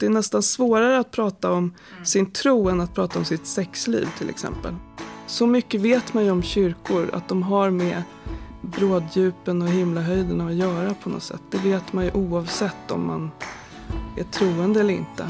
Det 0.00 0.06
är 0.06 0.10
nästan 0.10 0.42
svårare 0.42 0.98
att 0.98 1.10
prata 1.10 1.52
om 1.52 1.74
sin 2.04 2.30
tro 2.32 2.68
än 2.68 2.80
att 2.80 2.94
prata 2.94 3.18
om 3.18 3.24
sitt 3.24 3.46
sexliv 3.46 4.08
till 4.18 4.30
exempel. 4.30 4.74
Så 5.26 5.46
mycket 5.46 5.80
vet 5.80 6.14
man 6.14 6.24
ju 6.24 6.30
om 6.30 6.42
kyrkor 6.42 7.10
att 7.12 7.28
de 7.28 7.42
har 7.42 7.70
med 7.70 8.02
bråddjupen 8.62 9.62
och 9.62 9.68
himlahöjden 9.68 10.40
att 10.40 10.54
göra 10.54 10.94
på 10.94 11.08
något 11.08 11.22
sätt. 11.22 11.42
Det 11.50 11.58
vet 11.58 11.92
man 11.92 12.04
ju 12.04 12.10
oavsett 12.10 12.90
om 12.90 13.06
man 13.06 13.30
är 14.16 14.24
troende 14.24 14.80
eller 14.80 14.94
inte. 14.94 15.26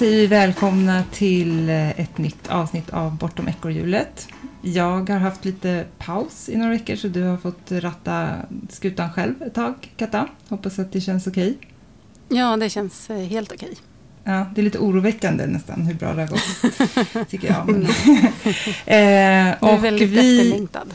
Säger 0.00 0.16
vi 0.16 0.26
välkomna 0.26 1.04
till 1.12 1.68
eh, 1.68 2.00
ett 2.00 2.18
nytt 2.18 2.48
avsnitt 2.48 2.90
av 2.90 3.16
Bortom 3.16 3.48
ekorrhjulet. 3.48 4.28
Jag 4.62 5.10
har 5.10 5.18
haft 5.18 5.44
lite 5.44 5.84
paus 5.98 6.48
i 6.48 6.56
några 6.56 6.70
veckor 6.70 6.96
så 6.96 7.08
du 7.08 7.22
har 7.22 7.36
fått 7.36 7.72
ratta 7.72 8.30
skutan 8.68 9.12
själv 9.12 9.42
ett 9.42 9.54
tag, 9.54 9.74
Katta. 9.96 10.28
Hoppas 10.48 10.78
att 10.78 10.92
det 10.92 11.00
känns 11.00 11.26
okej. 11.26 11.58
Ja, 12.28 12.56
det 12.56 12.70
känns 12.70 13.10
eh, 13.10 13.16
helt 13.16 13.52
okej. 13.52 13.76
Ja, 14.24 14.46
det 14.54 14.60
är 14.60 14.62
lite 14.62 14.78
oroväckande 14.78 15.46
nästan 15.46 15.80
hur 15.80 15.94
bra 15.94 16.12
det 16.14 16.20
har 16.20 16.28
gått, 16.28 17.28
tycker 17.30 17.48
jag. 17.48 17.68
Men, 17.68 17.82
eh, 17.84 19.56
Du 19.60 19.68
är 19.68 19.78
väldigt 19.78 20.08
vi, 20.08 20.40
efterlängtad. 20.40 20.94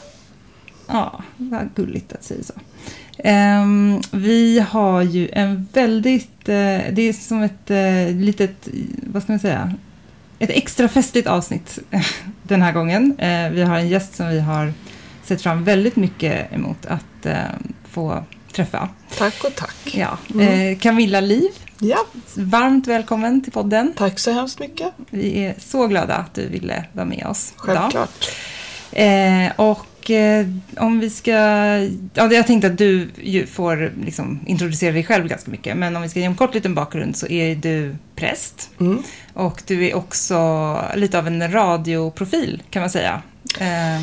Ja, 0.88 1.24
vad 1.38 1.70
gulligt 1.76 2.14
att 2.14 2.24
säga 2.24 2.44
så. 2.44 2.54
Ehm, 3.18 4.02
vi 4.12 4.60
har 4.60 5.02
ju 5.02 5.30
en 5.34 5.68
väldigt, 5.74 6.50
eh, 6.50 6.80
det 6.92 7.02
är 7.02 7.14
som 7.14 7.42
ett 7.44 7.72
eh, 7.72 8.16
litet, 8.16 8.68
vad 9.04 9.24
ska 9.24 9.32
man 9.32 9.40
säga, 9.40 9.74
ett 10.40 10.50
extra 10.50 10.88
festligt 10.88 11.28
avsnitt 11.28 11.80
den 12.44 12.62
här 12.62 12.72
gången. 12.72 13.16
Eh, 13.18 13.50
vi 13.50 13.62
har 13.62 13.78
en 13.78 13.90
gäst 13.90 14.16
som 14.16 14.28
vi 14.28 14.40
har 14.40 14.74
sett 15.24 15.42
fram 15.42 15.64
väldigt 15.64 15.96
mycket 15.96 16.54
emot 16.54 16.86
att 16.86 17.26
få 17.90 18.24
träffa. 18.54 18.90
Tack 19.18 19.44
och 19.44 19.56
tack. 19.56 19.96
Ja, 19.96 20.18
eh, 20.42 20.78
Camilla 20.78 21.20
Liv, 21.20 21.50
Ja, 21.80 21.98
varmt 22.36 22.88
välkommen 22.88 23.42
till 23.44 23.52
podden. 23.52 23.94
tack 23.98 24.20
så 24.20 24.32
hemskt 24.32 24.60
mycket. 24.60 24.94
Vi 25.10 25.46
är 25.46 25.56
så 25.60 25.88
glada 25.88 26.16
att 26.16 26.34
du 26.34 26.48
ville 26.48 26.86
vara 26.94 27.06
med 27.06 27.26
oss 27.28 27.54
idag. 27.64 27.78
Självklart. 27.78 28.30
Eh, 28.92 29.52
och 29.56 29.95
eh, 30.10 30.48
om 30.78 31.00
vi 31.00 31.10
ska... 31.10 31.32
Ja, 32.14 32.32
jag 32.34 32.48
tänkte 32.48 32.68
att 32.68 32.78
du 32.78 33.10
får 33.52 33.94
liksom 34.06 34.40
introducera 34.46 34.92
dig 34.94 35.04
själv 35.04 35.28
ganska 35.28 35.52
mycket. 35.52 35.78
Men 35.78 35.96
om 35.96 36.02
vi 36.02 36.10
ska 36.10 36.20
ge 36.20 36.26
en 36.26 36.36
kort 36.36 36.54
liten 36.54 36.76
bakgrund 36.76 37.18
så 37.18 37.28
är 37.28 37.56
du 37.56 37.96
präst. 38.16 38.70
Mm. 38.80 39.04
Och 39.34 39.64
du 39.68 39.86
är 39.88 39.96
också 39.96 40.36
lite 40.96 41.20
av 41.20 41.28
en 41.28 41.52
radioprofil 41.52 42.64
kan 42.70 42.80
man 42.82 42.90
säga. 42.90 43.22
Eh, 43.60 44.02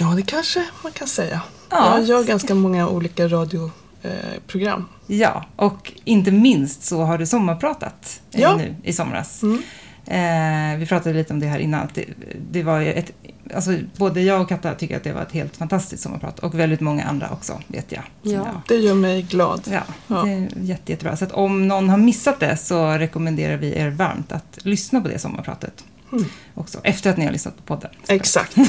Ja, 0.00 0.06
det 0.06 0.22
kanske 0.22 0.64
man 0.82 0.92
kan 0.92 1.08
säga. 1.08 1.40
Ja. 1.70 1.98
Jag 1.98 2.08
gör 2.08 2.24
ganska 2.24 2.54
många 2.54 2.88
olika 2.88 3.28
radioprogram. 3.28 4.84
ja, 5.06 5.44
och 5.56 5.92
inte 6.04 6.30
minst 6.30 6.84
så 6.84 7.02
har 7.02 7.18
du 7.18 7.26
sommarpratat 7.26 8.20
eh, 8.32 8.40
Ja. 8.40 8.56
nu 8.56 8.74
i 8.82 8.92
somras. 8.92 9.42
Mm. 9.42 9.62
Eh, 10.06 10.78
vi 10.78 10.86
pratade 10.86 11.14
lite 11.14 11.32
om 11.32 11.40
det 11.40 11.46
här 11.46 11.58
innan. 11.58 11.88
Det, 11.94 12.04
det 12.50 12.62
var 12.62 12.80
ju 12.80 12.92
ett, 12.92 13.10
alltså, 13.54 13.78
både 13.96 14.20
jag 14.22 14.40
och 14.40 14.48
Katta 14.48 14.74
tycker 14.74 14.96
att 14.96 15.04
det 15.04 15.12
var 15.12 15.22
ett 15.22 15.32
helt 15.32 15.56
fantastiskt 15.56 16.02
sommarprat. 16.02 16.38
Och 16.38 16.54
väldigt 16.58 16.80
många 16.80 17.04
andra 17.04 17.28
också, 17.30 17.60
vet 17.66 17.92
jag. 17.92 18.02
Ja. 18.22 18.32
jag 18.32 18.46
Det 18.68 18.74
gör 18.74 18.94
mig 18.94 19.22
glad. 19.22 19.62
Ja, 19.72 19.80
Ja. 20.06 20.22
det 20.22 20.32
är 20.32 20.48
jätte, 20.56 20.92
jättebra. 20.92 21.16
Så 21.16 21.24
att 21.24 21.32
om 21.32 21.68
någon 21.68 21.88
har 21.88 21.98
missat 21.98 22.40
det 22.40 22.56
så 22.56 22.90
rekommenderar 22.90 23.56
vi 23.56 23.78
er 23.78 23.90
varmt 23.90 24.32
att 24.32 24.58
lyssna 24.62 25.00
på 25.00 25.08
det 25.08 25.18
sommarpratet. 25.18 25.84
Mm. 26.12 26.24
Också, 26.54 26.80
efter 26.82 27.10
att 27.10 27.16
ni 27.16 27.24
har 27.24 27.32
lyssnat 27.32 27.56
på 27.56 27.62
podden. 27.62 27.90
Exakt. 28.08 28.56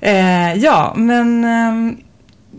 Eh, 0.00 0.54
ja, 0.54 0.94
men 0.96 1.44
ehm, 1.44 1.96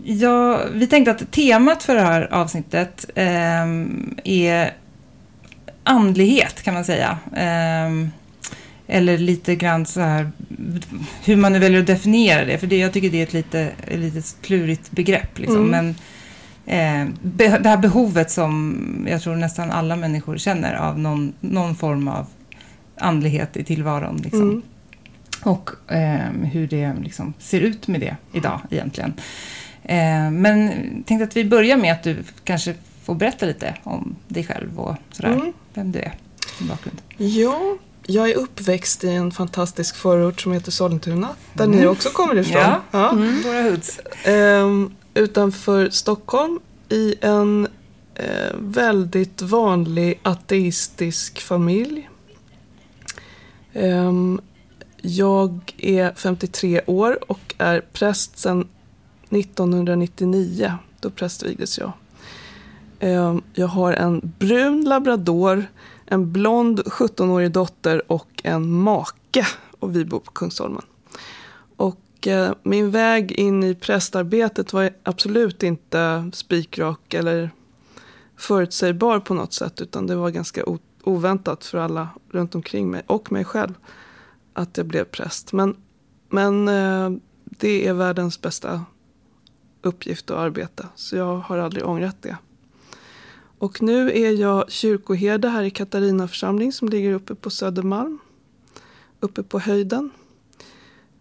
ja, 0.04 0.60
vi 0.72 0.86
tänkte 0.86 1.10
att 1.10 1.30
temat 1.30 1.82
för 1.82 1.94
det 1.94 2.00
här 2.00 2.34
avsnittet 2.34 3.10
ehm, 3.14 4.16
är 4.24 4.74
andlighet 5.84 6.62
kan 6.62 6.74
man 6.74 6.84
säga. 6.84 7.18
Eller 8.90 9.18
lite 9.18 9.56
grann 9.56 9.86
så 9.86 10.00
här, 10.00 10.30
hur 11.24 11.36
man 11.36 11.52
nu 11.52 11.58
väljer 11.58 11.80
att 11.80 11.86
definiera 11.86 12.44
det. 12.44 12.58
För 12.58 12.66
det, 12.66 12.78
jag 12.78 12.92
tycker 12.92 13.10
det 13.10 13.18
är 13.18 13.22
ett 13.22 13.32
lite, 13.32 13.70
lite 13.88 14.22
klurigt 14.42 14.90
begrepp. 14.90 15.38
Liksom. 15.38 15.56
Mm. 15.56 15.94
Men 16.66 17.06
eh, 17.08 17.14
be, 17.22 17.58
det 17.58 17.68
här 17.68 17.76
behovet 17.76 18.30
som 18.30 19.06
jag 19.10 19.22
tror 19.22 19.36
nästan 19.36 19.70
alla 19.70 19.96
människor 19.96 20.36
känner 20.36 20.74
av 20.74 20.98
någon, 20.98 21.32
någon 21.40 21.74
form 21.74 22.08
av 22.08 22.26
andlighet 22.96 23.56
i 23.56 23.64
tillvaron. 23.64 24.16
Liksom. 24.16 24.42
Mm. 24.42 24.62
Och 25.42 25.92
eh, 25.92 26.30
hur 26.52 26.66
det 26.66 26.94
liksom 27.02 27.34
ser 27.38 27.60
ut 27.60 27.88
med 27.88 28.00
det 28.00 28.16
idag 28.32 28.60
egentligen. 28.70 29.12
Eh, 29.82 30.30
men 30.30 30.72
tänkte 31.06 31.24
att 31.24 31.36
vi 31.36 31.44
börjar 31.44 31.76
med 31.76 31.92
att 31.92 32.02
du 32.02 32.16
kanske 32.44 32.74
får 33.02 33.14
berätta 33.14 33.46
lite 33.46 33.74
om 33.82 34.16
dig 34.28 34.44
själv 34.44 34.80
och 34.80 34.96
sådär. 35.10 35.32
Mm. 35.32 35.52
Vem 35.74 35.92
du 35.92 35.98
är, 35.98 36.12
din 36.58 36.68
bakgrund. 36.68 37.00
Ja, 37.16 37.76
jag 38.10 38.30
är 38.30 38.34
uppväxt 38.34 39.04
i 39.04 39.08
en 39.08 39.30
fantastisk 39.30 39.96
förort 39.96 40.40
som 40.40 40.52
heter 40.52 40.70
Sollentuna. 40.70 41.28
Där 41.52 41.64
Mm. 41.64 41.78
ni 41.78 41.86
också 41.86 42.08
kommer 42.10 42.36
ifrån. 42.38 42.60
Ja. 42.62 42.80
Ja. 42.90 43.10
Mm, 43.10 43.42
våra 43.42 43.62
hoods. 43.62 44.00
Ehm, 44.24 44.94
utanför 45.14 45.90
Stockholm 45.90 46.58
i 46.88 47.14
en 47.20 47.68
eh, 48.14 48.54
väldigt 48.58 49.42
vanlig 49.42 50.20
ateistisk 50.22 51.40
familj. 51.40 52.08
Ehm, 53.72 54.40
jag 55.02 55.74
är 55.78 56.12
53 56.16 56.80
år 56.86 57.18
och 57.30 57.54
är 57.58 57.80
präst 57.92 58.38
sedan 58.38 58.68
1999. 59.30 60.72
Då 61.00 61.10
prästvigdes 61.10 61.78
jag. 61.78 61.92
Ehm, 63.00 63.42
jag 63.54 63.66
har 63.66 63.92
en 63.92 64.32
brun 64.38 64.84
labrador, 64.84 65.66
en 66.10 66.32
blond 66.32 66.80
17-årig 66.80 67.52
dotter 67.52 68.12
och 68.12 68.40
en 68.44 68.72
make. 68.72 69.46
Och 69.78 69.96
vi 69.96 70.04
bor 70.04 70.20
på 70.20 70.30
Kungsholmen. 70.30 70.82
Och 71.76 72.26
eh, 72.26 72.52
min 72.62 72.90
väg 72.90 73.32
in 73.32 73.64
i 73.64 73.74
prästarbetet 73.74 74.72
var 74.72 74.90
absolut 75.02 75.62
inte 75.62 76.30
spikrak 76.32 77.14
eller 77.14 77.50
förutsägbar 78.36 79.20
på 79.20 79.34
något 79.34 79.52
sätt. 79.52 79.80
Utan 79.80 80.06
det 80.06 80.16
var 80.16 80.30
ganska 80.30 80.64
oväntat 81.02 81.64
för 81.64 81.78
alla 81.78 82.08
runt 82.30 82.54
omkring 82.54 82.90
mig 82.90 83.02
och 83.06 83.32
mig 83.32 83.44
själv 83.44 83.74
att 84.52 84.76
jag 84.76 84.86
blev 84.86 85.04
präst. 85.04 85.52
Men, 85.52 85.76
men 86.28 86.68
eh, 86.68 87.10
det 87.44 87.86
är 87.86 87.92
världens 87.92 88.40
bästa 88.40 88.84
uppgift 89.82 90.30
och 90.30 90.40
arbete. 90.40 90.86
Så 90.94 91.16
jag 91.16 91.36
har 91.36 91.58
aldrig 91.58 91.86
ångrat 91.86 92.16
det. 92.20 92.36
Och 93.58 93.82
nu 93.82 94.10
är 94.10 94.32
jag 94.32 94.70
kyrkoherde 94.70 95.48
här 95.48 95.62
i 95.62 95.70
Katarina 95.70 96.28
församling 96.28 96.72
som 96.72 96.88
ligger 96.88 97.12
uppe 97.12 97.34
på 97.34 97.50
Södermalm. 97.50 98.18
Uppe 99.20 99.42
på 99.42 99.58
höjden. 99.58 100.10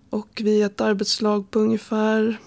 Och 0.09 0.41
vi 0.43 0.61
är 0.61 0.65
ett 0.65 0.81
arbetslag 0.81 1.51
på 1.51 1.59
ungefär 1.59 2.39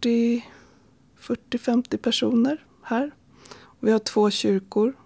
40-50 0.00 1.96
personer 1.96 2.64
här. 2.82 3.10
Vi 3.80 3.92
har 3.92 3.98
två 3.98 4.30
kyrkor. 4.30 4.96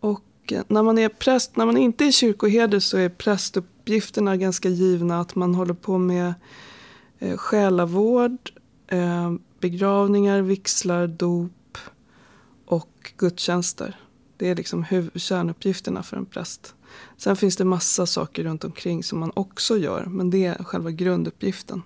Och 0.00 0.52
eh, 0.52 0.62
när 0.68 0.82
man 0.82 0.98
är 0.98 1.08
präst, 1.08 1.56
när 1.56 1.66
man 1.66 1.76
inte 1.76 2.04
är 2.04 2.12
kyrkoherde 2.12 2.80
så 2.80 2.96
är 2.96 3.08
prästuppgifterna 3.08 4.36
ganska 4.36 4.68
givna. 4.68 5.20
Att 5.20 5.34
man 5.34 5.54
håller 5.54 5.74
på 5.74 5.98
med 5.98 6.34
eh, 7.18 7.36
själavård, 7.36 8.50
eh, 8.86 9.32
begravningar, 9.60 10.42
vigslar, 10.42 11.06
dop 11.06 11.52
och 12.70 13.12
gudstjänster. 13.16 14.00
Det 14.36 14.48
är 14.48 14.54
liksom 14.54 14.84
kärnuppgifterna 15.14 16.02
för 16.02 16.16
en 16.16 16.26
präst. 16.26 16.74
Sen 17.16 17.36
finns 17.36 17.56
det 17.56 17.64
massa 17.64 18.06
saker 18.06 18.44
runt 18.44 18.64
omkring 18.64 19.02
som 19.02 19.18
man 19.18 19.32
också 19.34 19.78
gör, 19.78 20.04
men 20.04 20.30
det 20.30 20.44
är 20.44 20.64
själva 20.64 20.90
grunduppgiften. 20.90 21.82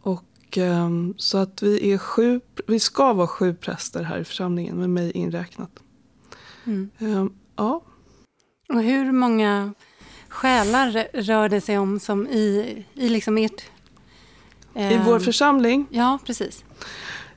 Och, 0.00 0.58
ehm, 0.58 1.14
så 1.16 1.38
att 1.38 1.62
vi, 1.62 1.92
är 1.92 1.98
sju, 1.98 2.40
vi 2.66 2.80
ska 2.80 3.12
vara 3.12 3.26
sju 3.26 3.54
präster 3.54 4.02
här 4.02 4.18
i 4.18 4.24
församlingen, 4.24 4.76
med 4.76 4.90
mig 4.90 5.10
inräknat. 5.10 5.70
Mm. 6.64 6.90
Ehm, 6.98 7.32
ja. 7.56 7.82
Och 8.68 8.82
hur 8.82 9.12
många 9.12 9.74
själar 10.28 11.08
rör 11.12 11.48
det 11.48 11.60
sig 11.60 11.78
om 11.78 12.00
som 12.00 12.26
i, 12.26 12.84
i 12.94 13.08
liksom 13.08 13.38
ert... 13.38 13.62
I 14.74 14.98
vår 15.04 15.14
ehm, 15.14 15.20
församling 15.20 15.86
Ja, 15.90 16.18
precis. 16.26 16.64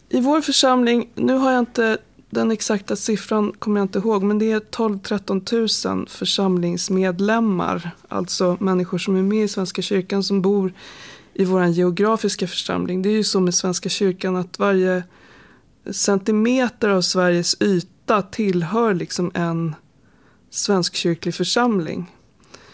I 0.10 0.22
vår 0.22 0.42
församling, 0.42 1.10
nu 1.16 1.34
har 1.34 1.52
jag 1.52 1.60
inte 1.60 1.98
den 2.30 2.52
exakta 2.52 2.96
siffran 2.96 3.54
kommer 3.60 3.80
jag 3.80 3.86
inte 3.86 4.00
ihåg, 4.00 4.24
men 4.24 4.40
det 4.40 4.52
är 4.52 4.60
12-13 4.60 5.96
000 5.96 6.08
församlingsmedlemmar. 6.08 7.92
Alltså 8.08 8.58
människor 8.60 8.98
som 8.98 9.16
är 9.16 9.24
med 9.24 9.44
i 9.44 9.48
Svenska 9.48 9.82
kyrkan 9.82 10.24
som 10.24 10.42
bor 10.42 10.74
i 11.34 11.46
vår 11.46 11.66
geografiska 11.66 12.48
församling. 12.48 13.02
Det 13.02 13.10
är 13.10 13.14
ju 13.14 13.24
så 13.24 13.40
med 13.40 13.54
Svenska 13.54 13.90
kyrkan 13.90 14.36
att 14.36 14.60
varje 14.60 15.04
centimeter 15.92 16.90
av 16.90 17.02
Sveriges 17.02 17.62
yta 17.62 18.22
tillhör 18.22 18.94
liksom 18.94 19.32
en 19.34 19.76
svenskkyrklig 20.50 21.36
församling. 21.36 22.16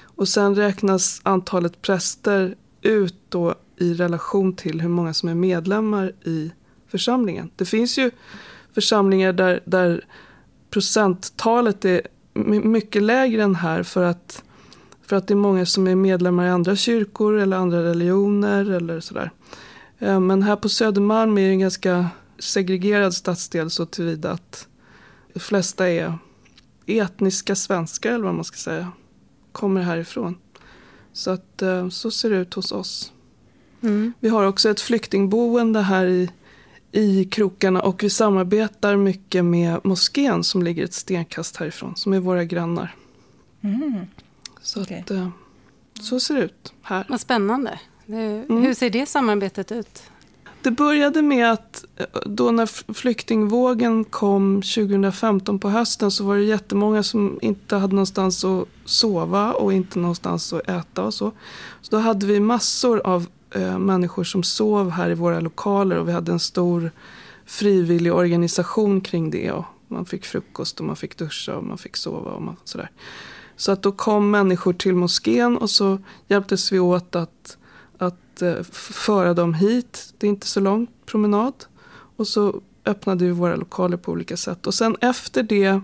Och 0.03 0.27
sen 0.27 0.55
räknas 0.55 1.21
antalet 1.23 1.81
präster 1.81 2.55
ut 2.81 3.15
då 3.29 3.55
i 3.77 3.93
relation 3.93 4.55
till 4.55 4.81
hur 4.81 4.89
många 4.89 5.13
som 5.13 5.29
är 5.29 5.35
medlemmar 5.35 6.13
i 6.25 6.51
församlingen. 6.87 7.49
Det 7.55 7.65
finns 7.65 7.97
ju 7.97 8.11
församlingar 8.75 9.33
där, 9.33 9.59
där 9.65 10.05
procenttalet 10.69 11.85
är 11.85 12.01
mycket 12.63 13.03
lägre 13.03 13.43
än 13.43 13.55
här 13.55 13.83
för 13.83 14.03
att, 14.03 14.43
för 15.01 15.15
att 15.15 15.27
det 15.27 15.33
är 15.33 15.35
många 15.35 15.65
som 15.65 15.87
är 15.87 15.95
medlemmar 15.95 16.45
i 16.45 16.49
andra 16.49 16.75
kyrkor 16.75 17.39
eller 17.39 17.57
andra 17.57 17.83
religioner 17.83 18.71
eller 18.71 18.99
sådär. 18.99 19.31
Eh, 19.99 20.19
men 20.19 20.43
här 20.43 20.55
på 20.55 20.69
Södermalm 20.69 21.37
är 21.37 21.41
det 21.41 21.53
en 21.53 21.59
ganska 21.59 22.07
segregerad 22.39 23.13
stadsdel 23.13 23.69
så 23.69 23.85
tillvida 23.85 24.31
att 24.31 24.67
de 25.33 25.39
flesta 25.39 25.89
är 25.89 26.17
etniska 26.85 27.55
svenskar 27.55 28.11
eller 28.11 28.25
vad 28.25 28.35
man 28.35 28.43
ska 28.43 28.57
säga. 28.57 28.91
Kommer 29.51 29.81
härifrån. 29.81 30.37
Så 31.13 31.31
att 31.31 31.61
eh, 31.61 31.89
så 31.89 32.11
ser 32.11 32.29
det 32.29 32.37
ut 32.37 32.53
hos 32.53 32.71
oss. 32.71 33.11
Mm. 33.81 34.13
Vi 34.19 34.29
har 34.29 34.45
också 34.45 34.69
ett 34.69 34.81
flyktingboende 34.81 35.81
här 35.81 36.05
i, 36.05 36.29
i 36.95 37.25
krokarna 37.25 37.81
och 37.81 38.03
vi 38.03 38.09
samarbetar 38.09 38.95
mycket 38.95 39.45
med 39.45 39.79
moskén 39.83 40.43
som 40.43 40.63
ligger 40.63 40.83
ett 40.83 40.93
stenkast 40.93 41.57
härifrån, 41.57 41.95
som 41.95 42.13
är 42.13 42.19
våra 42.19 42.43
grannar. 42.43 42.95
Mm. 43.61 43.93
Så, 44.61 44.81
Okej. 44.81 44.99
att, 44.99 45.11
eh, 45.11 45.29
så 46.01 46.19
ser 46.19 46.35
det 46.35 46.41
ut 46.41 46.73
här. 46.81 47.05
Vad 47.09 47.21
spännande. 47.21 47.79
Det, 48.05 48.15
Mm. 48.49 48.63
Hur 48.63 48.73
ser 48.73 48.89
det 48.89 49.05
samarbetet 49.05 49.71
ut? 49.71 50.03
Det 50.61 50.71
började 50.71 51.21
med 51.21 51.51
att 51.51 51.85
eh, 51.97 52.05
då 52.25 52.51
när 52.51 52.93
flyktingvågen 52.93 54.03
kom 54.03 54.61
2015 54.61 55.59
på 55.59 55.69
hösten 55.69 56.11
så 56.11 56.23
var 56.23 56.35
det 56.35 56.43
jättemånga 56.43 57.03
som 57.03 57.39
inte 57.41 57.75
hade 57.75 57.95
någonstans 57.95 58.45
att 58.45 58.67
sova 58.85 59.53
och 59.53 59.73
inte 59.73 59.99
någonstans 59.99 60.53
att 60.53 60.69
äta 60.69 61.03
och 61.03 61.13
så. 61.13 61.31
Så 61.81 61.91
då 61.95 61.97
hade 61.97 62.25
vi 62.25 62.39
massor 62.39 63.01
av 63.07 63.27
eh, 63.55 63.79
människor 63.79 64.23
som 64.23 64.43
sov 64.43 64.89
här 64.89 65.09
i 65.09 65.13
våra 65.13 65.39
lokaler 65.39 65.97
och 65.97 66.07
vi 66.07 66.11
hade 66.11 66.31
en 66.31 66.39
stor 66.39 66.91
frivillig 67.45 68.13
organisation 68.13 69.01
kring 69.01 69.31
det. 69.31 69.51
Och 69.51 69.65
man 69.87 70.05
fick 70.05 70.25
frukost 70.25 70.79
och 70.79 70.85
man 70.85 70.95
fick 70.95 71.17
duscha 71.17 71.55
och 71.55 71.63
man 71.63 71.77
fick 71.77 71.97
sova 71.97 72.31
och 72.31 72.41
man, 72.41 72.55
sådär. 72.63 72.91
Så 73.55 73.71
att 73.71 73.81
då 73.81 73.91
kom 73.91 74.31
människor 74.31 74.73
till 74.73 74.95
moskén 74.95 75.57
och 75.57 75.69
så 75.69 75.99
hjälptes 76.27 76.71
vi 76.71 76.79
åt 76.79 77.15
att, 77.15 77.57
att 77.97 78.41
eh, 78.41 78.63
föra 78.73 79.33
dem 79.33 79.53
hit. 79.53 80.13
Det 80.17 80.27
är 80.27 80.29
inte 80.29 80.47
så 80.47 80.59
lång 80.59 80.87
promenad. 81.05 81.53
Och 82.17 82.27
så 82.27 82.61
öppnade 82.85 83.25
vi 83.25 83.31
våra 83.31 83.55
lokaler 83.55 83.97
på 83.97 84.11
olika 84.11 84.37
sätt. 84.37 84.67
Och 84.67 84.73
sen 84.73 84.97
efter 85.01 85.43
det, 85.43 85.81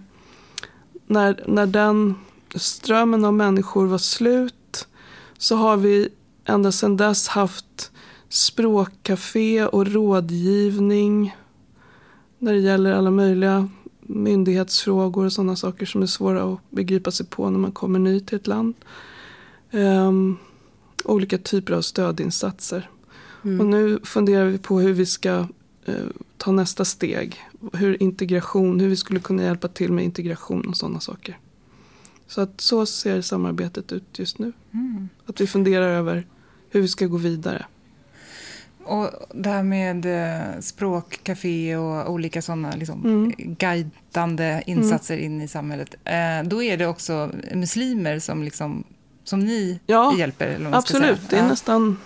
när, 1.07 1.43
när 1.47 1.65
den 1.65 2.15
strömmen 2.55 3.25
av 3.25 3.33
människor 3.33 3.85
var 3.85 3.97
slut, 3.97 4.87
så 5.37 5.55
har 5.55 5.77
vi 5.77 6.09
ända 6.45 6.71
sedan 6.71 6.97
dess 6.97 7.27
haft 7.27 7.91
språkcafé 8.29 9.65
och 9.65 9.87
rådgivning 9.87 11.35
när 12.39 12.53
det 12.53 12.59
gäller 12.59 12.93
alla 12.93 13.11
möjliga 13.11 13.69
myndighetsfrågor 14.01 15.25
och 15.25 15.33
sådana 15.33 15.55
saker 15.55 15.85
som 15.85 16.01
är 16.01 16.05
svåra 16.05 16.53
att 16.53 16.59
begripa 16.69 17.11
sig 17.11 17.25
på 17.25 17.49
när 17.49 17.59
man 17.59 17.71
kommer 17.71 17.99
ny 17.99 18.19
till 18.19 18.35
ett 18.35 18.47
land. 18.47 18.73
Ehm, 19.71 20.37
olika 21.03 21.37
typer 21.37 21.73
av 21.73 21.81
stödinsatser. 21.81 22.89
Mm. 23.43 23.59
Och 23.59 23.65
nu 23.65 23.99
funderar 24.03 24.45
vi 24.45 24.57
på 24.57 24.79
hur 24.79 24.93
vi 24.93 25.05
ska 25.05 25.47
eh, 25.85 26.05
ta 26.37 26.51
nästa 26.51 26.85
steg. 26.85 27.39
Hur 27.73 28.03
integration, 28.03 28.79
hur 28.79 28.89
vi 28.89 28.95
skulle 28.95 29.19
kunna 29.19 29.43
hjälpa 29.43 29.67
till 29.67 29.91
med 29.91 30.05
integration 30.05 30.65
och 30.67 30.77
sådana 30.77 30.99
saker. 30.99 31.37
Så 32.31 32.41
att 32.41 32.61
så 32.61 32.85
ser 32.85 33.21
samarbetet 33.21 33.91
ut 33.91 34.19
just 34.19 34.39
nu. 34.39 34.51
Mm. 34.73 35.09
Att 35.25 35.41
vi 35.41 35.47
funderar 35.47 35.87
över 35.89 36.27
hur 36.69 36.81
vi 36.81 36.87
ska 36.87 37.05
gå 37.05 37.17
vidare. 37.17 37.65
Och 38.83 39.09
det 39.33 39.49
här 39.49 39.63
med 39.63 40.05
eh, 40.05 40.59
språkcafé 40.59 41.75
och 41.75 42.11
olika 42.11 42.41
sådana 42.41 42.71
liksom, 42.75 43.05
Mm. 43.05 43.33
guidande 43.37 44.61
insatser 44.65 45.17
in 45.17 45.41
i 45.41 45.47
samhället. 45.47 45.95
Eh, 46.05 46.43
då 46.49 46.63
är 46.63 46.77
det 46.77 46.87
också 46.87 47.31
muslimer 47.53 48.19
som, 48.19 48.43
liksom, 48.43 48.83
som 49.23 49.39
ni 49.39 49.79
Ja, 49.85 50.15
hjälper? 50.17 50.47
Eller 50.47 50.69
ska 50.69 50.77
Absolut, 50.77 51.29
det 51.29 51.35
är 51.35 51.41
Ja. 51.41 51.47
nästan, 51.47 51.97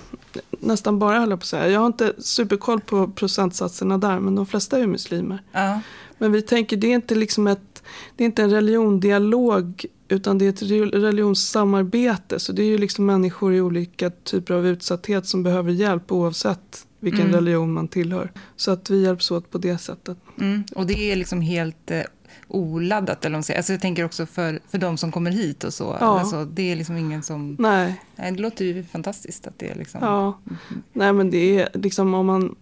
nästan 0.59 0.99
bara 0.99 1.19
höll 1.19 1.29
jag 1.29 1.39
på 1.39 1.43
att 1.43 1.47
säga. 1.47 1.69
Jag 1.69 1.79
har 1.79 1.87
inte 1.87 2.13
superkoll 2.17 2.81
på 2.81 3.07
procentsatserna 3.07 3.97
där, 3.97 4.19
men 4.19 4.35
de 4.35 4.45
flesta 4.45 4.79
är 4.79 4.87
muslimer. 4.87 5.43
Ja. 5.51 5.79
Men 6.17 6.31
vi 6.31 6.41
tänker, 6.41 6.77
det 6.77 6.87
är 6.87 6.95
inte 6.95 7.15
liksom 7.15 7.47
ett, 7.47 7.74
det 8.15 8.23
är 8.23 8.25
inte 8.25 8.43
en 8.43 8.49
religiondialog, 8.49 9.85
utan 10.07 10.37
det 10.37 10.45
är 10.45 10.49
ett 10.49 10.61
re- 10.61 10.91
religionssamarbete. 10.91 12.39
Så 12.39 12.51
det 12.51 12.63
är 12.63 12.67
ju 12.67 12.77
liksom 12.77 13.05
människor 13.05 13.53
i 13.53 13.61
olika 13.61 14.09
typer 14.09 14.53
av 14.53 14.67
utsatthet 14.67 15.25
som 15.25 15.43
behöver 15.43 15.71
hjälp 15.71 16.11
oavsett 16.11 16.87
vilken 16.99 17.21
Mm. 17.21 17.33
religion 17.35 17.73
man 17.73 17.87
tillhör. 17.87 18.31
Så 18.55 18.71
att 18.71 18.89
vi 18.89 19.03
hjälps 19.03 19.31
åt 19.31 19.51
på 19.51 19.57
det 19.57 19.77
sättet. 19.77 20.17
Mm. 20.39 20.63
Och 20.75 20.85
det 20.87 21.11
är 21.11 21.15
liksom 21.15 21.41
helt 21.41 21.91
eh, 21.91 22.01
oladdat, 22.47 23.25
eller 23.25 23.41
säger. 23.41 23.59
Alltså 23.59 23.73
jag 23.73 23.81
tänker 23.81 24.05
också 24.05 24.25
för, 24.25 24.59
för 24.69 24.77
de 24.77 24.97
som 24.97 25.11
kommer 25.11 25.31
hit 25.31 25.63
och 25.63 25.73
så. 25.73 25.97
Ja. 25.99 26.19
Alltså, 26.19 26.45
det 26.45 26.71
är 26.71 26.75
liksom 26.75 26.97
ingen 26.97 27.23
som... 27.23 27.55
Nej, 27.59 28.01
Nej, 28.15 28.31
det 28.31 28.41
låter 28.41 28.65
ju 28.65 28.83
fantastiskt 28.83 29.47
att 29.47 29.59
det 29.59 29.69
är 29.69 29.75
liksom... 29.75 29.99
ja. 30.03 30.39
Nej 30.93 31.13
men 31.13 31.29
det 31.29 31.59
är 31.59 31.69
liksom 31.73 32.13
om 32.13 32.25
man, 32.25 32.55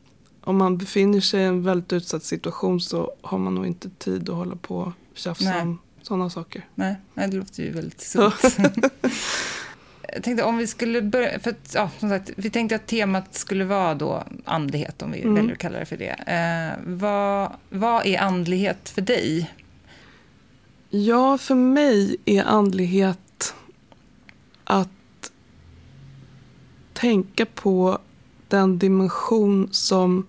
om 0.44 0.58
man 0.58 0.78
befinner 0.78 1.20
sig 1.22 1.42
i 1.42 1.44
en 1.44 1.64
väldigt 1.64 1.94
utsatt 1.94 2.24
situation 2.24 2.82
så 2.82 3.12
har 3.22 3.38
man 3.38 3.56
nog 3.56 3.66
inte 3.68 3.90
tid 3.90 4.30
att 4.30 4.36
hålla 4.36 4.56
på 4.56 4.94
tjafsa 5.14 5.50
Nej. 5.50 5.62
om 5.62 5.80
sådana 6.02 6.30
saker. 6.30 6.66
Nej, 6.76 6.96
nej, 7.14 7.28
det 7.28 7.38
låter 7.38 7.64
ju 7.64 7.72
väldigt 7.72 8.02
sunt. 8.02 8.34
Jag 10.14 10.24
tänkte 10.24 10.44
om 10.44 10.58
vi 10.58 10.68
skulle 10.68 11.02
börja, 11.02 11.40
för 11.40 11.50
att, 11.52 11.72
ja, 11.76 11.90
som 12.00 12.10
sagt, 12.10 12.30
vi 12.36 12.50
tänkte 12.50 12.76
att 12.76 12.88
temat 12.88 13.36
skulle 13.36 13.64
vara 13.66 13.94
då 13.96 14.24
andlighet, 14.46 15.02
om 15.02 15.12
vi 15.12 15.22
Mm. 15.22 15.36
väljer 15.36 15.52
att 15.54 15.58
kalla 15.60 15.80
det 15.80 15.86
för 15.86 15.98
det. 15.98 16.10
Eh, 16.28 16.80
vad, 16.86 17.52
vad 17.70 18.06
är 18.06 18.20
andlighet 18.20 18.90
för 18.90 19.02
dig? 19.02 19.52
Ja, 20.90 21.38
för 21.38 21.56
mig 21.56 22.16
är 22.26 22.44
andlighet 22.44 23.56
att 24.64 25.32
tänka 26.94 27.46
på 27.46 27.98
den 28.48 28.80
dimension 28.80 29.68
som 29.72 30.28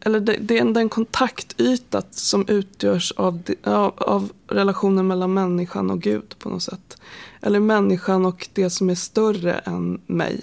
eller 0.00 0.20
det, 0.20 0.36
det 0.40 0.58
är 0.58 0.64
den 0.64 0.88
kontaktyta 0.88 2.02
som 2.10 2.44
utgörs 2.48 3.12
av, 3.12 3.42
av, 3.64 3.92
av 3.96 4.32
relationen 4.48 5.06
mellan 5.06 5.34
människan 5.34 5.90
och 5.90 6.02
Gud 6.02 6.38
på 6.38 6.48
något 6.48 6.62
sätt. 6.62 7.00
Eller 7.40 7.60
människan 7.60 8.26
och 8.26 8.48
det 8.52 8.70
som 8.70 8.90
är 8.90 8.94
större 8.94 9.52
än 9.52 10.00
mig. 10.06 10.42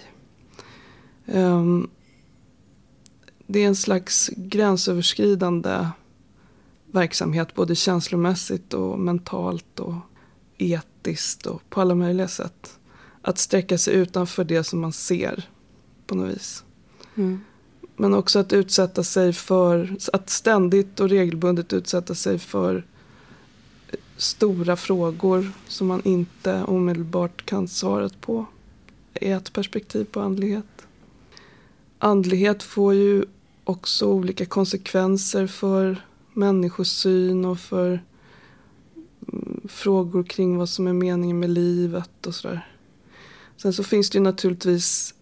Um, 1.26 1.90
det 3.48 3.60
är 3.60 3.68
en 3.68 3.76
slags 3.76 4.30
gränsöverskridande 4.36 5.88
verksamhet 6.86 7.56
både 7.56 7.76
känslomässigt 7.76 8.74
och 8.74 9.00
mentalt 9.00 9.80
och 9.80 9.96
etiskt 10.58 11.46
och 11.46 11.70
på 11.70 11.82
alla 11.82 11.96
möjliga 11.96 12.28
sätt. 12.28 12.80
Att 13.22 13.38
sträcka 13.38 13.78
sig 13.78 13.94
utanför 13.94 14.44
det 14.44 14.64
som 14.64 14.80
man 14.80 14.94
ser 14.94 15.50
på 16.08 16.16
något 16.16 16.36
vis. 16.36 16.64
Mm. 17.16 17.42
Men 17.96 18.14
också 18.14 18.40
att 18.40 18.54
utsätta 18.54 19.04
sig 19.04 19.34
för, 19.34 19.98
att 20.14 20.30
ständigt 20.30 21.00
och 21.00 21.10
regelbundet 21.10 21.74
utsätta 21.74 22.16
sig 22.16 22.40
för 22.40 22.86
stora 24.18 24.76
frågor 24.76 25.52
som 25.68 25.88
man 25.88 26.02
inte 26.04 26.64
omedelbart 26.64 27.46
kan 27.46 27.68
svaret 27.68 28.22
på. 28.22 28.46
är 29.14 29.38
ett 29.38 29.54
perspektiv 29.54 30.06
på 30.06 30.20
andlighet. 30.20 30.88
Andlighet 32.00 32.64
får 32.64 32.94
ju 32.94 33.26
också 33.64 34.06
olika 34.06 34.46
konsekvenser 34.46 35.48
för 35.48 36.06
människosyn 36.34 37.46
och 37.46 37.60
för 37.60 38.04
mm, 39.34 39.62
frågor 39.68 40.24
kring 40.24 40.58
vad 40.58 40.70
som 40.70 40.88
är 40.88 40.94
meningen 40.94 41.40
med 41.40 41.50
livet 41.50 42.28
och 42.28 42.36
sådär. 42.36 42.68
Sen 43.58 43.74
så 43.74 43.84
finns 43.84 44.10
det 44.10 44.18
ju 44.18 44.24
naturligtvis 44.24 45.14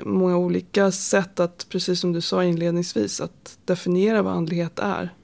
många 0.00 0.36
olika 0.36 0.90
sätt 0.90 1.40
att, 1.40 1.66
precis 1.68 2.00
som 2.00 2.12
du 2.12 2.20
sa 2.20 2.44
inledningsvis, 2.44 3.20
att 3.20 3.58
definiera 3.64 4.22
vad 4.22 4.32
andlighet 4.32 4.78
är. 4.78 5.14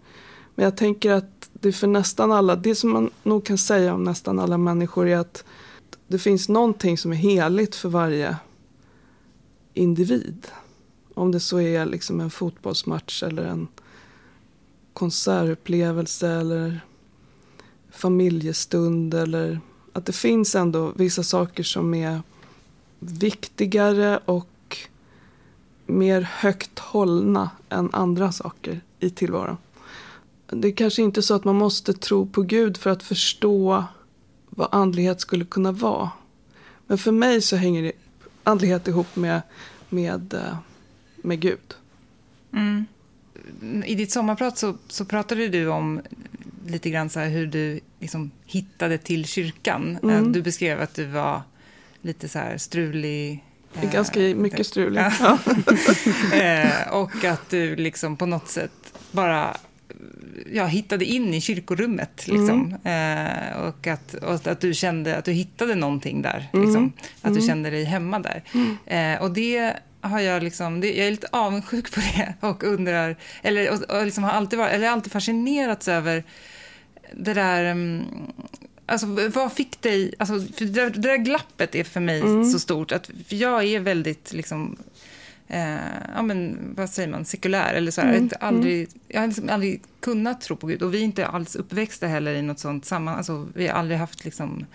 Men 0.55 0.65
jag 0.65 0.77
tänker 0.77 1.13
att 1.13 1.51
det 1.53 1.73
för 1.73 1.87
nästan 1.87 2.33
alla, 2.33 2.57
det 2.57 2.75
som 2.75 2.91
man 2.91 3.11
nog 3.23 3.45
kan 3.45 3.59
säga 3.59 3.95
om 3.95 4.05
nästan 4.05 4.39
alla 4.39 4.59
människor 4.59 5.09
är 5.09 5.17
att 5.17 5.45
det 6.07 6.19
finns 6.19 6.49
någonting 6.49 6.99
som 6.99 7.13
är 7.13 7.17
heligt 7.17 7.75
för 7.75 7.89
varje 7.89 8.37
individ. 9.75 10.47
Om 11.15 11.33
det 11.33 11.41
så 11.41 11.61
är 11.61 11.87
liksom 11.87 12.21
en 12.21 12.31
fotbollsmatch 12.31 13.23
eller 13.23 13.45
en 13.45 13.69
konsertupplevelse 14.93 16.29
eller 16.29 16.81
familjestund 17.91 19.15
eller 19.15 19.61
att 19.93 20.07
det 20.07 20.13
finns 20.13 20.55
ändå 20.55 20.93
vissa 20.97 21.23
saker 21.23 21.63
som 21.63 21.95
är 21.95 22.23
viktigare 22.99 24.21
och 24.25 24.49
mer 25.89 26.21
högt 26.21 26.79
hållna 26.79 27.51
än 27.69 27.89
andra 27.93 28.33
saker 28.33 28.81
i 29.01 29.11
tillvaron. 29.11 29.57
Det 30.47 30.69
är 30.69 30.73
kanske 30.73 31.03
inte 31.03 31.23
så 31.23 31.35
att 31.35 31.45
man 31.45 31.57
måste 31.57 31.93
tro 31.93 32.27
på 32.27 32.43
Gud 32.43 32.77
för 32.77 32.91
att 32.91 33.03
förstå 33.03 33.85
vad 34.51 34.69
andlighet 34.73 35.21
skulle 35.21 35.45
kunna 35.45 35.73
vara. 35.73 36.11
Men 36.87 36.99
för 36.99 37.13
mig 37.13 37.43
så 37.43 37.57
hänger 37.57 37.93
andlighet 38.45 38.89
ihop 38.89 39.17
med, 39.17 39.43
med, 39.89 40.35
eh, 40.35 40.57
med 41.17 41.41
Gud. 41.41 41.75
Mm. 42.53 42.87
I 43.87 43.95
ditt 43.95 44.13
sommarprat 44.13 44.59
så, 44.59 44.77
så 44.89 45.05
pratade 45.05 45.49
du 45.49 45.69
om 45.69 46.01
lite 46.67 46.91
grann 46.91 47.11
så 47.11 47.21
hur 47.21 47.47
du 47.47 47.81
liksom 48.01 48.31
hittade 48.45 48.99
till 48.99 49.25
kyrkan. 49.25 49.99
Eh, 50.03 50.19
mm. 50.19 50.33
Du 50.33 50.43
beskrev 50.43 50.81
att 50.81 50.95
du 50.95 51.07
var 51.07 51.43
lite 52.03 52.29
så 52.29 52.39
här 52.39 52.59
strulig. 52.59 53.45
Eh, 53.83 53.93
Ganska 53.93 54.21
mycket 54.21 54.67
strulig. 54.67 55.03
Ja. 55.21 55.39
eh, 56.37 56.93
och 56.93 57.25
att 57.25 57.51
du 57.51 57.77
liksom 57.77 58.17
på 58.17 58.27
något 58.27 58.49
sätt 58.49 58.93
bara 59.11 59.57
ja, 60.53 60.67
hittade 60.67 61.05
in 61.05 61.35
i 61.35 61.41
kyrkorummet. 61.41 62.27
Liksom. 62.27 62.77
Mm. 62.85 63.27
Eh, 63.27 63.57
och, 63.57 63.87
att, 63.87 64.15
och 64.15 64.47
att 64.47 64.61
du 64.61 64.75
kände 64.75 65.17
att 65.17 65.25
du 65.25 65.33
hittade 65.33 65.75
någonting 65.75 66.23
där. 66.23 66.49
Mm. 66.53 66.67
Liksom. 66.67 66.93
Att 67.23 67.35
du 67.35 67.39
mm. 67.39 67.47
kände 67.47 67.71
dig 67.71 67.85
hemma 67.85 68.19
där. 68.19 68.43
Mm. 68.55 68.77
Eh, 68.87 69.23
och 69.23 69.31
det 69.31 69.75
har 70.01 70.21
jag 70.21 70.43
liksom, 70.43 70.81
det, 70.81 70.93
jag 70.93 71.07
är 71.07 71.11
lite 71.11 71.29
avundsjuk 71.33 71.95
på 71.95 72.01
det 72.01 72.35
och 72.47 72.65
undrar, 72.65 73.17
eller 73.43 73.71
och, 73.71 73.97
och 73.97 74.05
liksom 74.05 74.25
har 74.25 74.31
alltid 74.31 74.59
varit, 74.59 74.73
eller 74.73 74.89
alltid 74.89 75.13
fascinerats 75.13 75.89
över 75.89 76.25
det 77.13 77.35
där 77.35 77.71
um, 77.71 78.05
Alltså, 78.89 79.07
vad 79.29 79.53
fick 79.53 79.83
dig... 79.83 80.15
Alltså, 80.19 80.53
för 80.53 80.65
det, 80.65 80.91
det 80.91 81.01
där 81.01 81.17
glappet 81.17 81.75
är 81.75 81.85
för 81.85 82.01
mig 82.01 82.21
mm. 82.21 82.45
så 82.45 82.59
stort. 82.59 82.93
Att, 82.93 83.11
jag 83.29 83.65
är 83.65 83.81
väldigt... 83.81 84.33
Liksom, 84.33 84.77
eh, 85.49 85.75
ja, 86.15 86.23
men, 86.23 86.59
vad 86.77 86.91
säger 86.91 87.09
man? 87.09 87.25
Sekulär. 87.25 87.75
Eller 87.75 87.91
så 87.91 88.01
här. 88.01 88.09
Mm. 88.09 88.29
Jag, 88.33 88.49
aldrig, 88.49 88.79
mm. 88.79 89.01
jag 89.09 89.21
har 89.21 89.27
liksom 89.27 89.49
aldrig 89.49 89.83
kunnat 90.01 90.41
tro 90.41 90.57
på 90.57 90.67
Gud. 90.67 90.83
Och 90.83 90.95
vi 90.95 90.99
är 90.99 91.05
inte 91.05 91.27
alls 91.27 91.57
uppväxta 91.57 92.07
heller 92.07 92.35
i 92.35 92.43
något 92.43 92.59
sånt 92.59 92.85
sammanhang. 92.85 93.19
Alltså, 93.19 93.49
vi 93.55 93.67
har 93.67 93.75
aldrig 93.75 93.99
haft... 93.99 94.25
Liksom, 94.25 94.67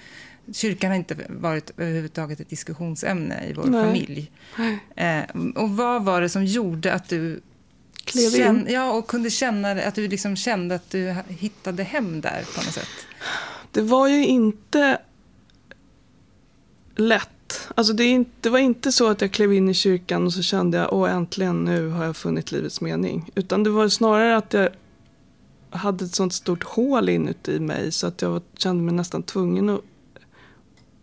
kyrkan 0.54 0.92
har 0.92 0.98
inte 0.98 1.16
varit 1.30 1.72
överhuvudtaget 1.78 2.40
ett 2.40 2.50
diskussionsämne 2.50 3.46
i 3.50 3.54
vår 3.54 3.64
Nej. 3.64 3.84
familj. 3.84 4.32
Eh, 4.96 5.24
och 5.56 5.70
vad 5.70 6.04
var 6.04 6.22
det 6.22 6.30
som 6.30 6.46
gjorde 6.46 6.94
att 6.94 7.10
du 7.10 7.42
Klev 8.06 8.30
känn, 8.30 8.68
Ja, 8.70 8.92
och 8.92 9.08
kunde 9.08 9.30
känna 9.30 9.72
att 9.72 9.96
du 9.96 10.08
liksom 10.08 10.36
kände 10.36 10.76
att 10.76 10.90
du 10.90 11.16
hittade 11.28 11.84
hem 11.84 12.22
där 12.22 12.44
på 12.56 12.64
något 12.64 12.74
sätt? 12.74 12.90
Det 13.74 13.82
var 13.82 14.08
ju 14.08 14.26
inte 14.26 15.02
lätt. 16.96 17.70
Alltså 17.76 17.94
det, 17.94 18.04
inte, 18.04 18.32
det 18.42 18.50
var 18.50 18.60
inte 18.60 18.92
så 18.92 19.10
att 19.10 19.22
jag 19.22 19.32
klev 19.32 19.54
in 19.54 19.70
i 19.70 19.74
kyrkan 19.74 20.26
och 20.26 20.34
så 20.34 20.42
kände 20.42 20.78
jag 20.78 20.94
åh 20.94 21.12
äntligen 21.12 21.64
nu 21.64 21.90
har 21.90 22.06
jag 22.06 22.16
funnit 22.16 22.52
livets 22.52 22.82
mening. 22.82 23.32
Utan 23.36 23.64
det 23.64 23.70
var 23.70 23.90
snarare 23.90 24.38
att 24.38 24.54
jag 24.54 24.70
hade 25.70 26.06
ett 26.06 26.16
sånt 26.16 26.34
stort 26.34 26.64
hål 26.64 27.10
inuti 27.10 27.60
mig 27.60 27.92
så 27.92 28.08
att 28.08 28.22
jag 28.22 28.42
kände 28.58 28.84
mig 28.84 28.94
nästan 28.94 29.24
tvungen 29.24 29.70
att, 29.70 29.82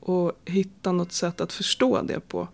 att 0.08 0.36
hitta 0.44 0.92
något 0.92 1.12
sätt 1.12 1.40
att 1.40 1.52
förstå 1.52 2.02
det 2.02 2.20
på. 2.20 2.48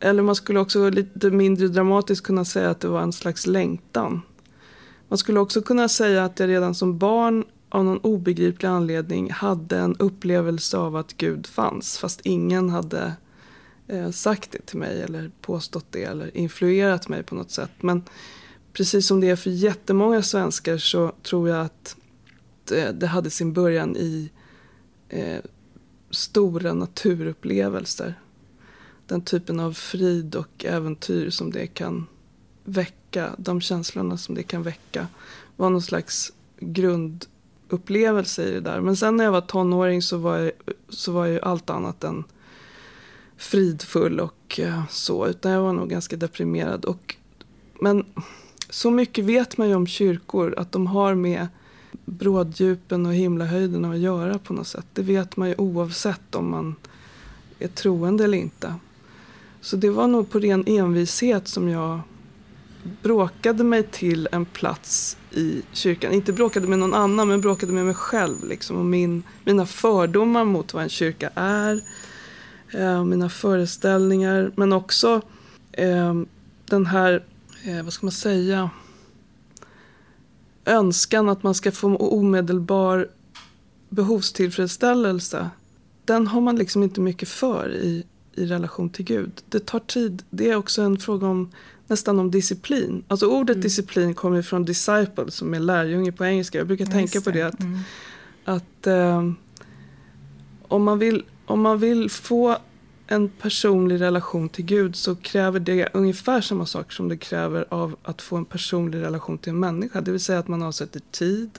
Eller 0.00 0.22
man 0.22 0.34
skulle 0.34 0.60
också 0.60 0.90
lite 0.90 1.30
mindre 1.30 1.68
dramatiskt 1.68 2.26
kunna 2.26 2.44
säga 2.44 2.70
att 2.70 2.80
det 2.80 2.88
var 2.88 3.02
en 3.02 3.12
slags 3.12 3.46
längtan. 3.46 4.22
Man 5.08 5.18
skulle 5.18 5.40
också 5.40 5.62
kunna 5.62 5.88
säga 5.88 6.24
att 6.24 6.40
jag 6.40 6.48
redan 6.48 6.74
som 6.74 6.98
barn 6.98 7.44
av 7.70 7.84
någon 7.84 7.98
obegriplig 7.98 8.68
anledning 8.68 9.30
hade 9.30 9.78
en 9.78 9.96
upplevelse 9.96 10.76
av 10.76 10.96
att 10.96 11.16
Gud 11.16 11.46
fanns 11.46 11.98
fast 11.98 12.20
ingen 12.24 12.70
hade 12.70 13.12
eh, 13.86 14.10
sagt 14.10 14.52
det 14.52 14.66
till 14.66 14.78
mig 14.78 15.02
eller 15.02 15.30
påstått 15.40 15.86
det 15.90 16.04
eller 16.04 16.36
influerat 16.36 17.08
mig 17.08 17.22
på 17.22 17.34
något 17.34 17.50
sätt. 17.50 17.70
Men 17.80 18.02
precis 18.72 19.06
som 19.06 19.20
det 19.20 19.30
är 19.30 19.36
för 19.36 19.50
jättemånga 19.50 20.22
svenskar 20.22 20.78
så 20.78 21.12
tror 21.22 21.48
jag 21.48 21.60
att 21.60 21.96
det, 22.64 22.92
det 22.92 23.06
hade 23.06 23.30
sin 23.30 23.52
början 23.52 23.96
i 23.96 24.30
eh, 25.08 25.40
stora 26.10 26.72
naturupplevelser. 26.72 28.20
Den 29.06 29.22
typen 29.22 29.60
av 29.60 29.72
frid 29.72 30.34
och 30.34 30.64
äventyr 30.64 31.30
som 31.30 31.50
det 31.50 31.66
kan 31.66 32.06
väcka, 32.64 33.34
de 33.38 33.60
känslorna 33.60 34.16
som 34.16 34.34
det 34.34 34.42
kan 34.42 34.62
väcka 34.62 35.06
var 35.56 35.70
någon 35.70 35.82
slags 35.82 36.32
grund 36.60 37.26
upplevelse 37.72 38.44
i 38.44 38.50
det 38.50 38.60
där. 38.60 38.80
Men 38.80 38.96
sen 38.96 39.16
när 39.16 39.24
jag 39.24 39.32
var 39.32 39.40
tonåring 39.40 40.02
så 40.02 40.18
var 40.18 40.38
jag, 40.38 40.52
så 40.88 41.12
var 41.12 41.26
jag 41.26 41.34
ju 41.34 41.40
allt 41.40 41.70
annat 41.70 42.04
än 42.04 42.24
fridfull 43.36 44.20
och 44.20 44.60
eh, 44.60 44.82
så. 44.90 45.26
Utan 45.26 45.52
jag 45.52 45.62
var 45.62 45.72
nog 45.72 45.90
ganska 45.90 46.16
deprimerad. 46.16 46.84
Och, 46.84 47.16
men 47.80 48.04
så 48.70 48.90
mycket 48.90 49.24
vet 49.24 49.56
man 49.56 49.68
ju 49.68 49.74
om 49.74 49.86
kyrkor 49.86 50.54
att 50.56 50.72
de 50.72 50.86
har 50.86 51.14
med 51.14 51.48
bråddjupen 52.04 53.06
och 53.06 53.14
himlahöjderna 53.14 53.90
att 53.90 53.98
göra 53.98 54.38
på 54.38 54.52
något 54.52 54.66
sätt. 54.66 54.86
Det 54.92 55.02
vet 55.02 55.36
man 55.36 55.48
ju 55.48 55.54
oavsett 55.58 56.34
om 56.34 56.50
man 56.50 56.74
är 57.58 57.68
troende 57.68 58.24
eller 58.24 58.38
inte. 58.38 58.74
Så 59.60 59.76
det 59.76 59.90
var 59.90 60.06
nog 60.06 60.30
på 60.30 60.38
ren 60.38 60.64
envishet 60.66 61.48
som 61.48 61.68
jag 61.68 62.00
bråkade 63.02 63.64
mig 63.64 63.82
till 63.82 64.28
en 64.32 64.44
plats 64.44 65.16
i 65.30 65.62
kyrkan. 65.72 66.12
Inte 66.12 66.32
bråkade 66.32 66.66
med 66.66 66.78
någon 66.78 66.94
annan, 66.94 67.28
men 67.28 67.40
bråkade 67.40 67.72
med 67.72 67.84
mig 67.84 67.94
själv. 67.94 68.44
Liksom, 68.44 68.76
och 68.76 68.84
min, 68.84 69.22
mina 69.44 69.66
fördomar 69.66 70.44
mot 70.44 70.74
vad 70.74 70.82
en 70.82 70.88
kyrka 70.88 71.30
är. 71.34 71.80
Eh, 72.72 73.04
mina 73.04 73.28
föreställningar, 73.28 74.52
men 74.56 74.72
också 74.72 75.22
eh, 75.72 76.14
den 76.64 76.86
här, 76.86 77.24
eh, 77.64 77.82
vad 77.82 77.92
ska 77.92 78.06
man 78.06 78.12
säga, 78.12 78.70
önskan 80.64 81.28
att 81.28 81.42
man 81.42 81.54
ska 81.54 81.72
få 81.72 81.96
omedelbar 81.96 83.08
behovstillfredsställelse. 83.88 85.50
Den 86.04 86.26
har 86.26 86.40
man 86.40 86.56
liksom 86.56 86.82
inte 86.82 87.00
mycket 87.00 87.28
för 87.28 87.74
i, 87.74 88.04
i 88.34 88.46
relation 88.46 88.90
till 88.90 89.04
Gud. 89.04 89.42
Det 89.48 89.66
tar 89.66 89.78
tid. 89.78 90.22
Det 90.30 90.50
är 90.50 90.56
också 90.56 90.82
en 90.82 90.98
fråga 90.98 91.26
om 91.26 91.50
nästan 91.86 92.18
om 92.18 92.30
disciplin. 92.30 93.04
Alltså 93.08 93.26
ordet 93.26 93.54
mm. 93.54 93.62
disciplin 93.62 94.14
kommer 94.14 94.42
från 94.42 94.64
disciple 94.64 95.30
som 95.30 95.54
är 95.54 95.60
lärjunge 95.60 96.12
på 96.12 96.24
engelska. 96.24 96.58
Jag 96.58 96.66
brukar 96.66 96.86
tänka 96.86 97.20
på 97.20 97.30
det 97.30 97.42
att, 97.42 97.60
mm. 97.60 97.78
att 98.44 98.86
eh, 98.86 99.30
om, 100.68 100.84
man 100.84 100.98
vill, 100.98 101.24
om 101.46 101.60
man 101.60 101.78
vill 101.78 102.10
få 102.10 102.56
en 103.06 103.28
personlig 103.28 104.00
relation 104.00 104.48
till 104.48 104.64
Gud 104.64 104.96
så 104.96 105.16
kräver 105.16 105.60
det 105.60 105.88
ungefär 105.94 106.40
samma 106.40 106.66
saker 106.66 106.92
som 106.92 107.08
det 107.08 107.16
kräver 107.16 107.64
av 107.68 107.96
att 108.02 108.22
få 108.22 108.36
en 108.36 108.44
personlig 108.44 109.00
relation 109.00 109.38
till 109.38 109.50
en 109.50 109.60
människa. 109.60 110.00
Det 110.00 110.10
vill 110.10 110.20
säga 110.20 110.38
att 110.38 110.48
man 110.48 110.62
avsätter 110.62 111.02
tid, 111.10 111.58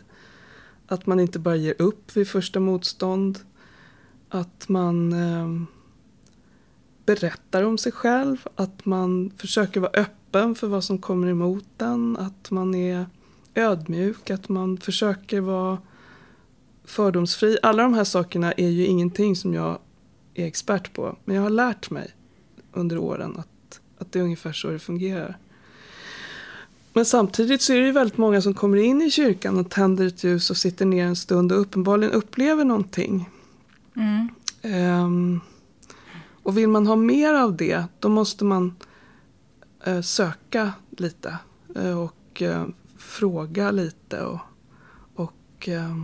att 0.88 1.06
man 1.08 1.20
inte 1.20 1.40
bara 1.40 1.56
ger 1.56 1.76
upp 1.82 2.18
vid 2.18 2.28
första 2.28 2.60
motstånd, 2.60 3.40
att 4.30 4.70
man 4.70 5.14
eh, 5.14 5.68
berättar 7.06 7.64
om 7.64 7.78
sig 7.78 7.92
själv, 7.92 8.48
att 8.56 8.86
man 8.86 9.32
försöker 9.38 9.80
vara 9.80 9.92
öppen 9.94 10.56
för 10.56 10.68
vad 10.68 10.84
som 10.84 10.98
kommer 10.98 11.28
emot 11.28 11.66
den, 11.78 12.18
att 12.18 12.52
man 12.52 12.76
är 12.76 13.06
ödmjuk, 13.56 14.30
att 14.30 14.50
man 14.50 14.78
försöker 14.78 15.42
vara 15.42 15.78
fördomsfri. 16.86 17.58
Alla 17.64 17.84
de 17.84 17.94
här 17.94 18.04
sakerna 18.04 18.52
är 18.52 18.70
ju 18.70 18.86
ingenting 18.86 19.36
som 19.36 19.54
jag 19.54 19.80
är 20.34 20.46
expert 20.46 20.94
på, 20.94 21.18
men 21.26 21.36
jag 21.36 21.44
har 21.44 21.50
lärt 21.50 21.90
mig 21.90 22.12
under 22.74 22.98
åren 22.98 23.36
att, 23.38 23.82
att 23.98 24.12
det 24.12 24.20
är 24.20 24.24
ungefär 24.24 24.54
så 24.54 24.70
det 24.70 24.80
fungerar. 24.80 25.38
Men 26.94 27.06
samtidigt 27.06 27.62
så 27.62 27.74
är 27.74 27.80
det 27.80 27.86
ju 27.86 27.92
väldigt 27.92 28.18
många 28.18 28.42
som 28.42 28.54
kommer 28.54 28.78
in 28.78 29.02
i 29.02 29.12
kyrkan 29.12 29.60
och 29.60 29.70
tänder 29.70 30.06
ett 30.06 30.24
ljus 30.24 30.50
och 30.50 30.58
sitter 30.58 30.86
ner 30.86 31.06
en 31.06 31.16
stund 31.16 31.52
och 31.52 31.62
uppenbarligen 31.62 32.14
upplever 32.14 32.66
någonting. 32.66 33.30
Mm. 33.96 34.30
Um, 35.04 35.42
och 36.44 36.58
vill 36.58 36.70
man 36.70 36.88
ha 36.88 36.96
mer 36.96 37.34
av 37.34 37.58
det, 37.58 37.86
då 38.00 38.10
måste 38.10 38.46
man 38.46 38.76
eh, 39.84 40.02
söka 40.02 40.74
lite 40.90 41.38
eh, 41.76 42.00
och 42.00 42.42
eh, 42.42 42.66
fråga 42.98 43.72
lite 43.72 44.22
och, 44.26 44.40
och 45.16 45.70
eh, 45.70 46.04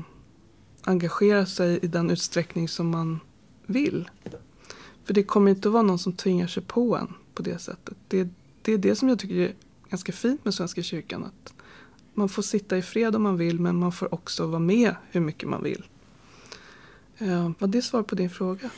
engagera 0.84 1.46
sig 1.46 1.80
i 1.82 1.88
den 1.88 2.10
utsträckning 2.10 2.68
som 2.68 2.90
man 2.90 3.20
vill. 3.66 4.10
För 5.06 5.14
det 5.14 5.24
kommer 5.24 5.52
inte 5.52 5.68
att 5.68 5.74
vara 5.74 5.84
någon 5.84 6.00
som 6.00 6.14
tvingar 6.14 6.48
sig 6.48 6.64
på 6.64 6.98
en 6.98 7.14
på 7.34 7.44
det 7.44 7.60
sättet. 7.60 7.98
Det, 8.08 8.30
det 8.62 8.74
är 8.74 8.78
det 8.78 8.96
som 8.96 9.10
jag 9.10 9.20
tycker 9.20 9.36
är 9.36 9.56
ganska 9.90 10.12
fint 10.12 10.46
med 10.46 10.54
Svenska 10.54 10.84
kyrkan. 10.84 11.24
Att 11.24 11.54
man 12.14 12.30
får 12.30 12.42
sitta 12.42 12.78
i 12.78 12.82
fred 12.82 13.16
om 13.16 13.24
man 13.24 13.38
vill 13.38 13.60
men 13.60 13.76
man 13.76 13.92
får 13.92 14.14
också 14.14 14.48
vara 14.48 14.60
med 14.60 14.96
hur 15.12 15.22
mycket 15.22 15.50
man 15.50 15.64
vill. 15.64 15.84
Eh, 17.18 17.52
var 17.60 17.68
det 17.68 17.82
svar 17.82 18.04
på 18.04 18.16
din 18.16 18.30
fråga? 18.30 18.70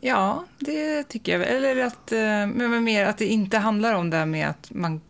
Ja, 0.00 0.44
det 0.58 1.02
tycker 1.02 1.38
jag. 1.38 1.48
Eller 1.48 1.84
att, 1.84 2.12
eh, 2.12 2.18
men 2.46 2.84
mer 2.84 3.04
att 3.04 3.18
det 3.18 3.26
inte 3.26 3.58
handlar 3.58 3.94
om 3.94 4.10
det 4.10 4.16
här 4.16 4.26
med 4.26 4.48
att 4.48 4.70
man 4.70 5.00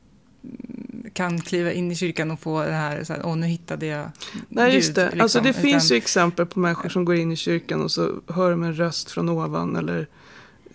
kan 1.12 1.40
kliva 1.40 1.72
in 1.72 1.92
i 1.92 1.96
kyrkan 1.96 2.30
och 2.30 2.40
få 2.40 2.62
det 2.62 2.72
här, 2.72 3.04
så 3.04 3.12
här 3.12 3.26
åh 3.26 3.36
nu 3.36 3.46
hittade 3.46 3.86
jag 3.86 4.10
Nej, 4.48 4.64
Gud, 4.64 4.74
just 4.74 4.94
det. 4.94 5.04
Liksom. 5.04 5.20
Alltså 5.20 5.40
det 5.40 5.48
Utan, 5.48 5.62
finns 5.62 5.92
ju 5.92 5.96
exempel 5.96 6.46
på 6.46 6.60
människor 6.60 6.88
som 6.88 7.04
går 7.04 7.14
in 7.14 7.32
i 7.32 7.36
kyrkan 7.36 7.82
och 7.82 7.90
så 7.90 8.20
hör 8.28 8.50
de 8.50 8.62
en 8.62 8.74
röst 8.74 9.10
från 9.10 9.28
ovan 9.28 9.76
eller 9.76 10.06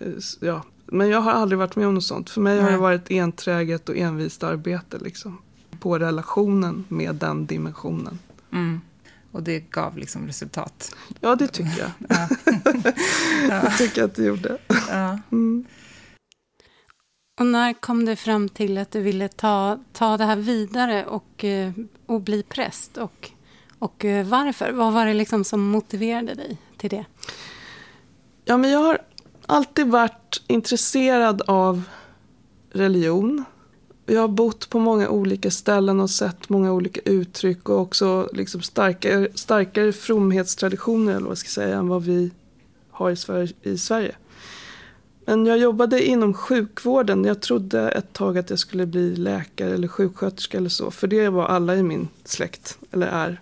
eh, 0.00 0.06
ja. 0.40 0.62
Men 0.86 1.08
jag 1.08 1.20
har 1.20 1.32
aldrig 1.32 1.58
varit 1.58 1.76
med 1.76 1.86
om 1.86 1.94
något 1.94 2.04
sånt. 2.04 2.30
För 2.30 2.40
mig 2.40 2.56
har 2.56 2.64
Nej. 2.64 2.72
det 2.72 2.78
varit 2.78 3.10
enträget 3.10 3.88
och 3.88 3.96
envist 3.96 4.42
arbete 4.42 4.98
liksom. 4.98 5.38
På 5.80 5.98
relationen 5.98 6.84
med 6.88 7.14
den 7.14 7.46
dimensionen. 7.46 8.18
Mm. 8.52 8.80
Och 9.32 9.42
det 9.42 9.60
gav 9.60 9.98
liksom 9.98 10.26
resultat. 10.26 10.96
Ja, 11.20 11.34
det 11.34 11.46
tycker 11.46 11.78
jag. 11.78 11.90
Ja. 12.08 12.28
Det 13.62 13.76
tycker 13.78 14.00
jag 14.00 14.10
att 14.10 14.14
det 14.14 14.24
gjorde. 14.24 14.58
Ja. 14.88 15.18
Mm. 15.32 15.66
Och 17.40 17.46
när 17.46 17.72
kom 17.72 18.04
du 18.04 18.16
fram 18.16 18.48
till 18.48 18.78
att 18.78 18.90
du 18.90 19.00
ville 19.00 19.28
ta, 19.28 19.78
ta 19.92 20.16
det 20.16 20.24
här 20.24 20.36
vidare 20.36 21.06
och, 21.06 21.44
eh, 21.44 21.72
och 22.06 22.20
bli 22.20 22.42
präst? 22.42 22.98
Och, 22.98 23.30
och 23.78 24.04
eh, 24.04 24.26
varför? 24.26 24.72
Vad 24.72 24.92
var 24.92 25.06
det 25.06 25.14
liksom 25.14 25.44
som 25.44 25.60
motiverade 25.60 26.34
dig 26.34 26.58
till 26.76 26.90
det? 26.90 27.04
Ja, 28.44 28.56
men 28.56 28.70
jag 28.70 28.78
har 28.78 28.98
alltid 29.46 29.86
varit 29.86 30.42
intresserad 30.46 31.42
av 31.42 31.82
religion. 32.72 33.44
Jag 34.06 34.20
har 34.20 34.28
bott 34.28 34.70
på 34.70 34.78
många 34.78 35.08
olika 35.08 35.50
ställen 35.50 36.00
och 36.00 36.10
sett 36.10 36.48
många 36.48 36.72
olika 36.72 37.00
uttryck 37.04 37.68
och 37.68 37.80
också 37.80 38.28
liksom 38.32 38.62
starkare, 38.62 39.28
starkare 39.34 39.92
fromhetstraditioner 39.92 41.12
eller 41.12 41.22
vad 41.22 41.30
jag 41.30 41.38
ska 41.38 41.48
säga, 41.48 41.76
än 41.76 41.88
vad 41.88 42.02
vi 42.02 42.30
har 42.90 43.10
i 43.10 43.16
Sverige, 43.16 43.52
i 43.62 43.78
Sverige. 43.78 44.14
Men 45.24 45.46
jag 45.46 45.58
jobbade 45.58 46.06
inom 46.06 46.34
sjukvården. 46.34 47.24
Jag 47.24 47.42
trodde 47.42 47.90
ett 47.90 48.12
tag 48.12 48.38
att 48.38 48.50
jag 48.50 48.58
skulle 48.58 48.86
bli 48.86 49.16
läkare 49.16 49.74
eller 49.74 49.88
sjuksköterska 49.88 50.58
eller 50.58 50.68
så. 50.68 50.90
För 50.90 51.06
det 51.06 51.28
var 51.28 51.46
alla 51.46 51.76
i 51.76 51.82
min 51.82 52.08
släkt, 52.24 52.78
eller 52.90 53.06
är. 53.06 53.40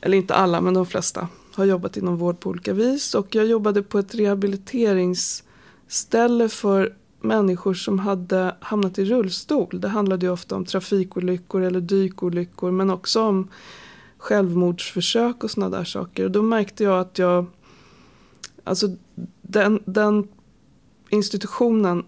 Eller 0.00 0.16
inte 0.16 0.34
alla, 0.34 0.60
men 0.60 0.74
de 0.74 0.86
flesta 0.86 1.28
har 1.54 1.64
jobbat 1.64 1.96
inom 1.96 2.16
vård 2.16 2.40
på 2.40 2.50
olika 2.50 2.72
vis. 2.72 3.14
Och 3.14 3.34
jag 3.34 3.46
jobbade 3.46 3.82
på 3.82 3.98
ett 3.98 4.14
rehabiliteringsställe 4.14 6.48
för 6.48 6.94
människor 7.20 7.74
som 7.74 7.98
hade 7.98 8.56
hamnat 8.60 8.98
i 8.98 9.04
rullstol. 9.04 9.80
Det 9.80 9.88
handlade 9.88 10.26
ju 10.26 10.32
ofta 10.32 10.56
om 10.56 10.64
trafikolyckor 10.64 11.62
eller 11.62 11.80
dykolyckor 11.80 12.70
men 12.70 12.90
också 12.90 13.22
om 13.22 13.48
självmordsförsök 14.18 15.44
och 15.44 15.50
sådana 15.50 15.76
där 15.76 15.84
saker. 15.84 16.24
Och 16.24 16.30
då 16.30 16.42
märkte 16.42 16.84
jag 16.84 17.00
att 17.00 17.18
jag, 17.18 17.46
alltså 18.64 18.96
den, 19.42 19.82
den 19.84 20.28
institutionen 21.10 22.04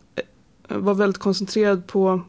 eh, 0.68 0.78
var 0.78 0.94
väldigt 0.94 1.22
koncentrerad 1.22 1.86
på 1.86 2.20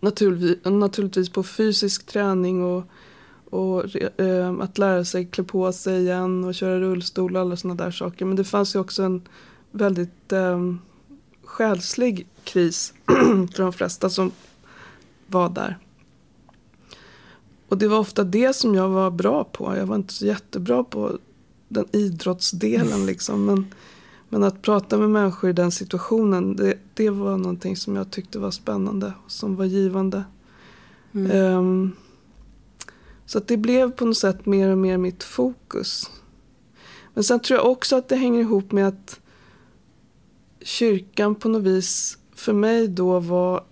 naturligtvis, 0.00 0.64
naturligtvis 0.64 1.28
på 1.28 1.42
fysisk 1.42 2.06
träning 2.06 2.64
och, 2.64 2.84
och 3.50 3.96
eh, 4.20 4.54
att 4.60 4.78
lära 4.78 5.04
sig 5.04 5.26
klä 5.26 5.44
på 5.44 5.72
sig 5.72 6.02
igen 6.02 6.44
och 6.44 6.54
köra 6.54 6.80
rullstol 6.80 7.36
och 7.36 7.42
alla 7.42 7.56
sådana 7.56 7.84
där 7.84 7.90
saker. 7.90 8.24
Men 8.24 8.36
det 8.36 8.44
fanns 8.44 8.74
ju 8.74 8.78
också 8.78 9.02
en 9.02 9.22
väldigt 9.70 10.32
eh, 10.32 10.58
själslig 11.54 12.26
kris 12.44 12.94
för 13.54 13.62
de 13.62 13.72
flesta 13.72 14.10
som 14.10 14.32
var 15.26 15.48
där. 15.48 15.78
Och 17.68 17.78
det 17.78 17.88
var 17.88 17.98
ofta 17.98 18.24
det 18.24 18.56
som 18.56 18.74
jag 18.74 18.88
var 18.88 19.10
bra 19.10 19.44
på. 19.44 19.76
Jag 19.76 19.86
var 19.86 19.96
inte 19.96 20.14
så 20.14 20.26
jättebra 20.26 20.84
på 20.84 21.18
den 21.68 21.86
idrottsdelen 21.92 23.06
liksom. 23.06 23.44
Men, 23.44 23.66
men 24.28 24.42
att 24.42 24.62
prata 24.62 24.98
med 24.98 25.10
människor 25.10 25.50
i 25.50 25.52
den 25.52 25.72
situationen, 25.72 26.56
det, 26.56 26.78
det 26.94 27.10
var 27.10 27.36
någonting 27.36 27.76
som 27.76 27.96
jag 27.96 28.10
tyckte 28.10 28.38
var 28.38 28.50
spännande 28.50 29.12
och 29.24 29.32
som 29.32 29.56
var 29.56 29.64
givande. 29.64 30.24
Mm. 31.12 31.30
Ehm, 31.30 31.92
så 33.26 33.38
att 33.38 33.48
det 33.48 33.56
blev 33.56 33.90
på 33.90 34.04
något 34.04 34.16
sätt 34.16 34.46
mer 34.46 34.70
och 34.70 34.78
mer 34.78 34.98
mitt 34.98 35.22
fokus. 35.22 36.10
Men 37.14 37.24
sen 37.24 37.40
tror 37.40 37.58
jag 37.58 37.70
också 37.70 37.96
att 37.96 38.08
det 38.08 38.16
hänger 38.16 38.40
ihop 38.40 38.72
med 38.72 38.88
att 38.88 39.20
kyrkan 40.64 41.34
på 41.34 41.48
något 41.48 41.62
vis 41.62 42.18
för 42.34 42.52
mig 42.52 42.88
då 42.88 43.20
var 43.20 43.64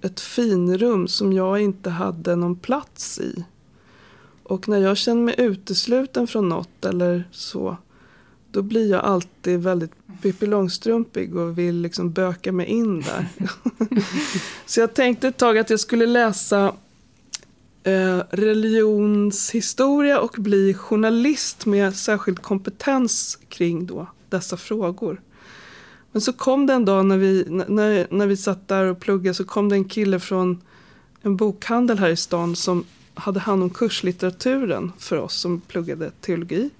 ett 0.00 0.20
finrum 0.20 1.08
som 1.08 1.32
jag 1.32 1.60
inte 1.60 1.90
hade 1.90 2.36
någon 2.36 2.56
plats 2.56 3.18
i. 3.18 3.44
Och 4.42 4.68
när 4.68 4.78
jag 4.78 4.96
känner 4.96 5.22
mig 5.22 5.34
utesluten 5.38 6.26
från 6.26 6.48
något 6.48 6.84
eller 6.84 7.28
så, 7.32 7.76
då 8.50 8.62
blir 8.62 8.90
jag 8.90 9.04
alltid 9.04 9.62
väldigt 9.62 9.92
Pippi 10.22 10.46
Långstrumpig 10.46 11.36
och 11.36 11.58
vill 11.58 11.76
liksom 11.80 12.12
böka 12.12 12.52
mig 12.52 12.66
in 12.66 13.00
där. 13.00 13.28
så 14.66 14.80
jag 14.80 14.94
tänkte 14.94 15.28
ett 15.28 15.36
tag 15.36 15.58
att 15.58 15.70
jag 15.70 15.80
skulle 15.80 16.06
läsa 16.06 16.74
eh, 17.82 18.22
religionshistoria 18.30 20.20
och 20.20 20.34
bli 20.38 20.74
journalist 20.74 21.66
med 21.66 21.96
särskild 21.96 22.42
kompetens 22.42 23.38
kring 23.48 23.86
då 23.86 24.06
dessa 24.28 24.56
frågor. 24.56 25.20
Men 26.16 26.20
så 26.20 26.32
kom 26.32 26.66
det 26.66 26.72
en 26.72 26.84
dag 26.84 27.06
när 27.06 27.16
vi, 27.16 27.44
när, 27.48 28.06
när 28.10 28.26
vi 28.26 28.36
satt 28.36 28.68
där 28.68 28.84
och 28.84 29.00
pluggade 29.00 29.34
så 29.34 29.44
kom 29.44 29.68
det 29.68 29.76
en 29.76 29.84
kille 29.84 30.20
från 30.20 30.62
en 31.22 31.36
bokhandel 31.36 31.98
här 31.98 32.08
i 32.08 32.16
stan 32.16 32.56
som 32.56 32.84
hade 33.14 33.40
hand 33.40 33.62
om 33.62 33.70
kurslitteraturen 33.70 34.92
för 34.98 35.16
oss 35.16 35.34
som 35.34 35.60
pluggade 35.60 36.10
teologi. 36.20 36.70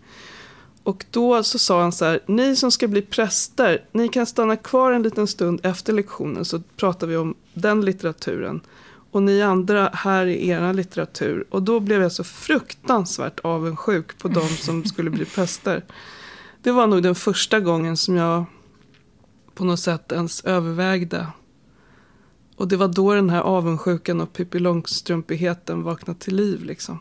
Och 0.83 1.05
då 1.11 1.43
så 1.43 1.59
sa 1.59 1.83
han 1.83 1.93
så 1.93 2.05
här, 2.05 2.21
ni 2.27 2.57
som 2.57 2.71
ska 2.71 2.89
bli 2.89 3.03
präster, 3.03 3.85
ni 3.93 4.09
kan 4.09 4.27
stanna 4.27 4.57
kvar 4.57 4.93
en 4.93 5.03
liten 5.03 5.27
stund 5.27 5.61
efter 5.63 5.93
lektionen 5.93 6.45
så 6.45 6.63
pratar 6.77 7.07
vi 7.07 7.17
om 7.17 7.35
den 7.55 7.85
litteraturen. 7.85 8.61
Och 9.11 9.23
ni 9.23 9.43
andra, 9.43 9.91
här 9.93 10.27
är 10.27 10.37
era 10.37 10.73
litteratur. 10.73 11.45
Och 11.51 11.63
då 11.63 11.81
blev 11.81 12.03
jag 12.03 12.13
så 12.13 12.25
fruktansvärt 12.25 13.41
avundsjuk 13.41 14.19
på 14.19 14.29
de 14.29 14.49
som 14.49 14.85
skulle 14.85 15.11
bli 15.11 15.25
präster. 15.25 15.85
Det 16.63 16.73
var 16.73 16.87
nog 16.87 17.03
den 17.03 17.15
första 17.15 17.61
gången 17.61 17.97
som 17.97 18.17
jag 18.17 18.45
på 19.57 19.65
något 19.65 19.81
sätt 19.81 20.13
ens 20.13 20.45
övervägde. 20.45 21.27
Och 22.57 22.69
det 22.69 22.77
var 22.77 22.89
då 22.89 23.15
den 23.15 23.31
här 23.31 23.41
avundsjukan 23.41 24.21
och 24.21 24.33
Pippi 24.33 24.59
Långstrumpigheten 24.59 25.83
vaknade 25.83 26.19
till 26.19 26.37
liv. 26.37 26.65
Liksom. 26.65 26.99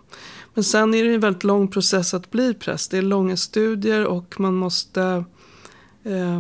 Men 0.54 0.63
sen 0.63 0.94
är 0.94 1.04
det 1.04 1.13
en 1.13 1.20
väldigt 1.20 1.44
lång 1.44 1.68
process 1.68 2.13
att 2.13 2.32
bli 2.32 2.54
präst. 2.54 2.91
Det 2.91 2.98
är 2.98 3.02
långa 3.02 3.38
studier 3.38 4.06
och 4.06 4.39
man 4.39 4.56
måste 4.56 5.26
eh, 6.04 6.39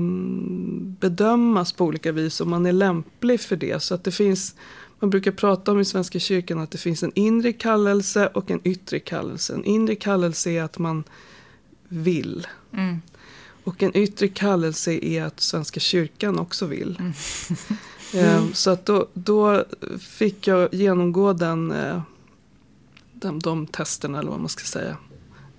bedömas 0.99 1.73
på 1.73 1.85
olika 1.85 2.11
vis 2.11 2.41
om 2.41 2.49
man 2.49 2.65
är 2.65 2.71
lämplig 2.71 3.41
för 3.41 3.55
det. 3.55 3.83
Så 3.83 3.95
att 3.95 4.03
det 4.03 4.11
finns, 4.11 4.55
man 4.99 5.09
brukar 5.09 5.31
prata 5.31 5.71
om 5.71 5.79
i 5.79 5.85
Svenska 5.85 6.19
kyrkan 6.19 6.59
att 6.59 6.71
det 6.71 6.77
finns 6.77 7.03
en 7.03 7.11
inre 7.15 7.53
kallelse 7.53 8.27
och 8.27 8.51
en 8.51 8.61
yttre 8.63 8.99
kallelse. 8.99 9.53
En 9.53 9.65
inre 9.65 9.95
kallelse 9.95 10.51
är 10.51 10.63
att 10.63 10.77
man 10.77 11.03
vill. 11.87 12.47
Mm. 12.73 13.01
Och 13.65 13.83
en 13.83 13.97
yttre 13.97 14.27
kallelse 14.27 15.05
är 15.05 15.23
att 15.23 15.39
Svenska 15.39 15.79
kyrkan 15.79 16.39
också 16.39 16.65
vill. 16.65 16.97
Mm. 16.99 17.13
Eh, 18.13 18.51
Så 18.53 18.69
att 18.69 18.85
då, 18.85 19.07
då 19.13 19.65
fick 19.99 20.47
jag 20.47 20.73
genomgå 20.73 21.33
den, 21.33 21.71
eh, 21.71 22.01
den, 23.13 23.39
de 23.39 23.67
testerna 23.67 24.19
eller 24.19 24.31
vad 24.31 24.39
man 24.39 24.49
ska 24.49 24.63
säga. 24.63 24.97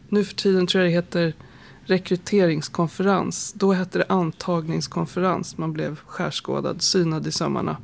Nu 0.08 0.24
för 0.24 0.34
tiden 0.34 0.66
tror 0.66 0.84
jag 0.84 0.90
det 0.90 0.94
heter 0.94 1.34
rekryteringskonferens. 1.84 3.52
Då 3.52 3.72
hette 3.72 3.98
det 3.98 4.04
antagningskonferens. 4.08 5.58
Man 5.58 5.72
blev 5.72 6.00
skärskådad, 6.06 6.82
synad 6.82 7.26
i 7.26 7.32
sömmarna. 7.32 7.76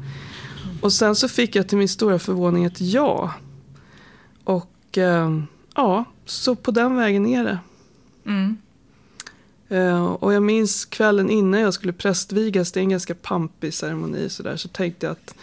Och 0.80 0.92
sen 0.92 1.14
så 1.16 1.28
fick 1.28 1.56
jag 1.56 1.68
till 1.68 1.78
min 1.78 1.88
stora 1.88 2.18
förvåning 2.18 2.64
ett 2.64 2.80
ja. 2.80 3.35
Och 4.44 4.98
eh, 4.98 5.38
ja, 5.74 6.04
så 6.24 6.54
på 6.54 6.70
den 6.70 6.96
vägen 6.96 7.26
är 7.26 7.44
det. 7.44 7.58
Mm. 8.26 8.56
Eh, 9.72 10.04
och 10.04 10.32
jag 10.32 10.42
minns 10.42 10.85
kvällen 10.85 11.30
innan 11.30 11.61
jag 11.61 11.74
skulle 11.74 11.92
prästvigas, 11.92 12.72
det 12.72 12.80
är 12.80 12.82
en 12.82 12.90
ganska 12.90 13.14
pampig 13.14 13.74
ceremoni 13.74 14.28
så, 14.28 14.42
där, 14.42 14.56
så 14.56 14.68
tänkte 14.68 15.06
jag 15.06 15.12
att 15.12 15.35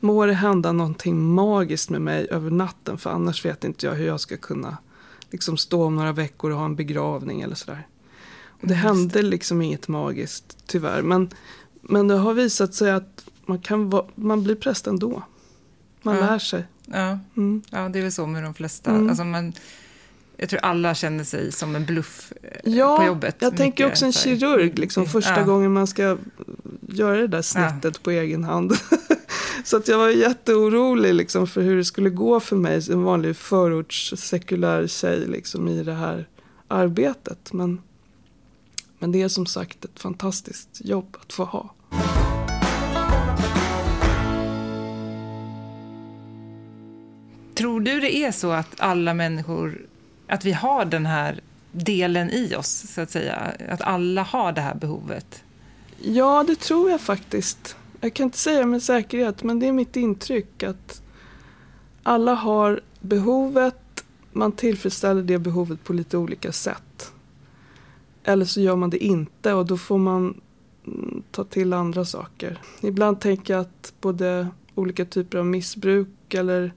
må 0.00 0.26
det 0.26 0.32
hända 0.32 0.72
någonting 0.72 1.22
magiskt 1.34 1.90
med 1.90 2.00
mig 2.00 2.26
över 2.30 2.50
natten 2.50 2.98
för 2.98 3.10
annars 3.10 3.44
vet 3.44 3.64
inte 3.64 3.86
jag 3.86 3.94
hur 3.94 4.06
jag 4.06 4.20
ska 4.20 4.36
kunna 4.36 4.76
liksom 5.30 5.56
stå 5.56 5.84
om 5.84 5.96
några 5.96 6.12
veckor 6.12 6.50
och 6.50 6.58
ha 6.58 6.64
en 6.64 6.76
begravning 6.76 7.40
eller 7.40 7.54
sådär. 7.54 7.86
Och 8.60 8.68
det 8.68 8.74
Just 8.74 8.84
hände 8.84 9.22
liksom 9.22 9.62
inget 9.62 9.88
magiskt 9.88 10.58
tyvärr. 10.66 11.02
Men, 11.02 11.30
men 11.82 12.08
det 12.08 12.14
har 12.16 12.34
visat 12.34 12.74
sig 12.74 12.90
att 12.90 13.24
man, 13.46 13.58
kan 13.58 13.90
va, 13.90 14.06
man 14.14 14.42
blir 14.44 14.54
präst 14.54 14.86
ändå. 14.86 15.22
Man 16.02 16.16
Ja. 16.16 16.20
lär 16.20 16.38
sig. 16.38 16.64
Ja. 16.86 17.18
Mm. 17.36 17.62
ja, 17.70 17.88
det 17.88 17.98
är 17.98 18.02
väl 18.02 18.12
så 18.12 18.26
med 18.26 18.42
de 18.42 18.54
flesta. 18.54 18.90
Mm. 18.90 19.08
Alltså 19.08 19.24
man, 19.24 19.52
jag 20.40 20.48
tror 20.48 20.60
alla 20.60 20.94
känner 20.94 21.24
sig 21.24 21.52
som 21.52 21.76
en 21.76 21.84
bluff 21.84 22.32
eh, 22.42 22.72
ja, 22.72 22.96
på 22.96 23.04
jobbet. 23.04 23.36
jag 23.38 23.56
tänker 23.56 23.86
också 23.86 24.04
en 24.04 24.12
kirurg, 24.12 24.78
liksom, 24.78 25.06
första 25.06 25.40
Ja. 25.40 25.44
gången 25.44 25.72
man 25.72 25.86
ska 25.86 26.16
göra 26.88 27.16
det 27.16 27.26
där 27.26 27.42
snittet 27.42 28.02
på 28.02 28.10
egen 28.10 28.44
hand. 28.44 28.72
Så 29.64 29.76
att 29.76 29.88
jag 29.88 29.98
var 29.98 30.08
jätteorolig 30.08 31.14
liksom, 31.14 31.46
för 31.46 31.60
hur 31.62 31.76
det 31.76 31.84
skulle 31.84 32.10
gå 32.10 32.40
för 32.40 32.56
mig, 32.56 32.82
en 32.92 33.02
vanlig 33.02 33.36
förorts 33.36 34.14
sekulär 34.16 34.86
tjej, 34.86 35.26
liksom, 35.26 35.68
i 35.68 35.82
det 35.82 35.92
här 35.94 36.28
arbetet. 36.68 37.52
Men, 37.52 37.80
men 38.98 39.12
det 39.12 39.22
är 39.22 39.28
som 39.28 39.46
sagt 39.46 39.84
ett 39.84 40.00
fantastiskt 40.00 40.68
jobb 40.84 41.16
att 41.20 41.32
få 41.32 41.44
ha. 41.44 41.74
Tror 47.54 47.80
du 47.80 48.00
det 48.00 48.16
är 48.16 48.32
så 48.32 48.50
att 48.50 48.74
alla 48.80 49.14
människor, 49.14 49.86
att 50.28 50.44
vi 50.44 50.52
har 50.52 50.84
den 50.84 51.06
här 51.06 51.40
delen 51.72 52.30
i 52.30 52.54
oss, 52.54 52.92
så 52.94 53.00
att 53.00 53.10
säga? 53.10 53.52
Att 53.68 53.82
alla 53.82 54.22
har 54.22 54.52
det 54.52 54.60
här 54.60 54.74
behovet? 54.74 55.42
Ja, 56.02 56.44
det 56.46 56.60
tror 56.60 56.90
jag 56.90 57.00
faktiskt. 57.00 57.76
Jag 58.00 58.14
kan 58.14 58.24
inte 58.24 58.38
säga 58.38 58.66
med 58.66 58.82
säkerhet, 58.82 59.42
men 59.42 59.58
det 59.58 59.66
är 59.66 59.72
mitt 59.72 59.96
intryck 59.96 60.62
att 60.62 61.02
alla 62.02 62.34
har 62.34 62.80
behovet, 63.00 64.04
man 64.32 64.52
tillfredsställer 64.52 65.22
det 65.22 65.38
behovet 65.38 65.84
på 65.84 65.92
lite 65.92 66.16
olika 66.16 66.52
sätt. 66.52 67.12
Eller 68.24 68.44
så 68.44 68.60
gör 68.60 68.76
man 68.76 68.90
det 68.90 69.04
inte 69.04 69.52
och 69.52 69.66
då 69.66 69.76
får 69.76 69.98
man 69.98 70.40
mm, 70.86 71.22
ta 71.30 71.44
till 71.44 71.72
andra 71.72 72.04
saker. 72.04 72.60
Ibland 72.80 73.20
tänker 73.20 73.54
jag 73.54 73.60
att 73.60 73.92
både 74.00 74.48
olika 74.74 75.04
typer 75.04 75.38
av 75.38 75.46
missbruk 75.46 76.34
eller, 76.34 76.72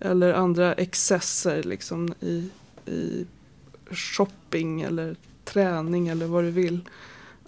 eller 0.00 0.32
andra 0.32 0.72
excesser 0.72 1.62
liksom 1.62 2.14
i, 2.20 2.48
i 2.90 3.26
shopping 3.90 4.80
eller 4.80 5.16
träning 5.44 6.08
eller 6.08 6.26
vad 6.26 6.44
du 6.44 6.50
vill. 6.50 6.80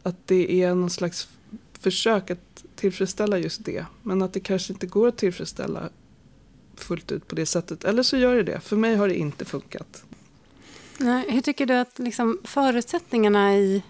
Att 0.02 0.16
det 0.26 0.62
är 0.62 0.74
någon 0.74 0.90
slags 0.90 1.28
försök 1.80 2.30
att 2.30 2.64
tillfredsställa 2.76 3.38
just 3.38 3.64
det. 3.64 3.86
Men 4.02 4.22
att 4.22 4.32
det 4.32 4.40
kanske 4.40 4.72
inte 4.72 4.86
går 4.86 5.08
att 5.08 5.16
tillfredsställa 5.16 5.88
fullt 6.76 7.12
ut 7.12 7.28
på 7.28 7.34
det 7.34 7.46
sättet. 7.46 7.84
Eller 7.84 8.02
så 8.02 8.16
gör 8.16 8.34
det 8.36 8.42
det. 8.42 8.60
För 8.60 8.76
mig 8.76 8.96
har 8.96 9.08
det 9.08 9.14
inte 9.14 9.44
funkat. 9.44 10.04
Nej, 10.98 11.30
hur 11.30 11.40
tycker 11.40 11.66
du 11.66 11.74
att 11.74 11.98
liksom, 11.98 12.38
förutsättningarna 12.44 13.56
i 13.56 13.82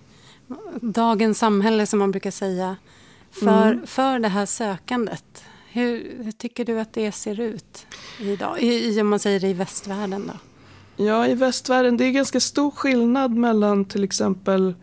dagens 0.80 1.38
samhälle, 1.38 1.86
som 1.86 1.98
man 1.98 2.10
brukar 2.10 2.30
säga, 2.30 2.76
för, 3.30 3.72
Mm. 3.72 3.86
för 3.86 4.18
det 4.18 4.28
här 4.28 4.46
sökandet, 4.46 5.44
hur, 5.70 6.22
hur 6.24 6.32
tycker 6.32 6.64
du 6.64 6.80
att 6.80 6.92
det 6.92 7.12
ser 7.12 7.40
ut 7.40 7.86
idag? 8.20 8.60
I, 8.60 8.88
i, 8.88 9.00
om 9.00 9.08
man 9.08 9.18
säger 9.18 9.40
det 9.40 9.48
i 9.48 9.52
västvärlden 9.52 10.26
då? 10.26 10.32
Ja, 10.96 11.26
i 11.26 11.34
västvärlden, 11.34 11.96
det 11.96 12.04
är 12.04 12.10
ganska 12.10 12.40
stor 12.40 12.70
skillnad 12.70 13.32
mellan 13.36 13.84
till 13.84 14.04
exempel 14.04 14.74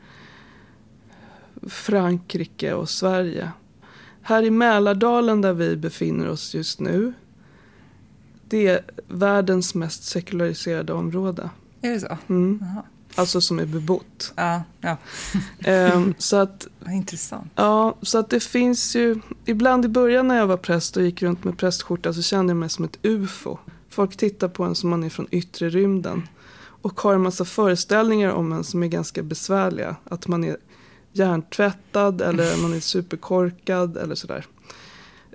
Frankrike 1.68 2.74
och 2.74 2.90
Sverige. 2.90 3.52
Här 4.22 4.44
i 4.44 4.50
Mälardalen 4.50 5.42
där 5.42 5.54
vi 5.54 5.76
befinner 5.76 6.30
oss 6.30 6.56
just 6.56 6.80
nu, 6.80 7.14
det 8.50 8.68
är 8.68 8.82
världens 9.08 9.76
mest 9.76 10.04
sekulariserade 10.04 10.94
område. 10.94 11.50
Är 11.82 11.92
det 11.92 12.00
så? 12.00 12.18
Mm. 12.28 12.66
Alltså 13.16 13.42
som 13.42 13.60
är 13.60 13.66
bebott. 13.66 14.34
Ja, 14.36 14.64
ja. 14.82 14.98
Ehm, 15.60 16.14
så 16.18 16.36
att 16.36 16.68
Vad 16.80 16.94
intressant. 16.94 17.52
Ja, 17.56 17.96
så 18.02 18.18
att 18.18 18.30
det 18.30 18.40
finns 18.40 18.96
ju... 18.96 19.20
Ibland 19.46 19.86
i 19.86 19.88
början 19.88 20.28
när 20.28 20.38
jag 20.38 20.48
var 20.48 20.58
präst 20.58 20.98
och 20.98 21.04
gick 21.04 21.22
runt 21.22 21.44
med 21.44 21.58
prästskjorta 21.58 22.14
så 22.14 22.22
kände 22.22 22.52
jag 22.52 22.58
mig 22.58 22.70
som 22.70 22.86
ett 22.86 22.98
ufo. 23.02 23.58
Folk 23.90 24.18
tittar 24.18 24.48
på 24.48 24.64
en 24.64 24.76
som 24.76 24.90
man 24.90 25.04
är 25.04 25.10
från 25.10 25.28
yttre 25.32 25.70
rymden. 25.70 26.28
Och 26.82 27.02
har 27.02 27.14
en 27.14 27.22
massa 27.22 27.46
föreställningar 27.46 28.32
om 28.32 28.52
en 28.52 28.64
som 28.64 28.84
är 28.84 28.88
ganska 28.88 29.24
besvärliga. 29.24 29.96
Att 30.04 30.28
man 30.28 30.44
är 30.44 30.58
hjärntvättad 31.12 32.22
eller 32.22 32.62
man 32.62 32.74
är 32.74 32.80
superkorkad 32.80 33.98
eller 33.98 34.16
sådär. 34.16 34.46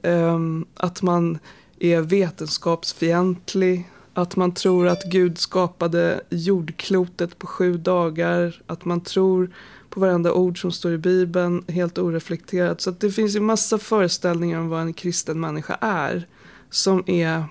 Ehm, 0.03 0.67
att 0.75 1.03
man 1.03 1.39
är 1.79 2.01
vetenskapsfientlig. 2.01 3.91
Att 4.15 4.37
man 4.37 4.55
tror 4.55 4.89
att 4.89 5.05
Gud 5.05 5.39
skapade 5.39 6.21
jordklotet 6.31 7.39
på 7.39 7.47
sju 7.47 7.77
dagar. 7.77 8.63
Att 8.67 8.85
man 8.85 9.01
tror 9.01 9.51
på 9.91 10.01
varenda 10.01 10.33
ord 10.33 10.61
som 10.61 10.73
står 10.73 10.93
i 10.93 10.99
Bibeln, 10.99 11.65
helt 11.69 11.99
oreflekterat. 11.99 12.81
Så 12.81 12.91
att 12.91 13.01
det 13.01 13.11
finns 13.11 13.37
ju 13.37 13.41
massa 13.41 13.79
föreställningar 13.79 14.61
om 14.61 14.69
vad 14.69 14.81
en 14.81 14.93
kristen 14.93 15.41
människa 15.41 15.79
är. 15.81 16.27
Som 16.71 17.05
är, 17.07 17.45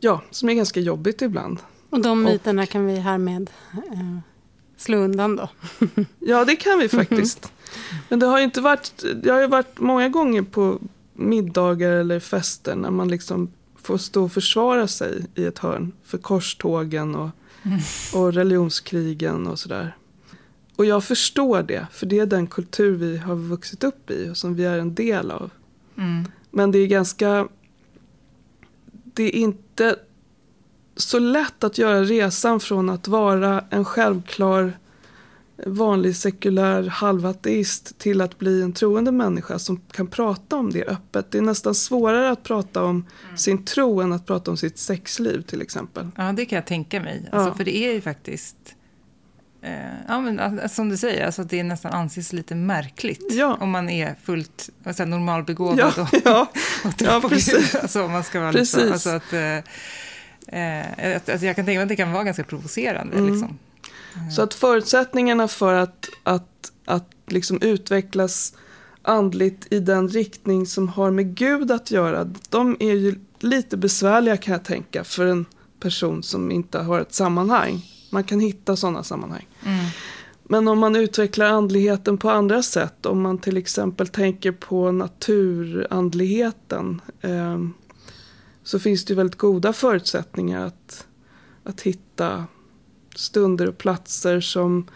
ja, 0.00 0.22
som 0.30 0.48
är 0.48 0.54
ganska 0.54 0.80
jobbigt 0.80 1.22
ibland. 1.22 1.58
Och 1.90 2.00
de 2.02 2.10
Och- 2.10 2.32
myterna 2.32 2.66
kan 2.66 2.86
vi 2.86 2.96
härmed 2.96 3.50
eh, 3.72 4.18
slå 4.76 4.98
undan 4.98 5.36
då. 5.36 5.48
Ja, 6.18 6.44
det 6.44 6.56
kan 6.56 6.78
vi 6.78 6.88
faktiskt. 6.88 7.52
Men 8.08 8.18
det 8.18 8.26
har 8.26 8.38
ju 8.38 8.44
inte 8.44 8.60
varit, 8.60 9.04
jag 9.24 9.34
har 9.34 9.40
ju 9.40 9.46
varit 9.46 9.80
många 9.80 10.08
gånger 10.08 10.42
på 10.42 10.78
middagar 11.14 11.90
eller 11.90 12.20
fester 12.20 12.76
när 12.76 12.90
man 12.90 13.08
liksom 13.08 13.50
får 13.82 13.98
stå 13.98 14.24
och 14.24 14.32
försvara 14.32 14.86
sig 14.86 15.24
i 15.34 15.44
ett 15.44 15.58
hörn 15.58 15.92
för 16.04 16.18
korstågen 16.18 17.14
och, 17.14 17.28
och 18.14 18.32
religionskrigen 18.32 19.46
och 19.46 19.58
sådär. 19.58 19.96
Och 20.76 20.84
jag 20.86 21.04
förstår 21.04 21.62
det, 21.62 21.86
för 21.92 22.06
det 22.06 22.18
är 22.18 22.26
den 22.26 22.46
kultur 22.46 22.96
vi 22.96 23.16
har 23.16 23.34
vuxit 23.36 23.84
upp 23.84 24.10
i 24.10 24.28
och 24.30 24.36
som 24.36 24.54
vi 24.54 24.64
är 24.64 24.78
en 24.78 24.94
del 24.94 25.30
av. 25.30 25.50
Mm. 25.96 26.24
Men 26.50 26.70
det 26.70 26.78
är 26.78 26.86
ganska... 26.86 27.48
Det 29.20 29.36
är 29.36 29.40
inte 29.40 29.96
så 30.96 31.18
lätt 31.18 31.64
att 31.64 31.78
göra 31.78 32.02
resan 32.02 32.60
från 32.60 32.90
att 32.90 33.08
vara 33.08 33.64
en 33.70 33.84
självklar 33.84 34.78
vanlig 35.66 36.16
sekulär 36.16 36.82
halvateist 36.82 37.98
till 37.98 38.20
att 38.20 38.38
bli 38.38 38.62
en 38.62 38.72
troende 38.72 39.12
människa 39.12 39.58
som 39.58 39.80
kan 39.80 40.06
prata 40.06 40.56
om 40.56 40.70
det 40.70 40.84
öppet. 40.84 41.30
Det 41.30 41.38
är 41.38 41.42
nästan 41.42 41.74
svårare 41.74 42.30
att 42.30 42.42
prata 42.42 42.84
om 42.84 43.06
sin 43.36 43.64
tro 43.64 44.00
än 44.00 44.12
att 44.12 44.26
prata 44.26 44.50
om 44.50 44.56
sitt 44.56 44.78
sexliv 44.78 45.42
till 45.42 45.62
exempel. 45.62 46.08
Ja, 46.16 46.32
det 46.32 46.44
kan 46.44 46.56
jag 46.56 46.66
tänka 46.66 47.00
mig. 47.00 47.28
Alltså, 47.32 47.48
Ja. 47.48 47.54
För 47.54 47.64
det 47.64 47.76
är 47.76 47.92
ju 47.92 48.00
faktiskt... 48.00 48.56
Eh, 49.62 49.72
ja, 50.08 50.20
men, 50.20 50.40
alltså, 50.40 50.68
som 50.68 50.88
du 50.88 50.96
säger, 50.96 51.26
alltså, 51.26 51.44
det 51.44 51.62
nästan 51.62 51.92
anses 51.92 52.32
lite 52.32 52.54
märkligt 52.54 53.26
Ja. 53.30 53.56
om 53.60 53.70
man 53.70 53.90
är 53.90 54.14
fullt 54.22 54.70
alltså, 54.84 55.04
normalbegåvad 55.04 55.78
Ja, 55.78 56.02
och, 56.02 56.20
ja, 56.24 56.46
och 56.84 56.96
tror 56.96 57.10
ja, 57.10 57.20
på 57.20 57.28
precis. 57.28 57.72
Gud. 57.72 57.82
Alltså, 57.82 58.02
om 58.04 58.12
man 58.12 58.24
ska 58.24 58.40
vara 58.40 58.52
Precis. 58.52 58.92
alltså, 58.92 59.10
att, 59.10 59.32
eh, 59.32 59.56
eh, 60.60 61.16
att, 61.16 61.28
att 61.28 61.42
jag 61.42 61.56
kan 61.56 61.64
tänka 61.64 61.78
mig 61.78 61.82
att 61.82 61.88
det 61.88 61.96
kan 61.96 62.12
vara 62.12 62.24
ganska 62.24 62.44
provocerande. 62.44 63.16
Mm. 63.16 63.32
Liksom. 63.32 63.58
Så 64.36 64.42
att 64.42 64.54
förutsättningarna 64.54 65.48
för 65.48 65.74
att, 65.74 66.08
att, 66.22 66.72
att 66.84 67.10
liksom 67.26 67.62
utvecklas 67.62 68.54
andligt 69.02 69.66
i 69.70 69.80
den 69.80 70.08
riktning 70.08 70.66
som 70.66 70.88
har 70.88 71.10
med 71.10 71.34
Gud 71.34 71.70
att 71.70 71.90
göra, 71.90 72.24
de 72.48 72.76
är 72.80 72.94
ju 72.94 73.14
lite 73.38 73.76
besvärliga 73.76 74.36
kan 74.36 74.52
jag 74.52 74.64
tänka 74.64 75.04
för 75.04 75.26
en 75.26 75.46
person 75.80 76.22
som 76.22 76.50
inte 76.50 76.78
har 76.78 77.00
ett 77.00 77.14
sammanhang. 77.14 77.82
Man 78.10 78.24
kan 78.24 78.40
hitta 78.40 78.76
sådana 78.76 79.02
sammanhang. 79.04 79.48
Mm. 79.66 79.84
Men 80.44 80.68
om 80.68 80.78
man 80.78 80.96
utvecklar 80.96 81.46
andligheten 81.46 82.18
på 82.18 82.30
andra 82.30 82.62
sätt, 82.62 83.06
om 83.06 83.20
man 83.22 83.38
till 83.38 83.56
exempel 83.56 84.08
tänker 84.08 84.52
på 84.52 84.92
naturandligheten, 84.92 87.00
eh, 87.20 87.58
så 88.62 88.78
finns 88.78 89.04
det 89.04 89.14
väldigt 89.14 89.38
goda 89.38 89.72
förutsättningar 89.72 90.66
att, 90.66 91.06
att 91.64 91.80
hitta 91.80 92.44
stunder 93.14 93.68
och 93.68 93.78
platser 93.78 94.40
som 94.40 94.86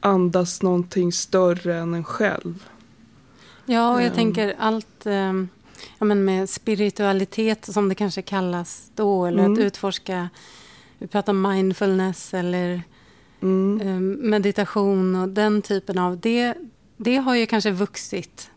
andas 0.00 0.62
någonting 0.62 1.12
större 1.12 1.76
än 1.76 1.94
en 1.94 2.04
själv. 2.04 2.68
Ja, 3.66 3.92
och 3.94 4.00
jag 4.00 4.06
Ehm. 4.08 4.14
tänker 4.14 4.54
allt 4.58 5.06
eh, 5.06 5.32
ja, 5.98 6.04
men 6.04 6.24
med 6.24 6.50
spiritualitet 6.50 7.64
som 7.72 7.88
det 7.88 7.94
kanske 7.94 8.22
kallas 8.22 8.90
då, 8.94 9.26
eller 9.26 9.38
Mm. 9.38 9.52
att 9.52 9.58
utforska, 9.58 10.28
vi 11.02 11.08
pratar 11.08 11.32
mindfulness 11.32 12.34
eller 12.34 12.82
Mm. 13.40 13.80
eh, 13.80 14.00
meditation 14.30 15.14
och 15.14 15.28
den 15.28 15.62
typen 15.62 15.98
av, 15.98 16.20
det, 16.20 16.54
det 16.96 17.16
har 17.16 17.34
ju 17.34 17.46
kanske 17.46 17.70
vuxit. 17.70 18.50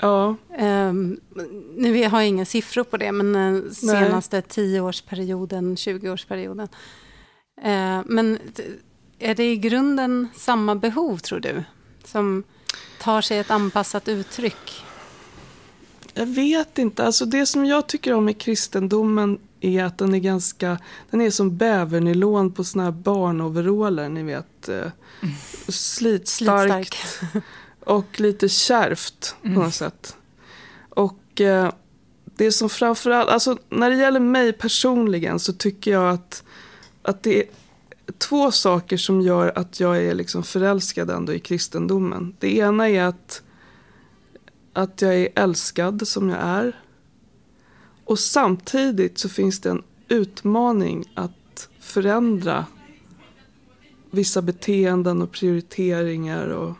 Ja, 0.00 0.36
Um, 0.58 1.20
nu 1.76 2.08
har 2.08 2.20
jag 2.20 2.28
inga 2.28 2.44
siffror 2.44 2.84
på 2.84 2.96
det, 2.96 3.12
men 3.12 3.32
den 3.32 3.74
senaste 3.74 4.42
tioårsperioden, 4.42 5.76
20-årsperioden. 5.76 6.68
Eh, 7.62 8.00
men 8.06 8.38
är 9.18 9.34
det 9.34 9.52
i 9.52 9.56
grunden 9.56 10.28
samma 10.36 10.74
behov, 10.74 11.18
tror 11.18 11.40
du? 11.40 11.62
Som 12.04 12.42
tar 13.00 13.20
sig 13.20 13.38
ett 13.38 13.50
anpassat 13.50 14.08
uttryck? 14.08 14.84
jag 16.14 16.26
vet 16.26 16.78
inte. 16.78 17.04
Alltså 17.04 17.24
det 17.24 17.46
som 17.46 17.66
jag 17.66 17.86
tycker 17.86 18.12
om 18.12 18.28
i 18.28 18.34
kristendomen 18.34 19.38
är 19.60 19.84
att 19.84 19.98
den 19.98 20.14
är 20.14 20.18
ganska, 20.18 20.78
den 21.10 21.20
är 21.20 21.30
som 21.30 21.56
bävernylon 21.56 22.52
på 22.52 22.64
såna 22.64 22.84
här 22.84 22.90
barnoveraller, 22.90 24.08
ni 24.08 24.22
vet. 24.22 24.68
Eh, 24.68 24.86
slitstarkt. 25.68 26.94
Slitstark. 26.94 27.44
och 27.84 28.20
lite 28.20 28.48
kärvt 28.48 29.36
på 29.42 29.48
något 29.48 29.74
sätt. 29.74 30.16
Och 30.88 31.40
eh, 31.40 31.72
det 32.24 32.52
som 32.52 32.70
framförallt, 32.70 33.28
alltså 33.28 33.58
när 33.68 33.90
det 33.90 33.96
gäller 33.96 34.20
mig 34.20 34.52
personligen 34.52 35.38
så 35.38 35.52
tycker 35.52 35.90
jag 35.90 36.10
att, 36.10 36.44
att 37.02 37.22
det 37.22 37.44
två 38.18 38.50
saker 38.50 38.96
som 38.96 39.20
gör 39.20 39.52
att 39.58 39.80
jag 39.80 40.02
är 40.02 40.14
liksom 40.14 40.42
förälskad 40.42 41.10
ändå 41.10 41.32
i 41.32 41.38
kristendomen. 41.38 42.36
Det 42.38 42.56
ena 42.56 42.88
är 42.88 43.02
att, 43.02 43.42
att 44.72 45.02
jag 45.02 45.14
är 45.14 45.28
älskad 45.34 46.08
som 46.08 46.28
jag 46.28 46.38
är. 46.40 46.80
Och 48.10 48.18
samtidigt 48.18 49.18
så 49.18 49.28
finns 49.28 49.60
det 49.60 49.70
en 49.70 49.82
utmaning 50.08 51.04
att 51.14 51.68
förändra 51.80 52.66
vissa 54.10 54.42
beteenden 54.42 55.22
och 55.22 55.32
prioriteringar 55.32 56.48
och, 56.48 56.74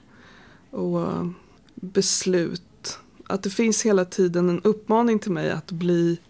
och 0.70 1.02
eh, 1.02 1.30
beslut. 1.74 2.98
Att 3.26 3.42
det 3.42 3.50
finns 3.50 3.86
hela 3.86 4.04
tiden 4.04 4.48
en 4.48 4.60
uppmaning 4.60 5.18
till 5.18 5.32
mig 5.32 5.50
att 5.50 5.70
bli 5.70 6.20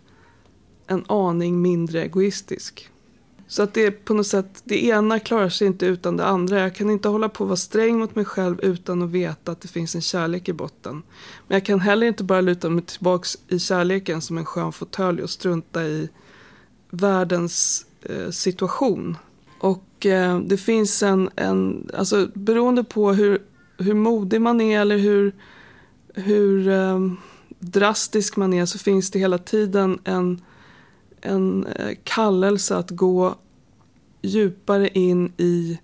en 0.86 1.04
aning 1.08 1.62
mindre 1.62 2.02
egoistisk. 2.02 2.89
Så 3.50 3.62
att 3.62 3.74
det 3.74 3.86
är 3.86 3.90
på 3.90 4.14
något 4.14 4.26
sätt, 4.26 4.62
det 4.64 4.84
ena 4.84 5.18
klarar 5.18 5.48
sig 5.48 5.66
inte 5.66 5.86
utan 5.86 6.16
det 6.16 6.24
andra. 6.24 6.60
Jag 6.60 6.74
kan 6.74 6.90
inte 6.90 7.08
hålla 7.08 7.28
på 7.28 7.44
att 7.44 7.48
vara 7.48 7.56
sträng 7.56 7.98
mot 7.98 8.16
mig 8.16 8.24
själv 8.24 8.60
utan 8.60 9.02
att 9.02 9.10
veta 9.10 9.52
att 9.52 9.60
det 9.60 9.68
finns 9.68 9.94
en 9.94 10.00
kärlek 10.00 10.48
i 10.48 10.52
botten. 10.52 11.02
Men 11.48 11.54
jag 11.56 11.64
kan 11.64 11.80
heller 11.80 12.06
inte 12.06 12.24
bara 12.24 12.40
luta 12.40 12.70
mig 12.70 12.84
tillbaks 12.84 13.38
i 13.48 13.58
kärleken 13.58 14.20
som 14.20 14.38
en 14.38 14.44
skön 14.44 14.72
fåtölj 14.72 15.22
och 15.22 15.30
strunta 15.30 15.84
i 15.84 16.08
världens 16.90 17.86
eh, 18.02 18.30
situation. 18.30 19.16
Och 19.60 20.06
eh, 20.06 20.40
det 20.40 20.56
finns 20.56 21.02
en, 21.02 21.30
en, 21.36 21.90
alltså 21.94 22.28
beroende 22.34 22.84
på 22.84 23.12
hur, 23.12 23.38
hur 23.78 23.94
modig 23.94 24.40
man 24.40 24.60
är 24.60 24.80
eller 24.80 24.98
hur, 24.98 25.32
hur 26.14 26.68
eh, 26.68 26.98
drastisk 27.58 28.36
man 28.36 28.52
är 28.52 28.66
så 28.66 28.78
finns 28.78 29.10
det 29.10 29.18
hela 29.18 29.38
tiden 29.38 29.98
en 30.04 30.40
en 31.20 31.66
eh, 31.66 31.96
kallelse 32.04 32.76
att 32.76 32.90
gå 32.90 33.34
djupare 34.22 34.88
in 34.88 35.32
i 35.36 35.78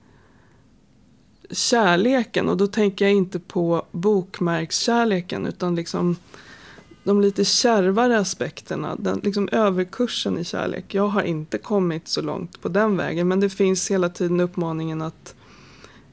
kärleken. 1.50 2.48
Och 2.48 2.56
då 2.56 2.66
tänker 2.66 3.04
jag 3.04 3.14
inte 3.14 3.38
på 3.38 3.86
bokmärkskärleken 3.92 5.46
utan 5.46 5.74
liksom 5.74 6.16
de 7.04 7.20
lite 7.20 7.44
kärvare 7.44 8.18
aspekterna. 8.18 8.96
Den 8.96 9.20
liksom 9.22 9.48
överkursen 9.52 10.38
i 10.38 10.44
kärlek. 10.44 10.94
Jag 10.94 11.08
har 11.08 11.22
inte 11.22 11.58
kommit 11.58 12.08
så 12.08 12.22
långt 12.22 12.60
på 12.62 12.68
den 12.68 12.96
vägen 12.96 13.28
men 13.28 13.40
det 13.40 13.50
finns 13.50 13.90
hela 13.90 14.08
tiden 14.08 14.40
uppmaningen 14.40 15.02
att 15.02 15.34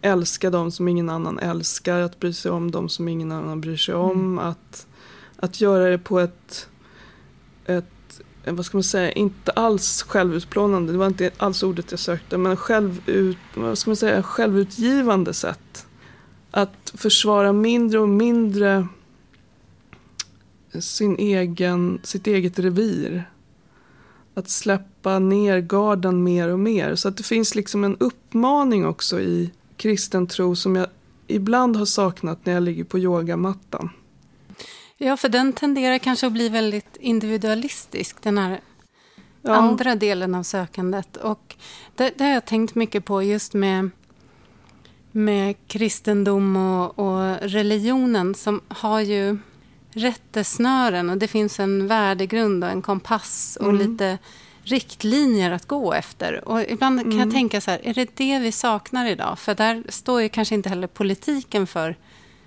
älska 0.01 0.49
dem 0.49 0.71
som 0.71 0.87
ingen 0.87 1.09
annan 1.09 1.39
älskar, 1.39 1.99
att 1.99 2.19
bry 2.19 2.33
sig 2.33 2.51
om 2.51 2.71
dem 2.71 2.89
som 2.89 3.07
ingen 3.07 3.31
annan 3.31 3.61
bryr 3.61 3.77
sig 3.77 3.95
om. 3.95 4.11
Mm. 4.11 4.39
Att, 4.39 4.87
att 5.35 5.61
göra 5.61 5.89
det 5.89 5.97
på 5.97 6.19
ett, 6.19 6.67
ett 7.65 7.85
Eh, 8.43 8.53
vad 8.53 8.65
ska 8.65 8.77
man 8.77 8.83
säga, 8.83 9.11
inte 9.11 9.51
alls 9.51 10.03
självutplånande, 10.03 10.91
det 10.91 10.97
var 10.97 11.07
inte 11.07 11.31
alls 11.37 11.63
ordet 11.63 11.91
jag 11.91 11.99
sökte, 11.99 12.37
men 12.37 12.57
självut, 12.57 13.37
vad 13.55 13.77
ska 13.77 13.89
man 13.89 13.95
säga, 13.95 14.23
självutgivande 14.23 15.33
sätt. 15.33 15.87
Att 16.51 16.93
försvara 16.95 17.53
mindre 17.53 17.99
och 17.99 18.09
mindre 18.09 18.87
sin 20.81 21.15
egen, 21.15 21.99
sitt 22.03 22.27
eget 22.27 22.59
revir. 22.59 23.29
Att 24.35 24.49
släppa 24.49 25.19
ner 25.19 25.59
garden 25.59 26.23
mer 26.23 26.49
och 26.49 26.59
mer. 26.59 26.95
Så 26.95 27.07
att 27.07 27.17
det 27.17 27.23
finns 27.23 27.55
liksom 27.55 27.83
en 27.83 27.97
uppmaning 27.97 28.85
också 28.85 29.19
i 29.19 29.51
kristen 29.77 30.27
tro 30.27 30.55
som 30.55 30.75
jag 30.75 30.87
ibland 31.27 31.75
har 31.75 31.85
saknat 31.85 32.45
när 32.45 32.53
jag 32.53 32.63
ligger 32.63 32.83
på 32.83 32.99
yogamattan. 32.99 33.89
Ja, 35.03 35.17
för 35.17 35.29
den 35.29 35.53
tenderar 35.53 35.97
kanske 35.97 36.27
att 36.27 36.33
bli 36.33 36.49
väldigt 36.49 36.97
individualistisk, 36.99 38.21
den 38.21 38.37
här 38.37 38.59
ja. 39.41 39.53
andra 39.53 39.95
delen 39.95 40.35
av 40.35 40.43
sökandet. 40.43 41.17
Och 41.17 41.55
det, 41.95 42.13
det, 42.17 42.23
har 42.23 42.31
jag 42.31 42.45
tänkt 42.45 42.75
mycket 42.75 43.05
på 43.05 43.23
just 43.23 43.53
med, 43.53 43.89
med 45.11 45.55
kristendom 45.67 46.55
och, 46.55 46.99
och 46.99 47.37
religionen 47.41 48.35
som 48.35 48.61
har 48.67 48.99
ju 48.99 49.37
rättesnören 49.91 51.09
och 51.09 51.17
det 51.17 51.27
finns 51.27 51.59
en 51.59 51.87
värdegrund 51.87 52.63
och 52.63 52.69
en 52.69 52.81
kompass 52.81 53.57
och 53.61 53.69
mm. 53.69 53.91
lite 53.91 54.17
riktlinjer 54.63 55.51
att 55.51 55.65
gå 55.65 55.93
efter. 55.93 56.47
Och 56.47 56.61
ibland 56.61 56.99
kan 56.99 57.11
mm. 57.11 57.19
jag 57.19 57.31
tänka 57.31 57.61
så 57.61 57.71
här, 57.71 57.81
är 57.83 57.93
det 57.93 58.15
det 58.15 58.39
vi 58.39 58.51
saknar 58.51 59.05
idag? 59.05 59.39
För 59.39 59.55
där 59.55 59.83
står 59.89 60.21
ju 60.21 60.29
kanske 60.29 60.55
inte 60.55 60.69
heller 60.69 60.87
politiken 60.87 61.67
för 61.67 61.95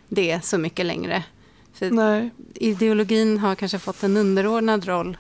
det 0.09 0.45
så 0.45 0.59
mycket 0.59 0.87
längre. 0.87 1.25
För 1.79 1.91
Nej. 1.91 2.31
Ideologin 2.55 3.39
har 3.39 3.55
kanske 3.55 3.79
fått 3.79 4.03
en 4.03 4.17
underordnad 4.17 4.87
roll. 4.87 5.17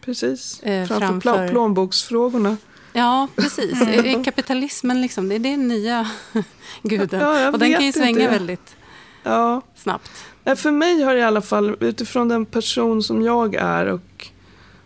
Precis, 0.00 0.62
eh, 0.62 0.86
framför, 0.86 1.20
framför 1.20 1.48
plånboksfrågorna. 1.48 2.56
Ja, 2.92 3.28
precis. 3.36 3.78
Kapitalismen, 4.24 5.00
liksom, 5.00 5.28
det 5.28 5.34
är 5.34 5.38
den 5.38 5.68
nya 5.68 6.10
guden. 6.82 7.20
Ja, 7.20 7.50
och 7.50 7.58
den 7.58 7.72
kan 7.72 7.84
ju 7.84 7.92
svänga 7.92 8.20
inte. 8.20 8.30
väldigt 8.30 8.76
ja. 9.22 9.62
snabbt. 9.76 10.10
För 10.56 10.70
mig 10.70 11.02
har 11.02 11.14
det 11.14 11.20
i 11.20 11.24
alla 11.24 11.42
fall, 11.42 11.76
utifrån 11.80 12.28
den 12.28 12.46
person 12.46 13.02
som 13.02 13.22
jag 13.22 13.54
är 13.54 13.86
och 13.86 14.28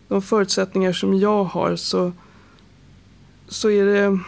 de 0.08 0.22
förutsättningar 0.22 0.92
som 0.92 1.18
jag 1.18 1.44
har 1.44 1.76
så, 1.76 2.12
så 3.48 3.70
är 3.70 3.84
det 3.84 4.18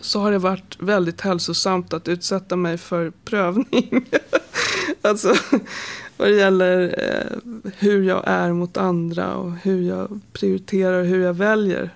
så 0.00 0.20
har 0.20 0.32
det 0.32 0.38
varit 0.38 0.76
väldigt 0.78 1.20
hälsosamt 1.20 1.92
att 1.92 2.08
utsätta 2.08 2.56
mig 2.56 2.78
för 2.78 3.12
prövning. 3.24 4.06
alltså 5.08 5.34
vad 6.16 6.28
det 6.28 6.34
gäller 6.34 6.94
eh, 6.98 7.52
hur 7.78 8.02
jag 8.02 8.22
är 8.26 8.52
mot 8.52 8.76
andra 8.76 9.36
och 9.36 9.52
hur 9.52 9.82
jag 9.82 10.20
prioriterar 10.32 11.00
och 11.00 11.06
hur 11.06 11.24
jag 11.24 11.34
väljer. 11.34 11.90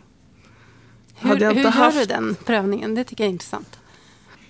Hur, 1.15 1.31
hur 1.31 1.37
gör 1.37 1.71
haft... 1.71 1.99
du 1.99 2.05
den 2.05 2.37
prövningen? 2.45 2.95
Det 2.95 3.05
tycker 3.05 3.25
jag 3.25 3.29
är 3.29 3.33
intressant. 3.33 3.79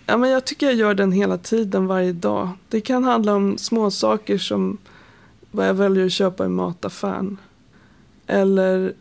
Ja, 0.06 0.16
men 0.16 0.30
jag 0.30 0.44
tycker 0.44 0.66
jag 0.66 0.74
gör 0.74 0.94
den 0.94 1.12
hela 1.12 1.38
tiden, 1.38 1.86
varje 1.86 2.12
dag. 2.12 2.48
Det 2.68 2.80
kan 2.80 3.04
handla 3.04 3.34
om 3.34 3.58
små 3.58 3.90
saker 3.90 4.38
som 4.38 4.78
vad 5.50 5.68
jag 5.68 5.74
väljer 5.74 6.06
att 6.06 6.12
köpa 6.12 6.44
i 6.44 6.48
mataffären. 6.48 7.38
Eller 8.26 8.92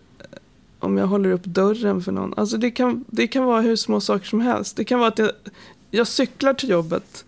om 0.80 0.98
jag 0.98 1.08
håller 1.08 1.32
upp 1.32 1.44
dörren 1.44 2.02
för 2.02 2.12
någon. 2.12 2.34
Alltså 2.38 2.58
det 2.58 2.72
kan, 2.72 3.06
det 3.08 3.28
kan 3.28 3.44
vara 3.44 3.62
hur 3.62 3.76
små 3.76 4.02
saker 4.02 4.26
som 4.26 4.42
helst. 4.42 4.76
Det 4.76 4.84
kan 4.84 5.00
vara 5.00 5.10
att 5.10 5.20
jag, 5.20 5.32
jag 5.92 6.08
cyklar 6.08 6.54
till 6.54 6.70
jobbet. 6.70 7.26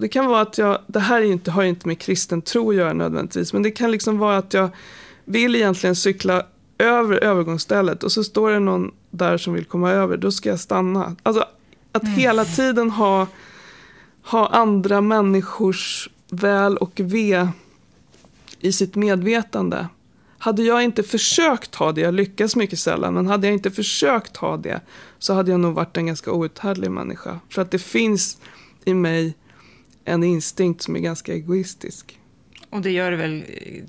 Det 0.00 0.08
kan 0.08 0.26
vara 0.26 0.40
att 0.40 0.58
jag, 0.58 0.78
det 0.86 1.00
här 1.00 1.20
är 1.20 1.24
inte, 1.24 1.50
har 1.50 1.62
inte 1.62 1.88
med 1.88 1.98
kristen 1.98 2.42
tro 2.42 2.70
att 2.70 2.76
göra 2.76 2.92
nödvändigtvis, 2.92 3.52
men 3.52 3.62
det 3.62 3.70
kan 3.70 3.90
liksom 3.90 4.18
vara 4.18 4.36
att 4.36 4.54
jag 4.54 4.68
vill 5.24 5.56
egentligen 5.56 5.96
cykla 5.96 6.42
över 6.78 7.16
övergångsstället 7.16 8.02
och 8.02 8.12
så 8.12 8.24
står 8.24 8.50
det 8.50 8.58
någon 8.58 8.90
där 9.10 9.38
som 9.38 9.52
vill 9.52 9.64
komma 9.64 9.90
över, 9.90 10.16
då 10.16 10.32
ska 10.32 10.48
jag 10.48 10.60
stanna. 10.60 11.16
Alltså 11.22 11.44
att 11.92 12.02
mm. 12.02 12.14
hela 12.14 12.44
tiden 12.44 12.90
ha, 12.90 13.26
ha 14.24 14.46
andra 14.46 15.00
människors 15.00 16.10
väl 16.30 16.76
och 16.76 16.92
ve 16.94 17.48
i 18.60 18.72
sitt 18.72 18.94
medvetande 18.94 19.88
hade 20.38 20.62
jag 20.62 20.82
inte 20.82 21.02
försökt 21.02 21.74
ha 21.74 21.92
det, 21.92 22.00
jag 22.00 22.14
lyckas 22.14 22.56
mycket 22.56 22.78
sällan, 22.78 23.14
men 23.14 23.26
hade 23.26 23.46
jag 23.46 23.54
inte 23.54 23.70
försökt 23.70 24.36
ha 24.36 24.56
det 24.56 24.80
så 25.18 25.34
hade 25.34 25.50
jag 25.50 25.60
nog 25.60 25.74
varit 25.74 25.96
en 25.96 26.06
ganska 26.06 26.32
outhärdlig 26.32 26.90
människa. 26.90 27.40
För 27.48 27.62
att 27.62 27.70
det 27.70 27.78
finns 27.78 28.38
i 28.84 28.94
mig 28.94 29.34
en 30.04 30.24
instinkt 30.24 30.82
som 30.82 30.96
är 30.96 31.00
ganska 31.00 31.32
egoistisk. 31.32 32.20
Och 32.70 32.80
det 32.80 32.90
gör 32.90 33.10
det 33.10 33.16
väl 33.16 33.44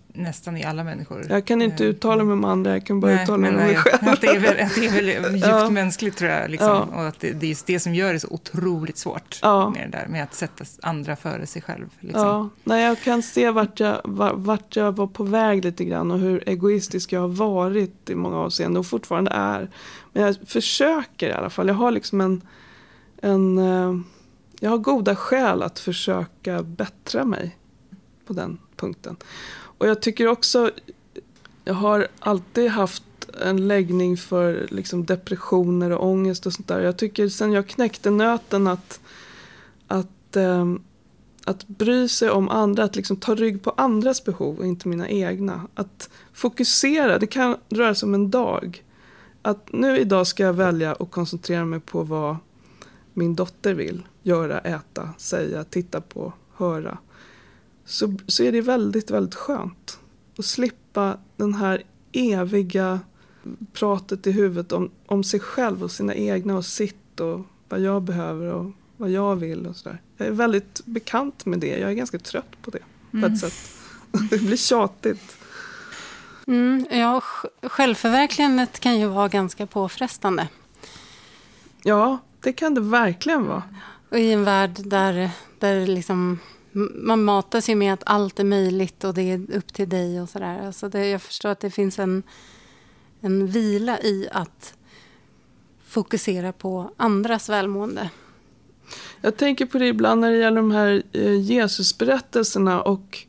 nästan 0.08 0.58
i 0.58 0.64
alla 0.64 0.84
människor? 0.84 1.26
Jag 1.30 1.46
kan 1.46 1.62
inte 1.62 1.84
eh, 1.84 1.90
uttala 1.90 2.24
mig 2.24 2.34
om 2.34 2.46
andra, 2.46 2.72
jag 2.72 2.86
kan 2.86 3.00
bara 3.00 3.12
nej, 3.12 3.24
uttala 3.24 3.38
mig 3.38 3.50
om 3.50 3.56
mig 3.56 3.76
själv. 3.76 4.10
Att 4.10 4.22
det, 4.22 4.28
är 4.28 4.40
väl, 4.40 4.60
att 4.66 4.76
det 4.76 4.86
är 4.86 4.92
väl 4.92 5.34
djupt 5.34 5.48
ja. 5.48 5.70
mänskligt 5.70 6.18
tror 6.18 6.32
jag. 6.32 6.50
Liksom. 6.50 6.70
Ja. 6.70 6.88
Och 6.96 7.08
att 7.08 7.20
det, 7.20 7.32
det 7.32 7.46
är 7.46 7.50
just 7.50 7.66
det 7.66 7.80
som 7.80 7.96
gör 7.96 8.14
det 8.14 8.20
så 8.20 8.28
otroligt 8.30 8.98
svårt 8.98 9.40
ja. 9.42 9.70
med 9.70 9.90
det 9.92 9.98
där, 9.98 10.08
med 10.08 10.24
att 10.24 10.34
sätta 10.34 10.66
andra 10.82 11.16
före 11.16 11.48
sig 11.48 11.62
själv. 11.62 11.90
Liksom. 12.00 12.22
Ja, 12.22 12.50
nej, 12.64 12.84
jag 12.86 13.02
kan 13.02 13.24
se 13.24 13.52
vart 13.52 13.80
jag, 13.80 14.02
vart 14.36 14.76
jag 14.76 14.96
var 14.96 15.08
på 15.08 15.24
väg 15.24 15.66
lite 15.66 15.86
grann 15.86 16.12
och 16.12 16.20
hur 16.20 16.50
egoistisk 16.50 17.12
jag 17.12 17.22
har 17.22 17.28
varit 17.28 18.10
i 18.10 18.16
många 18.16 18.38
avseenden 18.38 18.78
och 18.78 18.86
fortfarande 18.86 19.32
är. 19.32 19.70
Men 20.14 20.24
jag 20.24 20.36
försöker 20.46 21.30
i 21.30 21.34
alla 21.34 21.50
fall, 21.50 21.68
jag 21.68 21.76
har 21.76 21.92
liksom 21.92 22.22
en, 22.22 22.42
en 23.22 23.58
eh, 23.58 23.94
jag 24.64 24.70
har 24.70 24.78
goda 24.78 25.16
skäl 25.16 25.64
att 25.64 25.80
försöka 25.80 26.64
bättra 26.64 27.26
mig 27.26 27.58
på 28.26 28.34
den 28.34 28.58
punkten. 28.76 29.16
Och 29.54 29.88
jag 29.88 30.02
tycker 30.02 30.28
också, 30.28 30.72
jag 31.66 31.74
har 31.74 32.08
alltid 32.20 32.70
haft 32.70 33.04
en 33.42 33.68
läggning 33.68 34.18
för 34.18 34.68
liksom 34.70 35.06
depressioner 35.06 35.92
och 35.92 36.08
ångest 36.08 36.46
och 36.46 36.54
sånt 36.54 36.68
där. 36.68 36.80
Jag 36.80 36.98
tycker 36.98 37.30
sen 37.30 37.52
jag 37.52 37.68
knäckte 37.68 38.10
nöten 38.10 38.68
att, 38.68 39.00
att, 39.88 40.36
ähm, 40.36 40.84
att 41.46 41.68
bry 41.68 42.08
sig 42.08 42.30
om 42.30 42.50
andra, 42.50 42.84
att 42.84 42.96
liksom 42.96 43.18
ta 43.18 43.36
rygg 43.36 43.64
på 43.64 43.70
andras 43.70 44.24
behov 44.24 44.60
och 44.60 44.66
inte 44.66 44.88
mina 44.88 45.10
egna. 45.10 45.68
Att 45.76 46.10
fokusera, 46.34 47.20
det 47.20 47.28
kan 47.28 47.58
röra 47.70 47.96
sig 47.96 48.08
om 48.08 48.14
en 48.14 48.32
dag. 48.32 48.84
Att 49.42 49.72
nu 49.72 49.98
idag 49.98 50.28
ska 50.28 50.44
jag 50.44 50.54
välja 50.54 50.94
och 50.94 51.12
koncentrera 51.12 51.66
mig 51.66 51.80
på 51.80 52.04
vad 52.04 52.38
min 53.14 53.36
dotter 53.36 53.74
vill 53.74 54.04
göra, 54.24 54.60
äta, 54.60 55.10
säga, 55.18 55.64
titta 55.64 56.02
på, 56.02 56.34
höra 56.56 56.98
så, 57.86 58.14
så 58.28 58.44
är 58.44 58.52
det 58.52 58.62
väldigt, 58.62 59.12
väldigt 59.12 59.36
skönt 59.36 60.00
att 60.38 60.46
slippa 60.46 61.18
den 61.36 61.54
här 61.54 61.84
eviga 62.12 63.00
pratet 63.74 64.28
i 64.28 64.32
huvudet 64.32 64.72
om, 64.72 64.92
om 65.06 65.24
sig 65.24 65.40
själv 65.40 65.84
och 65.84 65.92
sina 65.92 66.16
egna 66.16 66.58
och 66.58 66.66
sitt 66.66 67.20
och 67.20 67.42
vad 67.70 67.80
jag 67.80 68.02
behöver 68.02 68.54
och 68.54 68.72
vad 68.98 69.10
jag 69.10 69.36
vill 69.36 69.68
och 69.68 69.76
sådär. 69.76 70.02
Jag 70.18 70.28
är 70.28 70.32
väldigt 70.32 70.86
bekant 70.86 71.46
med 71.46 71.60
det. 71.60 71.80
Jag 71.80 71.92
är 71.92 71.96
ganska 71.96 72.20
trött 72.20 72.62
på 72.62 72.72
det 72.72 72.80
mm. 73.14 73.22
på 73.22 73.34
ett 73.34 73.40
sätt. 73.40 73.54
det 74.30 74.38
blir 74.38 74.58
tjatigt. 74.58 75.38
Mm, 76.48 76.86
ja, 76.92 77.22
självförverkligandet 77.62 78.80
kan 78.80 79.00
ju 79.00 79.08
vara 79.08 79.28
ganska 79.28 79.68
påfrestande. 79.68 80.48
Ja, 81.84 82.18
det 82.40 82.54
kan 82.54 82.74
det 82.74 82.82
verkligen 82.82 83.46
vara. 83.46 83.64
Och 84.12 84.20
i 84.20 84.32
en 84.32 84.44
värld 84.44 84.80
där, 84.86 85.30
där 85.60 85.88
liksom, 85.88 86.40
man 86.96 87.24
matas 87.24 87.70
ju 87.70 87.76
med 87.76 87.94
att 87.94 88.04
allt 88.06 88.40
är 88.40 88.44
möjligt 88.44 89.04
och 89.04 89.14
det 89.14 89.22
är 89.22 89.56
upp 89.56 89.74
till 89.74 89.90
dig 89.90 90.22
och 90.22 90.30
sådär. 90.30 90.66
Alltså 90.66 90.90
det, 90.90 91.08
jag 91.08 91.22
förstår 91.22 91.50
att 91.50 91.60
det 91.60 91.70
finns 91.70 92.00
en, 92.00 92.24
en 93.22 93.48
vila 93.48 94.00
i 94.00 94.28
att 94.32 94.74
fokusera 95.88 96.54
på 96.54 96.92
andras 96.98 97.50
välmående. 97.50 98.10
Jag 99.22 99.38
tänker 99.38 99.66
på 99.66 99.78
det 99.78 99.88
ibland 99.88 100.22
när 100.22 100.32
det 100.32 100.38
gäller 100.38 100.62
de 100.62 100.72
här 100.72 101.04
eh, 101.12 101.42
Jesusberättelserna 101.42 102.82
och 102.82 103.26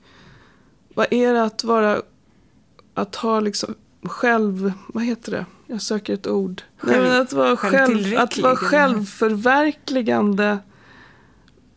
vad 0.94 1.06
är 1.10 1.32
det 1.32 1.42
att 1.42 1.64
vara, 1.64 2.02
att 2.94 3.16
ha 3.16 3.40
liksom 3.40 3.74
själv, 4.02 4.72
vad 4.86 5.04
heter 5.04 5.32
det? 5.32 5.46
Jag 5.66 5.82
söker 5.82 6.14
ett 6.14 6.26
ord. 6.26 6.62
Själv, 6.76 7.04
Nej, 7.04 7.20
att, 7.20 7.32
vara 7.32 7.56
själv, 7.56 8.18
att 8.18 8.38
vara 8.38 8.56
självförverkligande. 8.56 10.58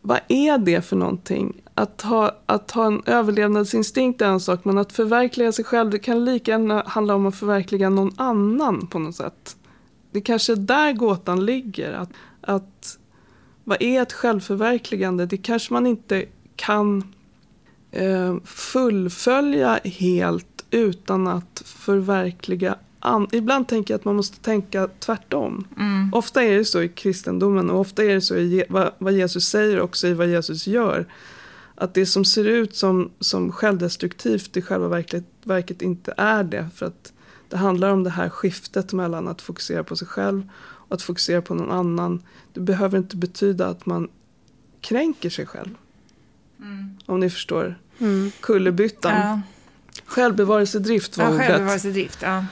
Vad 0.07 0.19
är 0.27 0.57
det 0.57 0.81
för 0.81 0.95
någonting? 0.95 1.61
Att 1.73 2.01
ha, 2.01 2.31
att 2.45 2.71
ha 2.71 2.87
en 2.87 3.01
överlevnadsinstinkt 3.05 4.21
är 4.21 4.25
en 4.25 4.39
sak, 4.39 4.65
men 4.65 4.77
att 4.77 4.93
förverkliga 4.93 5.51
sig 5.51 5.65
själv, 5.65 5.89
det 5.89 5.99
kan 5.99 6.25
lika 6.25 6.51
gärna 6.51 6.83
handla 6.85 7.15
om 7.15 7.25
att 7.25 7.35
förverkliga 7.35 7.89
någon 7.89 8.11
annan 8.17 8.87
på 8.87 8.99
något 8.99 9.15
sätt. 9.15 9.55
Det 10.11 10.21
kanske 10.21 10.53
är 10.53 10.55
där 10.55 10.93
gåtan 10.93 11.45
ligger. 11.45 11.93
Att, 11.93 12.09
att 12.41 12.97
vad 13.63 13.81
är 13.81 14.01
ett 14.01 14.13
självförverkligande? 14.13 15.25
Det 15.25 15.37
kanske 15.37 15.73
man 15.73 15.87
inte 15.87 16.25
kan 16.55 17.13
eh, 17.91 18.35
fullfölja 18.43 19.79
helt 19.83 20.65
utan 20.71 21.27
att 21.27 21.63
förverkliga 21.65 22.75
an- 23.05 23.27
Ibland 23.31 23.67
tänker 23.67 23.93
jag 23.93 23.99
att 23.99 24.05
man 24.05 24.15
måste 24.15 24.39
tänka 24.39 24.89
tvärtom. 24.99 25.67
Mm. 25.77 26.13
Ofta 26.13 26.43
är 26.43 26.57
det 26.57 26.65
så 26.65 26.81
i 26.81 26.89
kristendomen 26.89 27.69
och 27.69 27.79
ofta 27.79 28.03
är 28.03 28.13
det 28.13 28.21
så 28.21 28.35
i 28.35 28.63
vad, 28.69 28.91
vad 28.97 29.13
Jesus 29.13 29.49
säger 29.49 29.81
också 29.81 30.07
i 30.07 30.13
vad 30.13 30.27
Jesus 30.27 30.67
gör. 30.67 31.05
Att 31.75 31.93
det 31.93 32.05
som 32.05 32.25
ser 32.25 32.45
ut 32.45 32.75
som, 32.75 33.11
som 33.19 33.51
självdestruktivt 33.51 34.57
i 34.57 34.61
själva 34.61 34.87
verket, 34.87 35.23
verket 35.43 35.81
inte 35.81 36.13
är 36.17 36.43
det. 36.43 36.69
För 36.75 36.85
att 36.85 37.13
det 37.49 37.57
handlar 37.57 37.89
om 37.89 38.03
det 38.03 38.09
här 38.09 38.29
skiftet 38.29 38.93
mellan 38.93 39.27
att 39.27 39.41
fokusera 39.41 39.83
på 39.83 39.95
sig 39.95 40.07
själv 40.07 40.49
och 40.61 40.95
att 40.95 41.01
fokusera 41.01 41.41
på 41.41 41.53
någon 41.55 41.71
annan. 41.71 42.21
Det 42.53 42.59
behöver 42.59 42.97
inte 42.97 43.17
betyda 43.17 43.67
att 43.67 43.85
man 43.85 44.09
kränker 44.81 45.29
sig 45.29 45.45
själv. 45.45 45.75
Mm. 46.59 46.97
Om 47.05 47.19
ni 47.19 47.29
förstår 47.29 47.79
mm. 47.97 48.31
kullerbyttan. 48.39 49.13
Ja. 49.13 49.41
Självbevarelsedrift 50.05 51.17
var 51.17 51.25
ja, 51.25 51.31
ordet. 51.31 51.47
Självbevarelsedrift, 51.47 52.21
ja, 52.21 52.45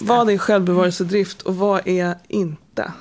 vad 0.00 0.30
är 0.30 0.38
självbevarelsedrift 0.38 1.42
och 1.42 1.56
vad 1.56 1.88
är 1.88 2.14
inte? 2.28 2.92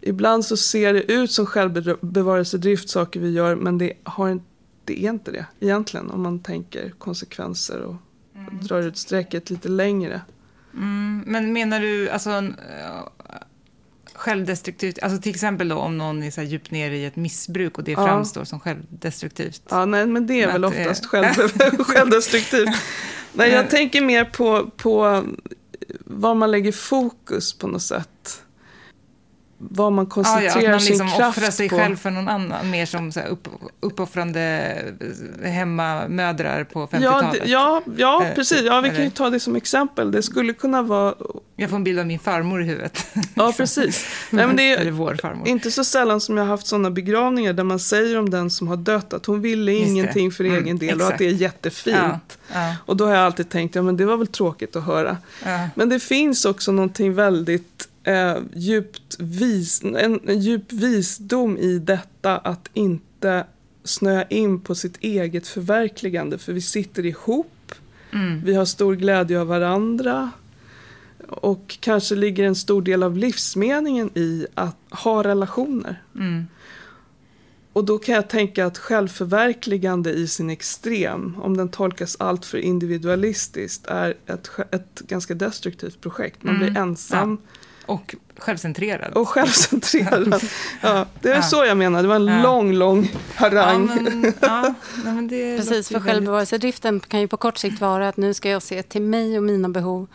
Ibland 0.00 0.44
så 0.44 0.56
ser 0.56 0.92
det 0.92 1.12
ut 1.12 1.32
som 1.32 1.46
självbevarelsedrift 1.46 2.88
saker 2.88 3.20
vi 3.20 3.30
gör 3.30 3.54
men 3.54 3.78
det, 3.78 3.92
har, 4.02 4.40
det 4.84 5.04
är 5.04 5.10
inte 5.10 5.30
det 5.30 5.46
egentligen 5.60 6.10
om 6.10 6.22
man 6.22 6.40
tänker 6.40 6.90
konsekvenser 6.90 7.80
och 7.80 7.96
mm. 8.34 8.66
drar 8.66 8.82
ut 8.82 8.96
strecket 8.96 9.50
lite 9.50 9.68
längre. 9.68 10.20
Mm, 10.74 11.24
men 11.26 11.52
menar 11.52 11.80
du 11.80 12.10
alltså 12.10 12.30
självdestruktivt, 14.20 14.98
alltså 15.02 15.22
till 15.22 15.30
exempel 15.30 15.68
då 15.68 15.76
om 15.76 15.98
någon 15.98 16.22
är 16.22 16.30
så 16.30 16.42
djupt 16.42 16.70
nere 16.70 16.96
i 16.96 17.04
ett 17.04 17.16
missbruk 17.16 17.78
och 17.78 17.84
det 17.84 17.92
ja. 17.92 18.06
framstår 18.06 18.44
som 18.44 18.60
självdestruktivt? 18.60 19.62
Ja, 19.68 19.84
nej, 19.84 20.06
men 20.06 20.26
det 20.26 20.42
är 20.42 20.46
men 20.46 20.52
väl 20.52 20.64
oftast 20.64 21.06
själv, 21.06 21.26
självdestruktivt. 21.78 22.68
Nej, 23.32 23.50
jag 23.50 23.70
tänker 23.70 24.00
mer 24.00 24.24
på, 24.24 24.70
på 24.76 25.24
var 26.00 26.34
man 26.34 26.50
lägger 26.50 26.72
fokus 26.72 27.58
på 27.58 27.66
något 27.66 27.82
sätt 27.82 28.42
vad 29.62 29.92
man 29.92 30.06
koncentrerar 30.06 30.56
ja, 30.56 30.62
ja, 30.62 30.70
man 30.70 30.80
liksom 30.80 31.08
sin 31.08 31.18
kraft 31.18 31.38
offrar 31.38 31.50
sig 31.50 31.68
på. 31.68 31.76
själv 31.76 31.96
för 31.96 32.10
någon 32.10 32.28
annan, 32.28 32.70
mer 32.70 32.86
som 32.86 33.12
så 33.12 33.20
här 33.20 33.28
upp, 33.28 33.48
uppoffrande 33.80 34.74
hemmamödrar 35.42 36.64
på 36.64 36.86
50-talet. 36.86 37.42
Ja, 37.44 37.82
ja, 37.86 37.92
ja 37.96 38.24
eh, 38.24 38.34
precis. 38.34 38.62
Ja, 38.62 38.80
vi 38.80 38.90
kan 38.90 39.04
ju 39.04 39.10
ta 39.10 39.30
det 39.30 39.40
som 39.40 39.56
exempel. 39.56 40.10
Det 40.10 40.22
skulle 40.22 40.52
kunna 40.52 40.82
vara... 40.82 41.14
Jag 41.56 41.70
får 41.70 41.76
en 41.76 41.84
bild 41.84 41.98
av 41.98 42.06
min 42.06 42.18
farmor 42.18 42.62
i 42.62 42.64
huvudet. 42.64 43.06
Ja, 43.34 43.54
precis. 43.56 44.06
Nej, 44.30 44.46
men 44.46 44.56
det 44.56 44.72
är 44.72 44.78
Eller 44.80 44.90
vår 44.90 45.14
farmor. 45.22 45.48
inte 45.48 45.70
så 45.70 45.84
sällan 45.84 46.20
som 46.20 46.36
jag 46.36 46.44
har 46.44 46.50
haft 46.50 46.66
sådana 46.66 46.90
begravningar 46.90 47.52
där 47.52 47.64
man 47.64 47.78
säger 47.78 48.18
om 48.18 48.30
den 48.30 48.50
som 48.50 48.68
har 48.68 48.76
dött 48.76 49.12
att 49.12 49.26
hon 49.26 49.40
ville 49.40 49.72
ingenting 49.72 50.32
för 50.32 50.44
mm, 50.44 50.64
egen 50.64 50.78
del 50.78 50.88
exakt. 50.88 51.02
och 51.02 51.12
att 51.12 51.18
det 51.18 51.26
är 51.26 51.32
jättefint. 51.32 51.96
Ja, 51.96 52.20
ja. 52.52 52.74
Och 52.86 52.96
då 52.96 53.06
har 53.06 53.14
jag 53.14 53.24
alltid 53.24 53.48
tänkt, 53.48 53.74
ja 53.74 53.82
men 53.82 53.96
det 53.96 54.04
var 54.04 54.16
väl 54.16 54.26
tråkigt 54.26 54.76
att 54.76 54.84
höra. 54.84 55.16
Men 55.74 55.88
det 55.88 56.00
finns 56.00 56.44
också 56.44 56.72
någonting 56.72 57.14
väldigt 57.14 57.89
eh, 58.04 58.36
djupt 58.54 59.16
vis, 59.18 59.82
en, 59.82 60.20
en 60.28 60.40
djup 60.40 60.72
visdom 60.72 61.58
i 61.58 61.78
detta 61.78 62.38
att 62.38 62.68
inte 62.74 63.44
snöa 63.84 64.24
in 64.24 64.60
på 64.60 64.74
sitt 64.74 64.96
eget 65.00 65.46
förverkligande. 65.46 66.38
För 66.38 66.52
vi 66.52 66.60
sitter 66.60 67.06
ihop, 67.06 67.72
mm. 68.12 68.44
vi 68.44 68.54
har 68.54 68.64
stor 68.64 68.94
glädje 68.94 69.40
av 69.40 69.46
varandra. 69.46 70.30
Och 71.28 71.76
kanske 71.80 72.14
ligger 72.14 72.44
en 72.44 72.56
stor 72.56 72.82
del 72.82 73.02
av 73.02 73.16
livsmeningen 73.16 74.10
i 74.14 74.46
att 74.54 74.76
ha 74.90 75.24
relationer. 75.24 76.02
Mm. 76.14 76.46
Och 77.72 77.84
då 77.84 77.98
kan 77.98 78.14
jag 78.14 78.28
tänka 78.28 78.66
att 78.66 78.78
självförverkligande 78.78 80.12
i 80.12 80.26
sin 80.26 80.50
extrem, 80.50 81.36
om 81.40 81.56
den 81.56 81.68
tolkas 81.68 82.16
allt 82.20 82.44
för 82.46 82.58
individualistiskt, 82.58 83.86
är 83.86 84.14
ett, 84.26 84.50
ett 84.70 85.00
ganska 85.00 85.34
destruktivt 85.34 86.00
projekt. 86.00 86.42
Man 86.42 86.58
blir 86.58 86.68
mm. 86.68 86.82
ensam. 86.82 87.38
Ja. 87.42 87.59
Och 87.90 88.14
självcentrerad. 88.38 89.12
Och 89.12 89.28
självcentrerad. 89.28 90.42
Ja, 90.80 91.06
det 91.20 91.28
är 91.28 91.34
ja. 91.34 91.42
så 91.42 91.64
jag 91.64 91.76
menar. 91.76 92.02
Det 92.02 92.08
var 92.08 92.16
en 92.16 92.26
ja. 92.26 92.42
lång, 92.42 92.72
lång 92.72 93.12
harang. 93.34 93.88
Ja, 93.88 94.02
men, 94.02 94.34
ja, 94.40 94.74
men 95.04 95.28
det 95.28 95.56
Precis, 95.58 95.88
för 95.88 96.00
självbevarelsedriften 96.00 97.00
kan 97.00 97.20
ju 97.20 97.28
på 97.28 97.36
kort 97.36 97.58
sikt 97.58 97.80
vara 97.80 98.08
att 98.08 98.16
nu 98.16 98.34
ska 98.34 98.50
jag 98.50 98.62
se 98.62 98.82
till 98.82 99.02
mig 99.02 99.36
och 99.36 99.42
mina 99.42 99.68
behov. 99.68 100.06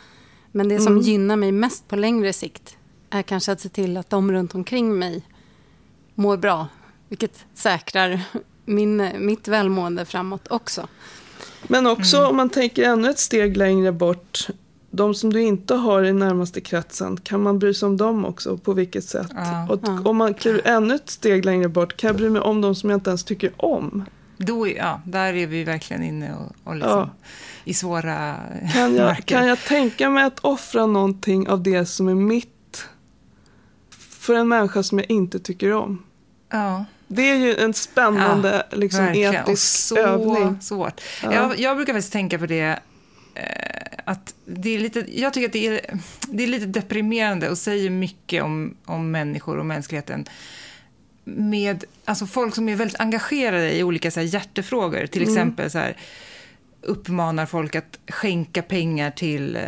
Men 0.51 0.69
det 0.69 0.79
som 0.79 0.93
mm. 0.93 1.03
gynnar 1.03 1.35
mig 1.35 1.51
mest 1.51 1.87
på 1.87 1.95
längre 1.95 2.33
sikt 2.33 2.77
är 3.09 3.21
kanske 3.21 3.51
att 3.51 3.61
se 3.61 3.69
till 3.69 3.97
att 3.97 4.09
de 4.09 4.31
runt 4.31 4.55
omkring 4.55 4.99
mig 4.99 5.23
mår 6.15 6.37
bra. 6.37 6.67
Vilket 7.09 7.45
säkrar 7.53 8.21
min, 8.65 9.11
mitt 9.17 9.47
välmående 9.47 10.05
framåt 10.05 10.47
också. 10.47 10.87
Men 11.63 11.87
också 11.87 12.17
mm. 12.17 12.29
om 12.29 12.37
man 12.37 12.49
tänker 12.49 12.83
ännu 12.83 13.09
ett 13.09 13.19
steg 13.19 13.57
längre 13.57 13.91
bort 13.91 14.47
de 14.95 15.15
som 15.15 15.33
du 15.33 15.41
inte 15.41 15.75
har 15.75 16.03
i 16.03 16.13
närmaste 16.13 16.61
kretsen, 16.61 17.17
kan 17.17 17.43
man 17.43 17.59
bry 17.59 17.73
sig 17.73 17.87
om 17.87 17.97
dem 17.97 18.25
också? 18.25 18.57
På 18.57 18.73
vilket 18.73 19.03
sätt? 19.03 19.31
Ja, 19.35 19.67
och 19.69 19.79
ja. 19.83 20.01
om 20.05 20.17
man 20.17 20.33
kliver 20.33 20.61
ännu 20.65 20.95
ett 20.95 21.09
steg 21.09 21.45
längre 21.45 21.69
bort, 21.69 21.97
kan 21.97 22.07
jag 22.07 22.15
bry 22.17 22.29
mig 22.29 22.41
om 22.41 22.61
de 22.61 22.75
som 22.75 22.89
jag 22.89 22.97
inte 22.97 23.09
ens 23.09 23.23
tycker 23.23 23.51
om? 23.57 24.05
Då, 24.37 24.67
ja, 24.67 25.01
där 25.05 25.33
är 25.33 25.47
vi 25.47 25.63
verkligen 25.63 26.03
inne 26.03 26.33
och, 26.33 26.55
och 26.63 26.75
liksom 26.75 26.99
ja. 26.99 27.09
i 27.63 27.73
svåra 27.73 28.35
kan 28.73 28.95
jag, 28.95 29.05
marker. 29.05 29.21
Kan 29.21 29.47
jag 29.47 29.59
tänka 29.59 30.09
mig 30.09 30.23
att 30.23 30.39
offra 30.39 30.85
någonting 30.85 31.49
av 31.49 31.63
det 31.63 31.85
som 31.85 32.07
är 32.07 32.15
mitt 32.15 32.87
för 34.09 34.33
en 34.33 34.47
människa 34.47 34.83
som 34.83 34.99
jag 34.99 35.11
inte 35.11 35.39
tycker 35.39 35.73
om? 35.73 36.03
Ja. 36.51 36.85
Det 37.07 37.29
är 37.29 37.35
ju 37.35 37.55
en 37.55 37.73
spännande 37.73 38.65
ja, 38.71 38.77
liksom, 38.77 39.05
etisk 39.05 39.49
och 39.51 39.57
så 39.57 39.97
övning. 39.97 40.61
Svårt. 40.61 41.01
Ja. 41.23 41.33
Jag, 41.33 41.59
jag 41.59 41.75
brukar 41.77 41.93
faktiskt 41.93 42.13
tänka 42.13 42.39
på 42.39 42.45
det 42.45 42.79
Eh, 43.35 43.94
att 44.05 44.35
det 44.45 44.75
är 44.75 44.79
lite, 44.79 45.05
jag 45.07 45.33
tycker 45.33 45.47
att 45.47 45.53
det 45.53 45.67
är, 45.67 45.99
det 46.27 46.43
är 46.43 46.47
lite 46.47 46.65
deprimerande 46.65 47.49
och 47.49 47.57
säger 47.57 47.89
mycket 47.89 48.43
om, 48.43 48.75
om 48.85 49.11
människor 49.11 49.57
och 49.57 49.65
mänskligheten 49.65 50.25
med 51.23 51.83
alltså 52.05 52.25
folk 52.25 52.55
som 52.55 52.69
är 52.69 52.75
väldigt 52.75 52.99
engagerade 52.99 53.77
i 53.77 53.83
olika 53.83 54.11
så 54.11 54.19
här, 54.19 54.27
hjärtefrågor. 54.27 55.05
Till 55.05 55.21
mm. 55.21 55.33
exempel 55.33 55.71
så 55.71 55.77
här, 55.77 55.97
uppmanar 56.81 57.45
folk 57.45 57.75
att 57.75 57.99
skänka 58.07 58.61
pengar 58.61 59.11
till 59.11 59.55
eh, 59.55 59.61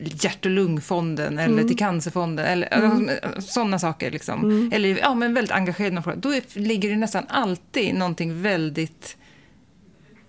hjärt 0.00 0.44
och 0.44 0.50
lungfonden 0.50 1.38
eller 1.38 1.54
mm. 1.54 1.68
till 1.68 1.76
cancerfonden. 1.76 2.46
Eller, 2.46 2.72
mm. 2.72 3.10
Sådana 3.38 3.78
saker. 3.78 4.10
Liksom. 4.10 4.44
Mm. 4.44 4.70
Eller 4.72 4.98
ja, 4.98 5.14
men 5.14 5.34
väldigt 5.34 5.52
engagerade. 5.52 6.14
Då 6.16 6.34
är, 6.34 6.58
ligger 6.58 6.90
det 6.90 6.96
nästan 6.96 7.24
alltid 7.28 7.94
någonting 7.94 8.42
väldigt 8.42 9.16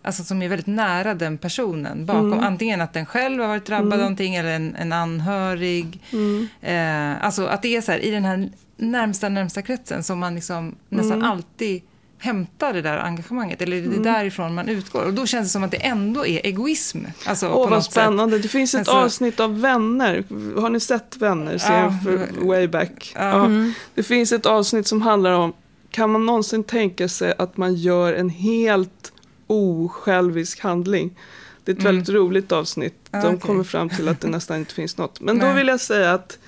alltså 0.04 0.24
som 0.24 0.42
är 0.42 0.50
väldigt 0.50 0.68
nära 0.68 1.14
den 1.14 1.38
personen 1.38 2.06
bakom. 2.06 2.34
Mm. 2.34 2.40
Antingen 2.46 2.82
att 2.82 2.94
den 2.94 3.06
själv 3.06 3.42
har 3.42 3.48
varit 3.48 3.66
drabbad 3.66 3.86
mm. 3.86 3.94
av 3.94 4.00
någonting 4.00 4.36
eller 4.36 4.50
en, 4.50 4.76
en 4.76 4.94
anhörig. 4.94 6.02
Mm. 6.12 6.48
Eh, 6.62 7.26
alltså 7.26 7.46
att 7.46 7.62
det 7.62 7.76
är 7.76 7.82
så 7.82 7.92
här, 7.92 8.00
i 8.00 8.12
den 8.12 8.26
här 8.26 8.50
närmsta, 8.78 9.30
närmsta 9.30 9.62
kretsen 9.62 10.04
som 10.04 10.20
man 10.20 10.36
liksom 10.36 10.76
nästan 10.90 11.18
mm. 11.18 11.32
alltid 11.32 11.82
hämtar 12.18 12.74
det 12.74 12.82
där 12.82 12.98
engagemanget? 12.98 13.62
Eller 13.62 13.78
är 13.78 13.82
det 13.82 13.88
Mm. 13.88 14.04
därifrån 14.04 14.54
man 14.56 14.70
utgår? 14.70 15.04
Och 15.06 15.14
då 15.14 15.26
känns 15.26 15.48
det 15.48 15.52
som 15.52 15.64
att 15.64 15.72
det 15.72 15.86
ändå 15.86 16.26
är 16.26 16.46
egoism. 16.46 17.00
Alltså, 17.26 17.48
Åh, 17.48 17.54
på 17.54 17.60
vad 17.60 17.70
något 17.70 17.84
sätt. 17.84 17.92
spännande. 17.94 18.40
Det 18.40 18.48
finns 18.48 18.74
ett 18.74 18.80
Alltså- 18.80 18.94
avsnitt 18.94 19.40
av 19.40 19.62
Vänner. 19.62 20.24
Har 20.62 20.70
ni 20.70 20.80
sett 20.80 21.18
Vänner? 21.18 21.58
Serien 21.58 21.84
Ja. 21.84 22.00
för 22.04 22.46
way 22.48 22.68
back. 22.68 23.12
Ja. 23.16 23.22
Ja. 23.22 23.46
Mm. 23.46 23.74
Det 23.96 24.04
finns 24.04 24.32
ett 24.32 24.46
avsnitt 24.46 24.88
som 24.88 25.02
handlar 25.02 25.32
om, 25.32 25.54
kan 25.92 26.10
man 26.10 26.26
någonsin 26.26 26.64
tänka 26.64 27.08
sig 27.08 27.34
att 27.38 27.58
man 27.58 27.76
gör 27.76 28.14
en 28.14 28.30
helt 28.30 29.13
osjälvisk 29.48 30.60
handling? 30.60 31.20
Det 31.64 31.72
är 31.72 31.76
ett 31.76 31.82
Mm. 31.82 31.96
väldigt 31.96 32.10
roligt 32.16 32.52
avsnitt. 32.52 32.96
Ja, 33.12 33.22
De 33.22 33.28
okej. 33.28 33.40
kommer 33.40 33.64
fram 33.64 33.90
till 33.90 34.08
att 34.08 34.22
det 34.22 34.28
nästan 34.28 34.58
inte 34.58 34.74
finns 34.74 34.98
något. 34.98 35.22
Men 35.22 35.40
då 35.40 35.46
Nej. 35.46 35.56
vill 35.56 35.68
jag 35.68 35.80
säga 35.82 36.14
att 36.14 36.40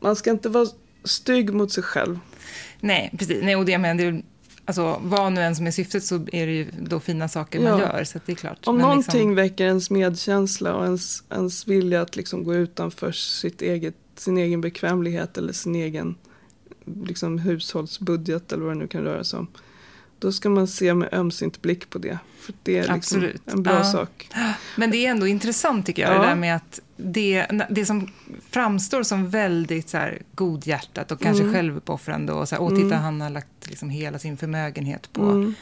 man 0.00 0.16
ska 0.16 0.30
inte 0.30 0.48
vara 0.48 0.66
stygg 1.04 1.54
mot 1.54 1.72
sig 1.72 1.82
själv. 1.82 2.18
Nej, 2.80 3.10
precis. 3.18 3.42
Nej, 3.42 3.56
och 3.56 3.64
det, 3.64 3.78
men 3.78 3.96
det 3.96 4.04
är, 4.04 4.22
alltså, 4.64 5.00
vad 5.02 5.32
nu 5.32 5.40
än 5.40 5.56
som 5.56 5.66
är 5.66 5.70
syftet 5.70 6.04
så 6.04 6.14
är 6.14 6.46
det 6.46 6.52
ju 6.52 6.66
då 6.80 7.00
fina 7.00 7.28
saker 7.28 7.60
man 7.60 7.68
Ja. 7.68 7.80
gör. 7.80 8.04
Så 8.04 8.20
det 8.26 8.32
är 8.32 8.36
klart. 8.36 8.58
Om 8.66 8.76
Men 8.76 8.82
någonting 8.82 9.12
liksom- 9.18 9.34
väcker 9.34 9.64
ens 9.66 9.90
medkänsla 9.90 10.74
och 10.74 10.84
ens, 10.84 11.22
ens 11.30 11.66
vilja 11.68 12.02
att 12.02 12.16
liksom 12.16 12.44
gå 12.44 12.54
utanför 12.54 13.12
sitt 13.12 13.62
eget, 13.62 13.94
sin 14.16 14.38
egen 14.38 14.60
bekvämlighet 14.60 15.38
eller 15.38 15.52
sin 15.52 15.74
egen 15.74 16.14
liksom, 17.06 17.38
hushållsbudget 17.38 18.52
eller 18.52 18.64
vad 18.64 18.74
det 18.74 18.78
nu 18.78 18.86
kan 18.88 19.02
röra 19.02 19.24
sig 19.24 19.38
om. 19.38 19.46
Då 20.18 20.32
ska 20.32 20.48
man 20.48 20.66
se 20.68 20.94
med 20.94 21.08
ömsint 21.12 21.62
blick 21.62 21.90
på 21.90 21.98
det. 21.98 22.18
För 22.40 22.54
det 22.62 22.78
är 22.78 22.94
liksom 22.94 23.28
en 23.46 23.62
bra 23.62 23.74
Ja. 23.74 23.84
sak. 23.84 24.30
Men 24.76 24.90
det 24.90 25.06
är 25.06 25.10
ändå 25.10 25.26
intressant 25.26 25.86
tycker 25.86 26.02
jag, 26.02 26.14
Ja. 26.14 26.20
det 26.20 26.26
där 26.26 26.34
med 26.34 26.56
att 26.56 26.80
det, 26.96 27.46
det 27.70 27.86
som 27.86 28.10
framstår 28.50 29.02
som 29.02 29.30
väldigt 29.30 29.88
så 29.88 29.96
här, 29.98 30.22
godhjärtat 30.34 31.12
och 31.12 31.20
kanske 31.20 31.42
Mm. 31.42 31.54
självuppoffrande 31.54 32.32
och 32.32 32.48
så 32.48 32.54
här, 32.54 32.62
åh 32.62 32.76
titta 32.82 32.96
han 32.96 33.20
har 33.20 33.30
lagt 33.30 33.66
liksom 33.68 33.90
hela 33.90 34.18
sin 34.18 34.36
förmögenhet 34.36 35.12
på 35.12 35.22
Mm. 35.22 35.54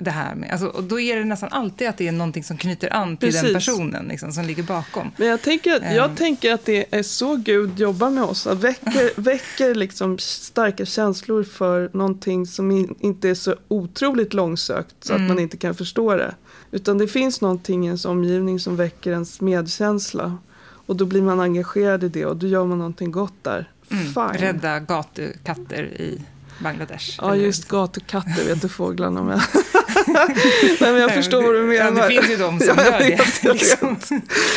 Det 0.00 0.10
här 0.10 0.34
med, 0.34 0.50
alltså, 0.50 0.66
och 0.66 0.84
då 0.84 1.00
är 1.00 1.16
det 1.16 1.24
nästan 1.24 1.48
alltid 1.52 1.88
att 1.88 1.96
det 1.96 2.08
är 2.08 2.12
någonting 2.12 2.44
som 2.44 2.56
knyter 2.56 2.92
an 2.92 3.16
till 3.16 3.32
den 3.32 3.42
Precis. 3.42 3.54
personen 3.54 4.06
liksom, 4.08 4.32
som 4.32 4.44
ligger 4.44 4.62
bakom. 4.62 5.10
Men 5.16 5.28
jag 5.28 5.42
tänker, 5.42 5.76
att- 5.76 5.94
jag 5.94 6.10
Ehm. 6.10 6.16
tänker 6.16 6.54
att 6.54 6.64
det 6.64 6.86
är 6.90 7.02
så 7.02 7.36
Gud 7.36 7.78
jobbar 7.80 8.10
med 8.10 8.24
oss. 8.24 8.46
Att 8.46 8.58
väcker, 8.64 9.20
väcker 9.20 9.74
liksom 9.74 10.18
starka 10.18 10.84
känslor 10.86 11.44
för 11.44 11.90
någonting 11.92 12.46
som 12.46 12.70
in, 12.70 12.94
inte 13.00 13.28
är 13.28 13.34
så 13.34 13.54
otroligt 13.68 14.34
långsökt 14.34 14.94
så 15.00 15.12
Mm. 15.12 15.24
att 15.24 15.28
man 15.28 15.38
inte 15.38 15.56
kan 15.56 15.74
förstå 15.74 16.14
det. 16.16 16.34
Utan 16.70 16.98
det 16.98 17.08
finns 17.08 17.40
någonting 17.40 17.84
i 17.84 17.86
ens 17.86 18.04
omgivning 18.04 18.60
som 18.60 18.76
väcker 18.76 19.10
ens 19.12 19.40
medkänsla. 19.40 20.38
Och 20.86 20.96
då 20.96 21.04
blir 21.06 21.22
man 21.22 21.40
engagerad 21.40 22.04
i 22.04 22.08
det 22.08 22.26
och 22.26 22.36
då 22.36 22.46
gör 22.46 22.64
man 22.66 22.78
någonting 22.78 23.10
gott 23.10 23.34
där. 23.42 23.70
Mm. 23.90 24.04
Fine. 24.04 24.40
Rädda 24.46 24.80
gatukatter 24.80 25.82
i 25.84 26.22
Bangladesh. 26.60 27.18
Ja, 27.22 27.32
eller- 27.32 27.44
just 27.44 27.68
gatukatter 27.68 28.44
vet 28.46 28.62
du 28.62 28.68
fåglarna 28.68 29.22
med. 29.22 29.42
Nej, 30.06 30.92
men 30.92 30.94
jag 30.96 31.14
förstår 31.14 31.42
vad 31.42 31.54
du 31.54 31.62
menar. 31.62 32.02
Ja, 32.02 32.08
det 32.08 32.14
finns 32.14 32.30
ju 32.30 32.36
de 32.36 32.60
som 32.60 32.74
Ja, 32.78 32.84
gör 32.84 32.98
det. 32.98 33.52
liksom. 33.52 33.96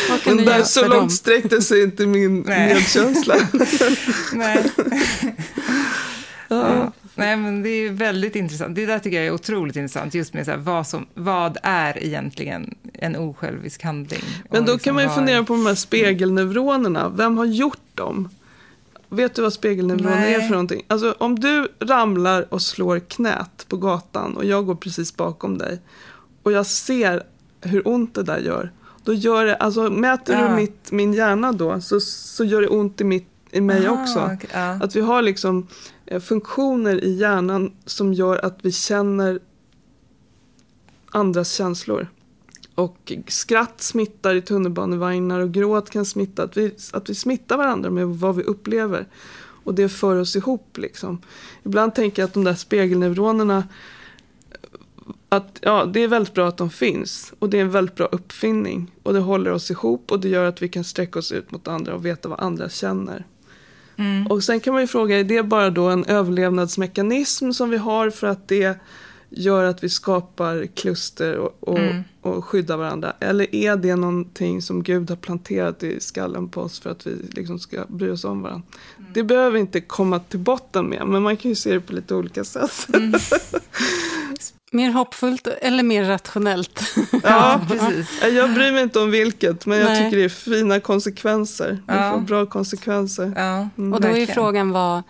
Vad 0.10 0.22
kan 0.24 0.36
Men 0.36 0.46
du 0.46 0.52
där, 0.52 0.64
så 0.64 0.82
för 0.82 0.90
dem? 0.90 0.98
långt 0.98 1.12
sträckte 1.14 1.62
sig 1.62 1.84
inte 1.84 2.06
min 2.06 2.42
medkänsla. 2.42 3.36
Nej. 4.34 4.64
Ja. 6.48 6.92
Nej, 7.16 7.38
men 7.38 7.64
det 7.64 7.70
är 7.70 7.90
väldigt 7.90 8.36
intressant. 8.36 8.76
Det 8.76 8.86
där 8.86 9.00
tycker 9.00 9.18
jag 9.18 9.26
är 9.28 9.32
otroligt 9.34 9.76
intressant, 9.76 10.14
just 10.14 10.34
med 10.34 10.46
så 10.46 10.52
här, 10.52 10.58
vad, 10.58 10.88
som, 10.88 11.06
vad 11.14 11.58
är 11.64 12.04
egentligen 12.04 12.76
en 12.94 13.16
osjälvisk 13.16 13.84
handling? 13.84 14.22
Men 14.52 14.66
då 14.66 14.72
liksom 14.74 14.80
kan 14.84 14.96
man 14.96 15.04
ju 15.04 15.10
fundera 15.10 15.44
på 15.44 15.54
de 15.54 15.66
här 15.66 15.76
spegelneuronerna. 15.76 17.10
Vem 17.16 17.38
har 17.38 17.46
gjort 17.46 17.78
dem? 17.96 18.30
Vet 19.14 19.36
du 19.36 19.42
vad 19.42 19.54
spegelneuroner 19.54 20.10
Nej. 20.20 20.34
är 20.34 20.40
för 20.42 20.50
någonting? 20.52 20.86
Alltså 20.88 21.16
om 21.18 21.40
du 21.40 21.68
ramlar 21.80 22.54
och 22.54 22.62
slår 22.62 23.00
knät 23.00 23.66
på 23.70 23.78
gatan 23.78 24.38
och 24.38 24.46
jag 24.46 24.66
går 24.66 24.76
precis 24.76 25.16
bakom 25.18 25.58
dig 25.58 25.82
och 26.44 26.52
jag 26.52 26.66
ser 26.66 27.24
hur 27.62 27.88
ont 27.88 28.16
det 28.16 28.24
där 28.24 28.38
gör. 28.38 28.72
Då 29.04 29.14
gör 29.14 29.46
det, 29.46 29.56
alltså 29.56 29.90
mäter 29.90 30.34
Ja. 30.36 30.48
du 30.48 30.56
mitt, 30.56 30.92
min 30.92 31.14
hjärna 31.14 31.52
då 31.52 31.82
så, 31.82 32.00
så 32.00 32.44
gör 32.44 32.62
det 32.62 32.68
ont 32.68 33.02
i, 33.02 33.04
mitt, 33.04 33.28
i 33.52 33.62
mig 33.62 33.88
Aha, 33.88 34.02
också. 34.02 34.20
okej, 34.20 34.50
ja. 34.54 34.70
Att 34.82 34.96
vi 34.96 35.02
har 35.02 35.22
liksom 35.22 35.68
eh, 36.06 36.22
funktioner 36.22 37.04
i 37.04 37.14
hjärnan 37.14 37.72
som 37.86 38.14
gör 38.14 38.46
att 38.46 38.58
vi 38.62 38.72
känner 38.72 39.40
andras 41.12 41.52
känslor. 41.52 42.08
Och 42.76 43.14
skratt 43.28 43.82
smittar 43.82 44.36
i 44.36 44.42
tunnelbanevagnar 44.42 45.40
och 45.40 45.52
gråt 45.52 45.90
kan 45.90 46.06
smitta. 46.06 46.44
Att 46.44 46.58
vi, 46.58 46.72
att 46.94 47.10
vi 47.10 47.16
smittar 47.16 47.58
varandra 47.58 47.90
med 47.90 48.08
vad 48.08 48.36
vi 48.36 48.44
upplever. 48.44 49.08
Och 49.64 49.74
det 49.74 49.90
för 49.90 50.16
oss 50.16 50.36
ihop 50.36 50.78
liksom. 50.78 51.22
Ibland 51.64 51.96
tänker 51.96 52.22
jag 52.22 52.28
att 52.28 52.34
de 52.34 52.44
där 52.44 52.56
spegelneuronerna 52.56 53.64
att 55.30 55.60
ja, 55.62 55.86
det 55.86 56.00
är 56.00 56.08
väldigt 56.08 56.34
bra 56.34 56.48
att 56.48 56.58
de 56.58 56.70
finns. 56.70 57.34
Och 57.40 57.50
det 57.50 57.58
är 57.58 57.62
en 57.62 57.72
väldigt 57.72 57.96
bra 57.96 58.06
uppfinning. 58.06 58.92
Och 59.04 59.14
det 59.14 59.20
håller 59.20 59.52
oss 59.52 59.72
ihop 59.72 60.12
och 60.12 60.20
det 60.20 60.30
gör 60.30 60.46
att 60.46 60.62
vi 60.62 60.70
kan 60.70 60.84
sträcka 60.84 61.20
oss 61.20 61.32
ut 61.32 61.52
mot 61.52 61.68
andra 61.68 61.96
och 61.96 62.06
veta 62.06 62.30
vad 62.30 62.40
andra 62.40 62.70
känner. 62.70 63.26
Mm. 63.96 64.28
Och 64.28 64.44
sen 64.44 64.60
kan 64.60 64.74
man 64.74 64.82
ju 64.82 64.88
fråga, 64.88 65.20
är 65.20 65.24
det 65.24 65.44
bara 65.44 65.70
då 65.70 65.90
en 65.90 66.06
överlevnadsmekanism 66.06 67.52
som 67.52 67.70
vi 67.70 67.78
har 67.78 68.10
för 68.10 68.28
att 68.28 68.48
det 68.48 68.80
gör 69.36 69.64
att 69.64 69.84
vi 69.84 69.90
skapar 69.90 70.66
kluster 70.76 71.38
och, 71.38 71.58
och, 71.60 71.80
Mm. 71.80 72.04
och 72.22 72.46
skyddar 72.46 72.78
varandra? 72.78 73.14
Eller 73.20 73.56
är 73.56 73.76
det 73.76 73.96
någonting 73.96 74.62
som 74.62 74.84
Gud 74.84 75.10
har 75.10 75.18
planterat 75.18 75.84
i 75.84 76.00
skallen 76.00 76.50
på 76.50 76.62
oss 76.62 76.80
för 76.80 76.90
att 76.90 77.08
vi 77.08 77.16
liksom 77.32 77.60
ska 77.60 77.86
bry 77.88 78.10
oss 78.12 78.24
om 78.24 78.42
varandra? 78.42 78.64
Mm. 79.00 79.12
Det 79.14 79.24
behöver 79.24 79.52
vi 79.52 79.60
inte 79.60 79.82
komma 79.82 80.20
till 80.20 80.40
botten 80.40 80.86
med, 80.86 81.08
men 81.08 81.22
man 81.22 81.38
kan 81.38 81.50
ju 81.50 81.56
se 81.56 81.74
det 81.74 81.80
på 81.80 81.94
lite 81.94 82.16
olika 82.16 82.44
sätt. 82.44 82.88
Mm. 82.94 83.14
Mer 84.72 84.92
hoppfullt 84.92 85.48
eller 85.48 85.84
mer 85.84 86.04
rationellt? 86.06 86.82
Ja, 87.24 87.62
precis. 87.70 88.22
Jag 88.32 88.54
bryr 88.54 88.72
mig 88.72 88.84
inte 88.84 89.00
om 89.00 89.12
vilket, 89.12 89.66
men 89.66 89.78
jag 89.78 89.86
Nej. 89.86 90.04
tycker 90.06 90.18
det 90.18 90.24
är 90.24 90.30
fina 90.30 90.80
konsekvenser. 90.80 91.68
Det 91.88 91.94
Ja. 91.96 92.12
får 92.12 92.20
bra 92.20 92.46
konsekvenser. 92.46 93.34
Ja, 93.36 93.70
Och 93.94 94.02
då 94.02 94.08
är 94.08 94.18
ju 94.18 94.28
frågan 94.28 94.72
vad... 94.72 95.04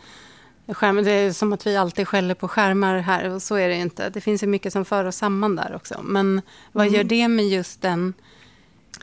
Det 0.66 1.11
är 1.11 1.32
som 1.34 1.53
att 1.53 1.68
vi 1.68 1.78
alltid 1.78 2.07
skäller 2.07 2.34
på 2.36 2.47
skärmar 2.47 2.97
här 2.97 3.30
och 3.30 3.41
så 3.41 3.55
är 3.55 3.70
det 3.70 3.76
ju 3.76 3.82
inte. 3.82 4.09
Det 4.09 4.22
finns 4.22 4.43
ju 4.43 4.47
mycket 4.47 4.74
som 4.74 4.86
för 4.86 5.05
oss 5.05 5.16
samman 5.16 5.55
där 5.55 5.76
också. 5.76 6.01
Men 6.03 6.41
vad 6.72 6.86
Mm. 6.88 6.95
gör 6.95 7.03
det 7.03 7.28
med 7.28 7.47
just 7.47 7.82
den 7.82 8.14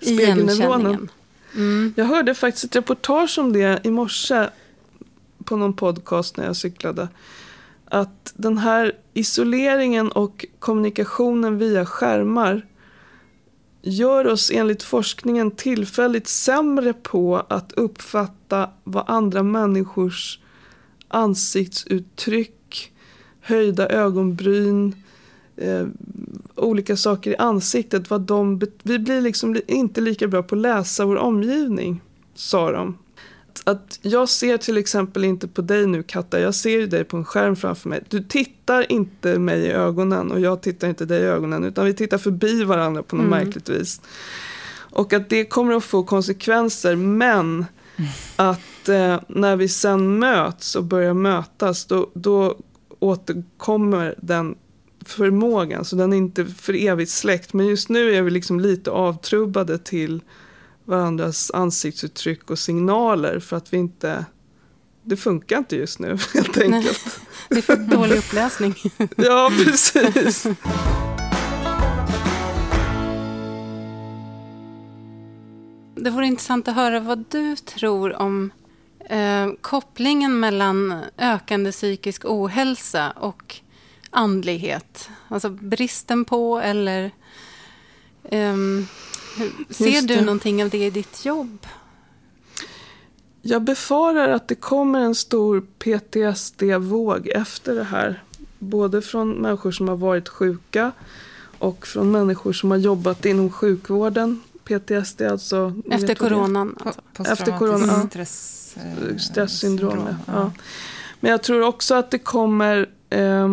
igenkänningen? 0.01 1.11
Mm. 1.55 1.95
Jag 1.97 2.05
hörde 2.05 2.35
faktiskt 2.35 2.65
ett 2.65 2.77
reportage 2.77 3.39
om 3.39 3.53
det 3.53 3.81
i 3.87 3.91
morse 3.91 4.49
på 5.45 5.57
någon 5.57 5.73
podcast 5.73 6.37
när 6.37 6.45
jag 6.47 6.57
cyklade. 6.57 7.09
Att 7.85 8.33
den 8.37 8.59
här 8.59 8.93
isoleringen 9.15 10.13
och 10.13 10.47
kommunikationen 10.59 11.59
via 11.59 11.87
skärmar 11.87 12.67
gör 13.83 14.27
oss 14.27 14.51
enligt 14.55 14.83
forskningen 14.83 15.51
tillfälligt 15.51 16.29
sämre 16.29 16.93
på 16.93 17.47
att 17.49 17.73
uppfatta 17.73 18.71
vad 18.85 19.05
andra 19.07 19.43
människors 19.43 20.39
ansiktsuttryck, 21.11 22.93
höjda 23.41 23.89
ögonbryn, 23.89 24.95
eh, 25.57 25.87
olika 26.55 26.97
saker 26.97 27.31
i 27.31 27.37
ansiktet. 27.37 28.11
Vad 28.11 28.21
de 28.21 28.61
vi 28.83 28.99
blir 28.99 29.21
liksom 29.21 29.55
li- 29.55 29.63
inte 29.67 30.01
lika 30.01 30.29
bra 30.29 30.43
på 30.43 30.55
att 30.55 30.61
läsa 30.61 31.05
vår 31.05 31.17
omgivning, 31.17 32.01
sa 32.35 32.73
de. 32.73 32.99
Att 33.65 33.99
jag 34.03 34.29
ser 34.29 34.57
till 34.57 34.77
exempel 34.79 35.25
inte 35.25 35.49
på 35.49 35.63
dig 35.63 35.87
nu 35.87 36.03
Katta, 36.03 36.41
jag 36.41 36.55
ser 36.55 36.71
ju 36.71 36.87
dig 36.87 37.05
på 37.05 37.17
en 37.17 37.25
skärm 37.25 37.57
framför 37.57 37.89
mig. 37.89 38.05
Du 38.09 38.23
tittar 38.23 38.93
inte 38.93 39.39
mig 39.39 39.61
i 39.61 39.71
ögonen 39.71 40.31
och 40.31 40.41
jag 40.41 40.61
tittar 40.63 40.89
inte 40.89 41.05
dig 41.05 41.21
i 41.23 41.25
ögonen 41.25 41.65
utan 41.65 41.85
vi 41.87 41.95
tittar 41.95 42.19
förbi 42.19 42.65
varandra 42.65 43.03
på 43.03 43.17
något 43.17 43.27
Mm. 43.27 43.39
märkligt 43.45 43.69
vis. 43.69 44.01
Och 44.93 45.13
att 45.13 45.29
det 45.29 45.45
kommer 45.45 45.75
att 45.75 45.85
få 45.85 46.03
konsekvenser 46.03 46.97
men 46.97 47.65
att 48.37 48.61
eh, 48.89 49.21
när 49.29 49.57
vi 49.57 49.69
sen 49.69 50.19
möts 50.19 50.75
och 50.75 50.85
börjar 50.85 51.15
mötas 51.15 51.85
då, 51.85 52.11
då 52.15 52.59
återkommer 52.99 54.15
den 54.19 54.55
förmågan. 55.05 55.85
Så 55.85 55.97
den 55.97 56.13
är 56.13 56.17
inte 56.17 56.47
för 56.47 56.87
evigt 56.87 57.11
släckt. 57.11 57.53
Men 57.53 57.67
just 57.67 57.89
nu 57.89 58.15
är 58.15 58.23
vi 58.23 58.31
liksom 58.31 58.61
lite 58.61 58.91
avtrubbade 58.91 59.79
till 59.79 60.23
varandras 60.85 61.51
ansiktsuttryck 61.55 62.51
och 62.51 62.59
signaler 62.59 63.39
för 63.39 63.57
att 63.57 63.73
vi 63.73 63.77
inte 63.77 64.25
det 65.03 65.17
funkar 65.17 65.59
inte 65.59 65.77
just 65.77 65.99
nu 65.99 66.19
helt 66.35 66.59
enkelt. 66.59 67.21
Det 67.49 67.59
är 67.59 67.63
för 67.63 67.77
dålig 67.77 68.17
uppläsning. 68.17 68.75
Ja, 69.17 69.53
precis. 69.65 70.47
Det 75.95 76.11
vore 76.11 76.27
intressant 76.27 76.69
att 76.69 76.75
höra 76.75 77.01
vad 77.01 77.25
du 77.29 77.57
tror 77.57 78.23
om 78.23 78.51
eh, 79.11 79.49
kopplingen 79.61 80.41
mellan 80.41 80.95
ökande 81.19 81.73
psykisk 81.73 82.25
ohälsa 82.25 83.11
och 83.11 83.57
andlighet. 84.11 85.09
Alltså 85.29 85.49
bristen 85.49 86.25
på 86.25 86.59
eller... 86.61 87.11
hur- 89.39 89.73
ser 89.75 90.03
du 90.03 90.21
någonting 90.21 90.63
av 90.63 90.71
det 90.71 90.87
i 90.87 90.91
ditt 90.91 91.25
jobb? 91.25 91.67
Jag 93.43 93.63
befarar 93.63 94.29
att 94.29 94.49
det 94.49 94.55
kommer 94.55 95.01
en 95.01 95.15
stor 95.15 95.61
PTSD-våg 95.79 97.29
efter 97.29 97.75
det 97.75 97.85
här. 97.85 98.23
både 98.59 99.03
från 99.03 99.31
människor 99.31 99.73
som 99.73 99.89
har 99.89 99.97
varit 99.97 100.29
sjuka 100.29 100.93
och 101.59 101.87
från 101.87 102.11
människor 102.11 102.53
som 102.53 102.71
har 102.71 102.79
jobbat 102.79 103.25
inom 103.25 103.51
sjukvården. 103.51 104.43
PTSD 104.79 105.23
alltså. 105.23 105.75
Efter 105.91 106.15
coronan? 106.15 106.77
Alltså. 106.81 107.33
Efter 107.33 107.59
corona, 107.59 108.07
stress, 108.09 108.77
eh, 108.77 109.17
Stresssyndrom, 109.17 109.99
ja. 110.07 110.15
ja. 110.27 110.53
Men 111.21 111.31
jag 111.31 111.43
tror 111.43 111.63
också 111.63 111.95
att 111.95 112.11
det 112.11 112.19
kommer 112.19 112.91
eh, 113.11 113.49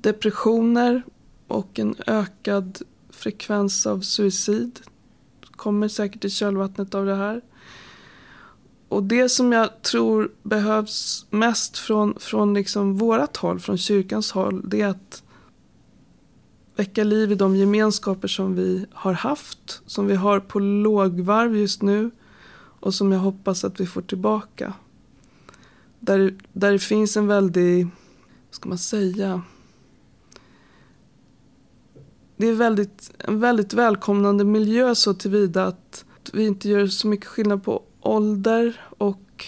depressioner 0.00 1.02
och 1.48 1.78
en 1.78 1.94
ökad 2.06 2.78
frekvens 3.10 3.86
av 3.86 4.00
suicid. 4.00 4.80
Kommer 5.56 5.88
säkert 5.88 6.24
i 6.24 6.30
kölvattnet 6.30 6.94
av 6.94 7.06
det 7.06 7.14
här. 7.14 7.40
Och 8.88 9.02
det 9.02 9.28
som 9.28 9.52
jag 9.52 9.82
tror 9.82 10.30
behövs 10.42 11.26
mest 11.30 11.78
från, 11.78 12.14
från 12.20 12.54
liksom 12.54 12.96
vårat 12.96 13.36
håll, 13.36 13.60
från 13.60 13.78
kyrkans 13.78 14.32
håll, 14.32 14.62
det 14.64 14.80
är 14.80 14.88
att 14.88 15.23
väcka 16.76 17.04
liv 17.04 17.32
i 17.32 17.34
de 17.34 17.56
gemenskaper 17.56 18.28
som 18.28 18.54
vi 18.54 18.86
har 18.92 19.12
haft, 19.12 19.82
som 19.86 20.06
vi 20.06 20.14
har 20.14 20.40
på 20.40 20.58
lågvarv 20.58 21.56
just 21.56 21.82
nu 21.82 22.10
och 22.80 22.94
som 22.94 23.12
jag 23.12 23.18
hoppas 23.18 23.64
att 23.64 23.80
vi 23.80 23.86
får 23.86 24.02
tillbaka. 24.02 24.72
Där, 26.00 26.34
där 26.52 26.72
det 26.72 26.78
finns 26.78 27.16
en 27.16 27.26
väldig, 27.26 27.84
vad 27.84 28.54
ska 28.54 28.68
man 28.68 28.78
säga, 28.78 29.42
det 32.36 32.46
är 32.46 32.52
väldigt, 32.54 33.10
en 33.18 33.40
väldigt 33.40 33.74
välkomnande 33.74 34.44
miljö 34.44 34.94
så 34.94 35.14
tillvida 35.14 35.66
att 35.66 36.04
vi 36.32 36.46
inte 36.46 36.68
gör 36.68 36.86
så 36.86 37.06
mycket 37.08 37.26
skillnad 37.26 37.64
på 37.64 37.82
ålder 38.00 38.80
och 38.98 39.44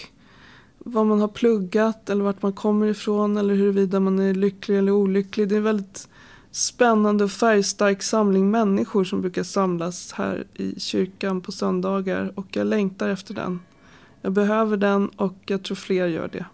vad 0.79 1.05
man 1.05 1.21
har 1.21 1.27
pluggat 1.27 2.09
eller 2.09 2.23
vart 2.23 2.41
man 2.41 2.53
kommer 2.53 2.87
ifrån 2.87 3.37
eller 3.37 3.55
huruvida 3.55 3.99
man 3.99 4.19
är 4.19 4.33
lycklig 4.33 4.77
eller 4.77 4.91
olycklig. 4.91 5.49
Det 5.49 5.55
är 5.55 5.57
en 5.57 5.63
väldigt 5.63 6.07
spännande 6.51 7.23
och 7.23 7.31
färgstark 7.31 8.03
samling 8.03 8.51
människor 8.51 9.03
som 9.03 9.21
brukar 9.21 9.43
samlas 9.43 10.11
här 10.11 10.47
i 10.53 10.79
kyrkan 10.79 11.41
på 11.41 11.51
söndagar 11.51 12.31
och 12.35 12.47
jag 12.51 12.67
längtar 12.67 13.09
efter 13.09 13.33
den. 13.33 13.59
Jag 14.21 14.33
behöver 14.33 14.77
den 14.77 15.07
och 15.07 15.35
jag 15.45 15.63
tror 15.63 15.75
fler 15.75 16.07
gör 16.07 16.27
det. 16.27 16.45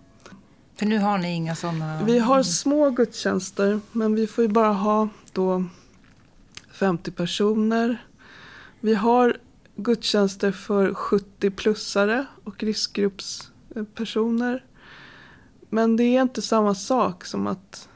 För 0.75 0.85
nu 0.85 0.97
har 0.97 1.17
ni 1.17 1.33
inga 1.33 1.55
sådana? 1.55 2.03
Vi 2.03 2.19
har 2.19 2.43
små 2.43 2.89
gudstjänster 2.89 3.79
men 3.91 4.15
vi 4.15 4.27
får 4.27 4.43
ju 4.43 4.47
bara 4.47 4.73
ha 4.73 5.09
då 5.31 5.65
50 6.71 7.11
personer. 7.11 8.05
Vi 8.79 8.95
har 8.95 9.37
gudstjänster 9.75 10.51
för 10.51 10.91
70-plussare 10.91 12.25
och 12.43 12.63
riskgruppspersoner. 12.63 14.65
Men 15.69 15.97
det 15.97 16.03
är 16.03 16.21
inte 16.21 16.41
samma 16.41 16.75
sak 16.75 17.25
som 17.25 17.47
att 17.47 17.89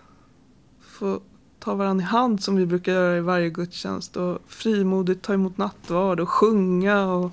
få 0.82 1.22
ta 1.68 1.76
varandra 1.76 2.03
i 2.03 2.05
hand 2.05 2.43
som 2.43 2.55
vi 2.55 2.65
brukar 2.65 2.93
göra 2.93 3.18
i 3.18 3.22
varje 3.22 3.49
gudstjänst 3.49 4.18
och 4.18 4.41
frimodigt 4.47 5.22
ta 5.22 5.34
emot 5.34 5.57
nattvard 5.57 6.20
och 6.20 6.30
sjunga 6.30 7.05
och 7.05 7.32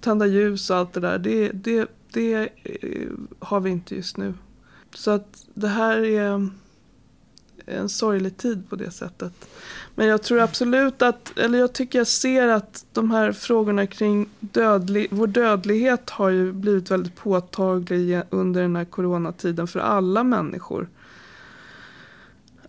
tända 0.00 0.26
ljus 0.26 0.70
och 0.70 0.76
allt 0.76 0.92
det 0.92 1.00
där. 1.00 1.18
Det, 1.18 1.50
det, 1.52 1.88
det 2.12 2.48
eh, 2.64 3.08
har 3.38 3.60
vi 3.60 3.70
inte 3.70 3.94
just 3.94 4.16
nu. 4.16 4.34
Så 4.94 5.10
att 5.10 5.44
det 5.54 5.68
här 5.68 6.04
är 6.04 6.48
en 7.66 7.88
sorglig 7.88 8.36
tid 8.36 8.70
på 8.70 8.76
det 8.76 8.90
sättet. 8.90 9.32
Men 9.94 10.06
jag 10.06 10.22
tror 10.22 10.40
absolut 10.40 11.02
att, 11.02 11.38
eller 11.38 11.58
jag 11.58 11.72
tycker 11.72 11.98
jag 11.98 12.06
ser 12.06 12.48
att 12.48 12.86
de 12.92 13.10
här 13.10 13.32
frågorna 13.32 13.86
kring 13.86 14.28
dödlig, 14.40 15.08
vår 15.10 15.26
dödlighet 15.26 16.10
har 16.10 16.28
ju 16.28 16.52
blivit 16.52 16.90
väldigt 16.90 17.16
påtaglig 17.16 18.22
under 18.30 18.62
den 18.62 18.76
här 18.76 18.84
coronatiden 18.84 19.66
för 19.66 19.80
alla 19.80 20.24
människor. 20.24 20.88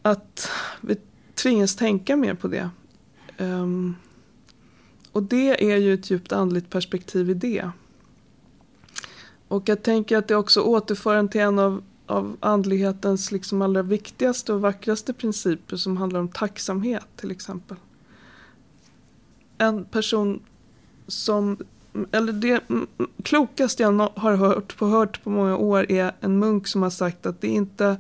Att 0.02 0.52
vi 0.82 0.98
tvingas 1.36 1.76
tänka 1.76 2.16
mer 2.16 2.34
på 2.34 2.48
det. 2.48 2.70
Um, 3.38 3.96
och 5.12 5.24
det 5.24 5.72
är 5.72 5.78
ju 5.78 5.94
ett 5.94 6.12
djupt 6.12 6.32
andligt 6.32 6.70
perspektiv 6.70 7.30
i 7.30 7.34
det. 7.34 7.70
Och 9.48 9.70
jag 9.70 9.84
tänker 9.84 10.18
att 10.18 10.28
det 10.28 10.36
också 10.36 10.62
återför 10.62 11.16
en 11.16 11.30
till 11.30 11.42
en 11.42 11.60
av 11.60 11.84
av 12.10 12.38
andlighetens 12.40 13.32
liksom 13.32 13.62
allra 13.62 13.82
viktigaste 13.82 14.54
och 14.54 14.62
vackraste 14.62 15.14
principer 15.14 15.78
som 15.78 15.98
handlar 15.98 16.20
om 16.20 16.28
tacksamhet 16.28 17.06
till 17.16 17.32
exempel. 17.32 17.78
En 19.58 19.86
person 19.86 20.40
som, 21.08 21.58
eller 22.12 22.34
det 22.34 22.62
klokaste 23.24 23.84
jag 23.84 24.10
har 24.16 24.36
hört 24.36 24.78
på, 24.78 24.88
hört 24.88 25.24
på 25.24 25.30
många 25.30 25.58
år 25.58 25.92
är 25.92 26.16
en 26.20 26.40
munk 26.40 26.68
som 26.68 26.82
har 26.84 26.90
sagt 26.90 27.26
att 27.26 27.42
det 27.42 27.48
är 27.48 27.56
inte 27.56 27.98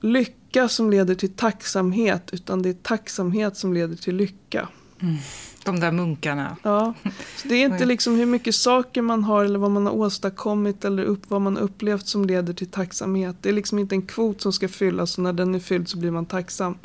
lycka 0.00 0.68
som 0.68 0.90
leder 0.90 1.14
till 1.14 1.32
tacksamhet 1.32 2.30
utan 2.32 2.62
det 2.62 2.68
är 2.68 2.72
tacksamhet 2.72 3.56
som 3.56 3.72
leder 3.72 3.96
till 3.96 4.16
lycka. 4.16 4.68
Mm. 5.00 5.16
De 5.64 5.80
där 5.80 5.92
munkarna. 5.92 6.56
Ja, 6.62 6.94
så 7.36 7.48
det 7.48 7.54
är 7.54 7.64
inte 7.64 7.84
liksom 7.86 8.16
hur 8.16 8.26
mycket 8.26 8.54
saker 8.54 9.02
man 9.02 9.24
har 9.24 9.44
eller 9.44 9.58
vad 9.58 9.70
man 9.70 9.86
har 9.86 9.92
åstadkommit 9.92 10.84
eller 10.84 11.02
upp, 11.02 11.22
vad 11.28 11.40
man 11.40 11.58
upplevt 11.58 12.06
som 12.06 12.24
leder 12.24 12.52
till 12.52 12.66
tacksamhet. 12.66 13.36
Det 13.40 13.48
är 13.48 13.52
liksom 13.52 13.78
inte 13.78 13.94
en 13.94 14.02
kvot 14.02 14.40
som 14.40 14.52
ska 14.52 14.68
fyllas 14.68 15.18
och 15.18 15.24
när 15.24 15.32
den 15.32 15.54
är 15.54 15.58
fylld 15.58 15.88
så 15.88 15.98
blir 15.98 16.10
man 16.10 16.26
tacksam. 16.26 16.78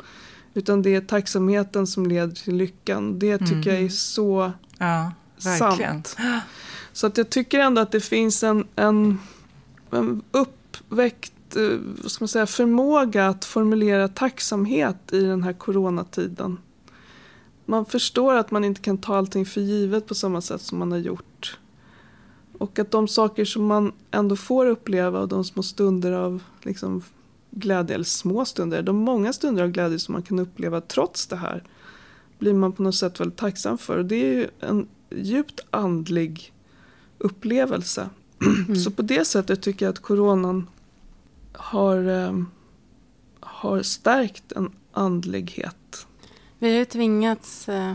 Utan 0.54 0.82
det 0.82 0.94
är 0.94 1.00
tacksamheten 1.00 1.86
som 1.86 2.06
leder 2.06 2.34
till 2.34 2.56
lyckan. 2.56 3.18
Det 3.18 3.38
tycker 3.38 3.52
mm. 3.54 3.74
jag 3.74 3.78
är 3.78 3.88
så 3.88 4.52
ja, 4.78 5.12
sant. 5.38 6.16
Så 6.92 7.06
att 7.06 7.18
jag 7.18 7.30
tycker 7.30 7.58
ändå 7.58 7.80
att 7.80 7.92
det 7.92 8.00
finns 8.00 8.42
en, 8.42 8.66
en, 8.76 9.18
en 9.90 10.22
uppväckt 10.30 11.32
vad 12.02 12.10
ska 12.10 12.22
man 12.22 12.28
säga, 12.28 12.46
förmåga 12.46 13.26
att 13.26 13.44
formulera 13.44 14.08
tacksamhet 14.08 15.12
i 15.12 15.20
den 15.20 15.42
här 15.42 15.52
coronatiden 15.52 16.58
man 17.66 17.86
förstår 17.86 18.34
att 18.34 18.50
man 18.50 18.64
inte 18.64 18.80
kan 18.80 18.98
ta 18.98 19.16
allting 19.16 19.46
för 19.46 19.60
givet 19.60 20.06
på 20.06 20.14
samma 20.14 20.40
sätt 20.40 20.60
som 20.60 20.78
man 20.78 20.92
har 20.92 20.98
gjort. 20.98 21.58
Och 22.58 22.78
att 22.78 22.90
de 22.90 23.08
saker 23.08 23.44
som 23.44 23.66
man 23.66 23.92
ändå 24.10 24.36
får 24.36 24.66
uppleva 24.66 25.20
och 25.20 25.28
de 25.28 25.44
små 25.44 25.62
stunder 25.62 26.12
av 26.12 26.42
liksom, 26.62 27.02
glädje, 27.50 27.94
eller 27.94 28.04
små 28.04 28.44
stunder, 28.44 28.82
de 28.82 28.96
många 28.96 29.32
stunder 29.32 29.62
av 29.62 29.68
glädje 29.68 29.98
som 29.98 30.12
man 30.12 30.22
kan 30.22 30.38
uppleva 30.38 30.80
trots 30.80 31.26
det 31.26 31.36
här 31.36 31.64
blir 32.38 32.54
man 32.54 32.72
på 32.72 32.82
något 32.82 32.94
sätt 32.94 33.20
väldigt 33.20 33.38
tacksam 33.38 33.78
för. 33.78 33.98
Och 33.98 34.04
det 34.04 34.16
är 34.16 34.34
ju 34.34 34.48
en 34.60 34.88
djupt 35.10 35.60
andlig 35.70 36.52
upplevelse. 37.18 38.10
Mm. 38.68 38.76
Så 38.76 38.90
på 38.90 39.02
det 39.02 39.24
sättet 39.24 39.62
tycker 39.62 39.86
jag 39.86 39.92
att 39.92 39.98
coronan 39.98 40.66
har, 41.56 42.08
eh, 42.08 42.42
har 43.40 43.82
stärkt 43.82 44.52
en 44.52 44.72
andlighet. 44.92 46.06
Vi 46.58 46.70
har 46.70 46.78
ju 46.78 46.84
tvingats 46.84 47.68
eh, 47.68 47.94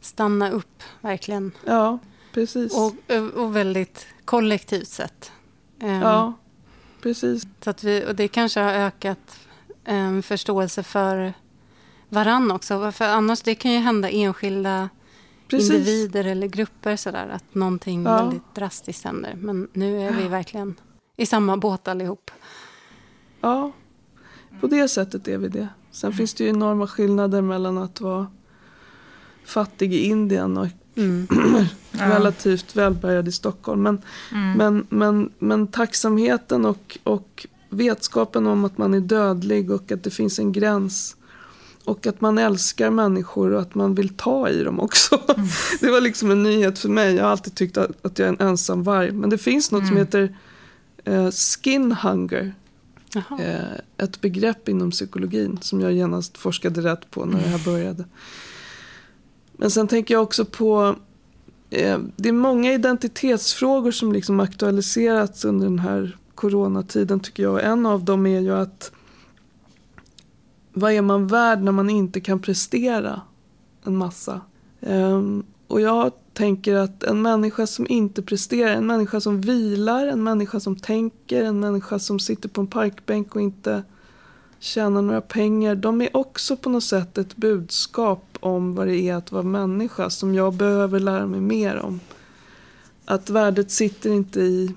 stanna 0.00 0.50
upp, 0.50 0.82
verkligen. 1.00 1.52
Ja, 1.64 1.98
precis. 2.32 2.76
Och, 2.76 2.94
och 3.36 3.56
väldigt 3.56 4.06
kollektivt 4.24 4.88
sett. 4.88 5.32
Um, 5.82 5.88
ja, 5.88 6.32
precis. 7.02 7.46
Så 7.60 7.70
att 7.70 7.84
vi, 7.84 8.04
och 8.08 8.14
det 8.14 8.28
kanske 8.28 8.60
har 8.60 8.72
ökat 8.72 9.38
um, 9.88 10.22
förståelse 10.22 10.82
för 10.82 11.34
varann 12.08 12.50
också. 12.50 12.92
För 12.92 13.04
annars, 13.04 13.42
det 13.42 13.54
kan 13.54 13.72
ju 13.72 13.78
hända 13.78 14.10
enskilda 14.10 14.88
precis. 15.48 15.70
individer 15.70 16.24
eller 16.24 16.46
grupper 16.46 16.96
sådär. 16.96 17.28
Att 17.28 17.54
någonting 17.54 18.04
ja. 18.04 18.16
väldigt 18.16 18.54
drastiskt 18.54 19.04
händer. 19.04 19.34
Men 19.34 19.68
nu 19.72 20.02
är 20.02 20.12
vi 20.12 20.28
verkligen 20.28 20.74
i 21.16 21.26
samma 21.26 21.56
båt 21.56 21.88
allihop. 21.88 22.30
Ja, 23.44 23.72
på 24.60 24.66
det 24.66 24.88
sättet 24.88 25.28
är 25.28 25.38
vi 25.38 25.48
det. 25.48 25.68
Sen 25.90 26.08
mm. 26.08 26.16
finns 26.16 26.34
det 26.34 26.44
ju 26.44 26.50
enorma 26.50 26.86
skillnader 26.86 27.42
mellan 27.42 27.78
att 27.78 28.00
vara 28.00 28.26
fattig 29.44 29.94
i 29.94 30.04
Indien 30.04 30.56
och 30.56 30.66
mm. 30.96 31.26
relativt 31.90 32.76
välbärgad 32.76 33.28
i 33.28 33.32
Stockholm. 33.32 33.82
Men, 33.82 34.02
mm. 34.32 34.52
men, 34.58 34.86
men, 34.88 35.30
men 35.38 35.66
tacksamheten 35.66 36.64
och, 36.64 36.98
och 37.02 37.46
vetskapen 37.68 38.46
om 38.46 38.64
att 38.64 38.78
man 38.78 38.94
är 38.94 39.00
dödlig 39.00 39.70
och 39.70 39.92
att 39.92 40.02
det 40.02 40.10
finns 40.10 40.38
en 40.38 40.52
gräns. 40.52 41.16
Och 41.84 42.06
att 42.06 42.20
man 42.20 42.38
älskar 42.38 42.90
människor 42.90 43.52
och 43.52 43.60
att 43.60 43.74
man 43.74 43.94
vill 43.94 44.08
ta 44.08 44.48
i 44.48 44.62
dem 44.62 44.80
också. 44.80 45.20
Mm. 45.36 45.48
Det 45.80 45.90
var 45.90 46.00
liksom 46.00 46.30
en 46.30 46.42
nyhet 46.42 46.78
för 46.78 46.88
mig. 46.88 47.14
Jag 47.14 47.24
har 47.24 47.30
alltid 47.30 47.54
tyckt 47.54 47.76
att, 47.76 48.06
att 48.06 48.18
jag 48.18 48.28
är 48.28 48.32
en 48.32 48.48
ensam 48.48 48.82
varg. 48.82 49.12
Men 49.12 49.30
det 49.30 49.38
finns 49.38 49.70
något 49.70 49.86
som 49.86 49.96
mm. 49.96 50.06
heter 50.06 50.36
uh, 51.08 51.30
skin 51.30 51.92
hunger. 51.92 52.54
Eh, 53.16 54.04
ett 54.04 54.20
begrepp 54.20 54.68
inom 54.68 54.90
psykologin 54.90 55.58
som 55.62 55.80
jag 55.80 55.92
genast 55.92 56.38
forskade 56.38 56.80
rätt 56.80 57.10
på 57.10 57.24
när 57.24 57.42
det 57.42 57.48
här 57.48 57.64
började. 57.64 58.04
Men 59.52 59.70
sen 59.70 59.88
tänker 59.88 60.14
jag 60.14 60.22
också 60.22 60.44
på 60.44 60.96
eh, 61.70 61.98
det 62.16 62.28
är 62.28 62.32
många 62.32 62.72
identitetsfrågor 62.72 63.92
som 63.92 64.12
liksom 64.12 64.40
aktualiserats 64.40 65.44
under 65.44 65.66
den 65.66 65.78
här 65.78 66.16
coronatiden 66.34 67.20
tycker 67.20 67.42
jag. 67.42 67.64
En 67.64 67.86
av 67.86 68.04
dem 68.04 68.26
är 68.26 68.40
ju 68.40 68.54
att 68.54 68.92
vad 70.72 70.92
är 70.92 71.02
man 71.02 71.26
värd 71.26 71.62
när 71.62 71.72
man 71.72 71.90
inte 71.90 72.20
kan 72.20 72.38
prestera 72.38 73.20
en 73.84 73.96
massa? 73.96 74.40
Um, 74.80 75.44
och 75.66 75.80
jag 75.80 76.12
tänker 76.34 76.74
att 76.74 77.02
en 77.02 77.22
människa 77.22 77.66
som 77.66 77.86
inte 77.88 78.22
presterar, 78.22 78.70
en 78.70 78.86
människa 78.86 79.20
som 79.20 79.40
vilar, 79.40 80.06
en 80.06 80.22
människa 80.22 80.60
som 80.60 80.76
tänker, 80.76 81.44
en 81.44 81.60
människa 81.60 81.98
som 81.98 82.18
sitter 82.18 82.48
på 82.48 82.60
en 82.60 82.66
parkbänk 82.66 83.34
och 83.34 83.40
inte 83.40 83.82
tjänar 84.58 85.02
några 85.02 85.20
pengar. 85.20 85.74
De 85.74 86.00
är 86.00 86.16
också 86.16 86.56
på 86.56 86.70
något 86.70 86.84
sätt 86.84 87.18
ett 87.18 87.36
budskap 87.36 88.38
om 88.40 88.74
vad 88.74 88.86
det 88.86 88.96
är 88.96 89.14
att 89.14 89.32
vara 89.32 89.42
människa 89.42 90.10
som 90.10 90.34
jag 90.34 90.54
behöver 90.54 91.00
lära 91.00 91.26
mig 91.26 91.40
mer 91.40 91.76
om. 91.76 92.00
Att 93.04 93.30
värdet 93.30 93.70
sitter 93.70 94.10
inte 94.10 94.40
i 94.40 94.74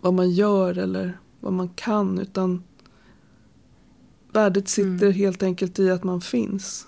vad 0.00 0.14
man 0.14 0.30
gör 0.30 0.78
eller 0.78 1.18
vad 1.40 1.52
man 1.52 1.68
kan 1.68 2.18
utan 2.18 2.62
värdet 4.32 4.68
sitter 4.68 5.06
mm. 5.06 5.12
helt 5.12 5.42
enkelt 5.42 5.78
i 5.78 5.90
att 5.90 6.04
man 6.04 6.20
finns. 6.20 6.87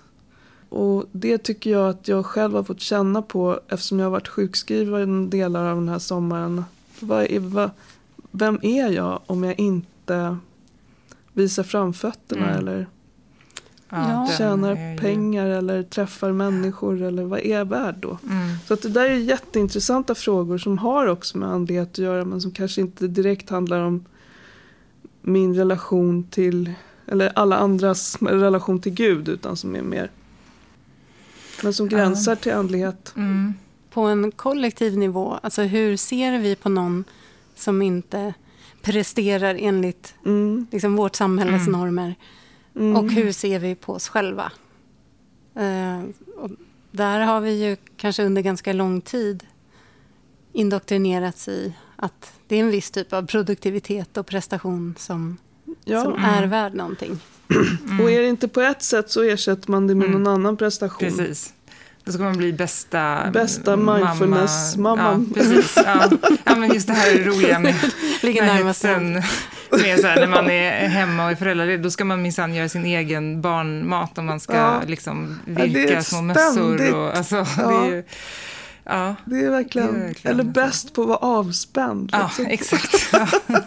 Och 0.71 1.05
det 1.13 1.39
tycker 1.39 1.71
jag 1.71 1.89
att 1.89 2.09
jag 2.09 2.27
själv 2.27 2.55
har 2.55 2.63
fått 2.63 2.81
känna 2.81 3.23
på 3.23 3.61
eftersom 3.69 3.99
jag 3.99 4.07
har 4.07 4.11
varit 4.11 4.29
sjukskriven 4.29 5.31
delar 5.31 5.65
av 5.71 5.77
den 5.77 5.89
här 5.89 5.99
sommaren. 5.99 6.65
Vad 7.01 7.25
är, 7.25 7.41
vad, 7.41 7.71
vem 8.31 8.59
är 8.63 8.89
jag 8.89 9.21
om 9.27 9.45
jag 9.45 9.61
inte 9.61 10.37
visar 11.33 11.63
framfötterna 11.63 12.47
mm. 12.47 12.59
eller 12.59 12.87
ja, 13.89 14.29
tjänar 14.39 14.99
pengar 14.99 15.47
eller 15.47 15.83
träffar 15.83 16.33
människor 16.33 17.03
eller 17.03 17.25
vad 17.25 17.41
är 17.41 17.59
jag 17.59 17.69
värd 17.69 17.97
då? 17.99 18.19
Mm. 18.29 18.57
Så 18.67 18.75
att 18.75 18.83
det 18.83 18.89
där 18.89 19.11
är 19.11 19.17
jätteintressanta 19.17 20.15
frågor 20.15 20.59
som 20.59 20.79
har 20.79 21.07
också 21.07 21.39
med 21.39 21.49
andlighet 21.49 21.89
att 21.89 21.99
göra 21.99 22.25
men 22.25 22.41
som 22.41 22.51
kanske 22.51 22.81
inte 22.81 23.07
direkt 23.07 23.51
handlar 23.51 23.81
om 23.81 24.05
min 25.23 25.55
relation 25.55 26.23
till 26.23 26.73
eller 27.07 27.33
alla 27.35 27.57
andras 27.57 28.23
relation 28.23 28.81
till 28.81 28.93
Gud 28.93 29.29
utan 29.29 29.57
som 29.57 29.77
är 29.77 29.83
mer 29.83 30.11
men 31.63 31.75
som 31.75 31.89
gränsar 31.89 32.37
till 32.37 32.53
andlighet. 32.53 33.13
Mm. 33.17 33.55
På 33.91 34.01
en 34.01 34.33
kollektiv 34.33 34.99
nivå, 34.99 35.39
alltså 35.43 35.63
hur 35.63 35.97
ser 35.97 36.39
vi 36.39 36.57
på 36.57 36.69
någon 36.69 37.05
som 37.55 37.83
inte 37.83 38.35
presterar 38.83 39.57
enligt 39.61 40.15
mm. 40.27 40.67
liksom, 40.71 40.97
vårt 40.97 41.17
samhälles 41.17 41.67
mm. 41.67 41.81
normer? 41.81 42.15
Mm. 42.75 42.97
Och 42.97 43.13
hur 43.13 43.33
ser 43.33 43.59
vi 43.59 43.75
på 43.75 43.93
oss 43.93 44.09
själva? 44.09 44.53
Uh, 45.57 46.11
där 46.91 47.21
har 47.21 47.41
vi 47.41 47.65
ju 47.65 47.77
kanske 47.97 48.25
under 48.25 48.43
ganska 48.43 48.73
lång 48.73 49.01
tid 49.01 49.47
indoktrinerats 50.53 51.49
i 51.49 51.73
att 51.97 52.33
det 52.49 52.57
är 52.57 52.61
en 52.61 52.71
viss 52.71 52.91
typ 52.91 53.13
av 53.13 53.27
produktivitet 53.27 54.17
och 54.17 54.27
prestation 54.27 54.95
som, 54.99 55.37
ja. 55.85 56.03
som 56.03 56.15
är 56.15 56.39
mm. 56.39 56.51
värd 56.51 56.75
någonting. 56.75 57.21
Mm. 57.51 58.01
Och 58.01 58.11
är 58.11 58.21
det 58.21 58.29
inte 58.29 58.49
på 58.49 58.61
ett 58.61 58.83
sätt 58.83 59.11
så 59.11 59.23
ersätter 59.23 59.71
man 59.71 59.87
det 59.87 59.95
med 59.95 60.09
mm. 60.09 60.23
någon 60.23 60.35
annan 60.35 60.57
prestation. 60.57 60.99
Precis. 60.99 61.53
Då 62.05 62.13
ska 62.13 62.23
man 62.23 62.37
bli 62.37 62.53
bästa, 62.53 63.31
bästa 63.33 63.77
mindfulness-mamman. 63.77 65.33
Ja, 65.35 65.41
precis. 65.41 65.73
Ja. 65.77 66.11
ja, 66.45 66.55
men 66.57 66.75
just 66.75 66.87
det 66.87 66.93
här 66.93 67.11
är 67.11 67.25
roliga 67.25 67.59
med, 67.59 67.75
Ligger 68.23 68.47
närmast 68.47 68.85
med 68.85 70.01
så 70.01 70.07
här, 70.07 70.17
när 70.17 70.27
man 70.27 70.51
är 70.51 70.89
hemma 70.89 71.25
och 71.25 71.31
är 71.31 71.37
föräldraledig, 71.37 71.83
då 71.83 71.91
ska 71.91 72.05
man 72.05 72.23
minsann 72.23 72.55
göra 72.55 72.69
sin 72.69 72.85
egen 72.85 73.41
barnmat 73.41 74.19
och 74.19 74.25
man 74.25 74.41
ska 74.41 74.57
ja. 74.57 74.83
liksom 74.87 75.41
virka 75.45 75.93
ja, 75.93 76.03
små 76.03 76.23
mössor. 76.23 76.95
Och, 76.95 77.17
alltså, 77.17 77.47
det 77.57 77.63
är 77.63 77.87
ju, 77.87 78.05
Ja, 78.91 79.17
det 79.25 79.37
är 79.37 79.51
verkligen, 79.51 79.95
det 79.95 80.01
är 80.01 80.07
verkligen 80.07 80.41
eller 80.41 80.53
bäst 80.53 80.93
på 80.93 81.03
att 81.03 81.09
vara 81.09 81.19
avspänd. 81.19 82.11
Ja, 82.13 82.31
liksom. 82.39 82.47
exakt. 82.47 83.09
Ja. 83.13 83.29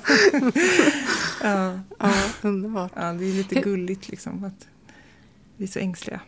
ja. 1.41 1.79
ja, 1.99 2.13
underbart. 2.41 2.91
Ja, 2.95 3.01
det 3.13 3.25
är 3.25 3.33
lite 3.33 3.55
gulligt 3.61 4.09
liksom 4.09 4.43
att 4.43 4.67
vi 5.57 5.63
är 5.63 5.69
så 5.69 5.79
ängsliga. 5.79 6.19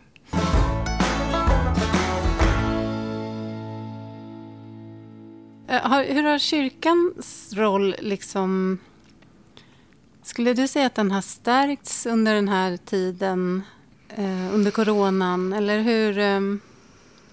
Eh, 5.68 6.14
hur 6.14 6.22
har 6.22 6.38
kyrkans 6.38 7.52
roll 7.56 7.94
liksom... 7.98 8.78
Skulle 10.22 10.54
du 10.54 10.68
säga 10.68 10.86
att 10.86 10.94
den 10.94 11.10
har 11.10 11.22
stärkts 11.22 12.06
under 12.06 12.34
den 12.34 12.48
här 12.48 12.76
tiden, 12.76 13.62
eh, 14.08 14.54
under 14.54 14.70
coronan? 14.70 15.52
Eller 15.52 15.80
hur... 15.80 16.18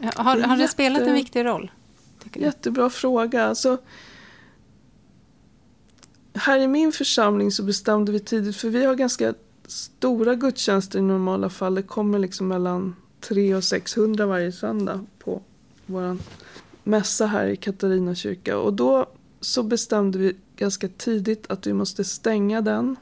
Har, 0.01 0.37
det 0.37 0.47
har 0.47 0.57
det 0.57 0.67
spelat 0.67 1.01
en 1.01 1.13
viktig 1.13 1.45
roll? 1.45 1.71
Jättebra 2.33 2.89
fråga. 2.89 3.45
Alltså, 3.45 3.77
här 6.33 6.59
i 6.59 6.67
min 6.67 6.91
församling 6.91 7.51
så 7.51 7.63
bestämde 7.63 8.11
vi 8.11 8.19
tidigt, 8.19 8.55
för 8.55 8.69
vi 8.69 8.85
har 8.85 8.95
ganska 8.95 9.33
stora 9.67 10.35
gudstjänster 10.35 10.99
i 10.99 11.01
normala 11.01 11.49
fall. 11.49 11.75
Det 11.75 11.83
kommer 11.83 12.19
liksom 12.19 12.47
mellan 12.47 12.95
300 13.19 13.57
och 13.57 13.63
600 13.63 14.25
varje 14.25 14.51
söndag 14.51 15.05
på 15.19 15.41
vår 15.85 16.17
mässa 16.83 17.25
här 17.25 17.47
i 17.47 17.55
Katarina 17.55 18.15
kyrka. 18.15 18.57
Och 18.57 18.73
då 18.73 19.05
så 19.41 19.63
bestämde 19.63 20.19
vi 20.19 20.35
ganska 20.55 20.87
tidigt 20.87 21.51
att 21.51 21.67
vi 21.67 21.73
måste 21.73 22.03
stänga 22.03 22.61
den 22.61 22.95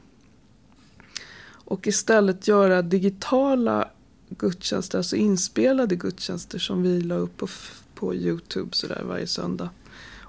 och 1.50 1.86
istället 1.86 2.48
göra 2.48 2.82
digitala 2.82 3.88
gudstjänster, 4.38 4.98
alltså 4.98 5.16
inspelade 5.16 5.96
gudstjänster 5.96 6.58
som 6.58 6.82
vi 6.82 7.00
la 7.00 7.14
upp 7.14 7.36
på, 7.36 7.48
på 7.94 8.14
Youtube 8.14 8.68
sådär 8.72 9.02
varje 9.04 9.26
söndag. 9.26 9.70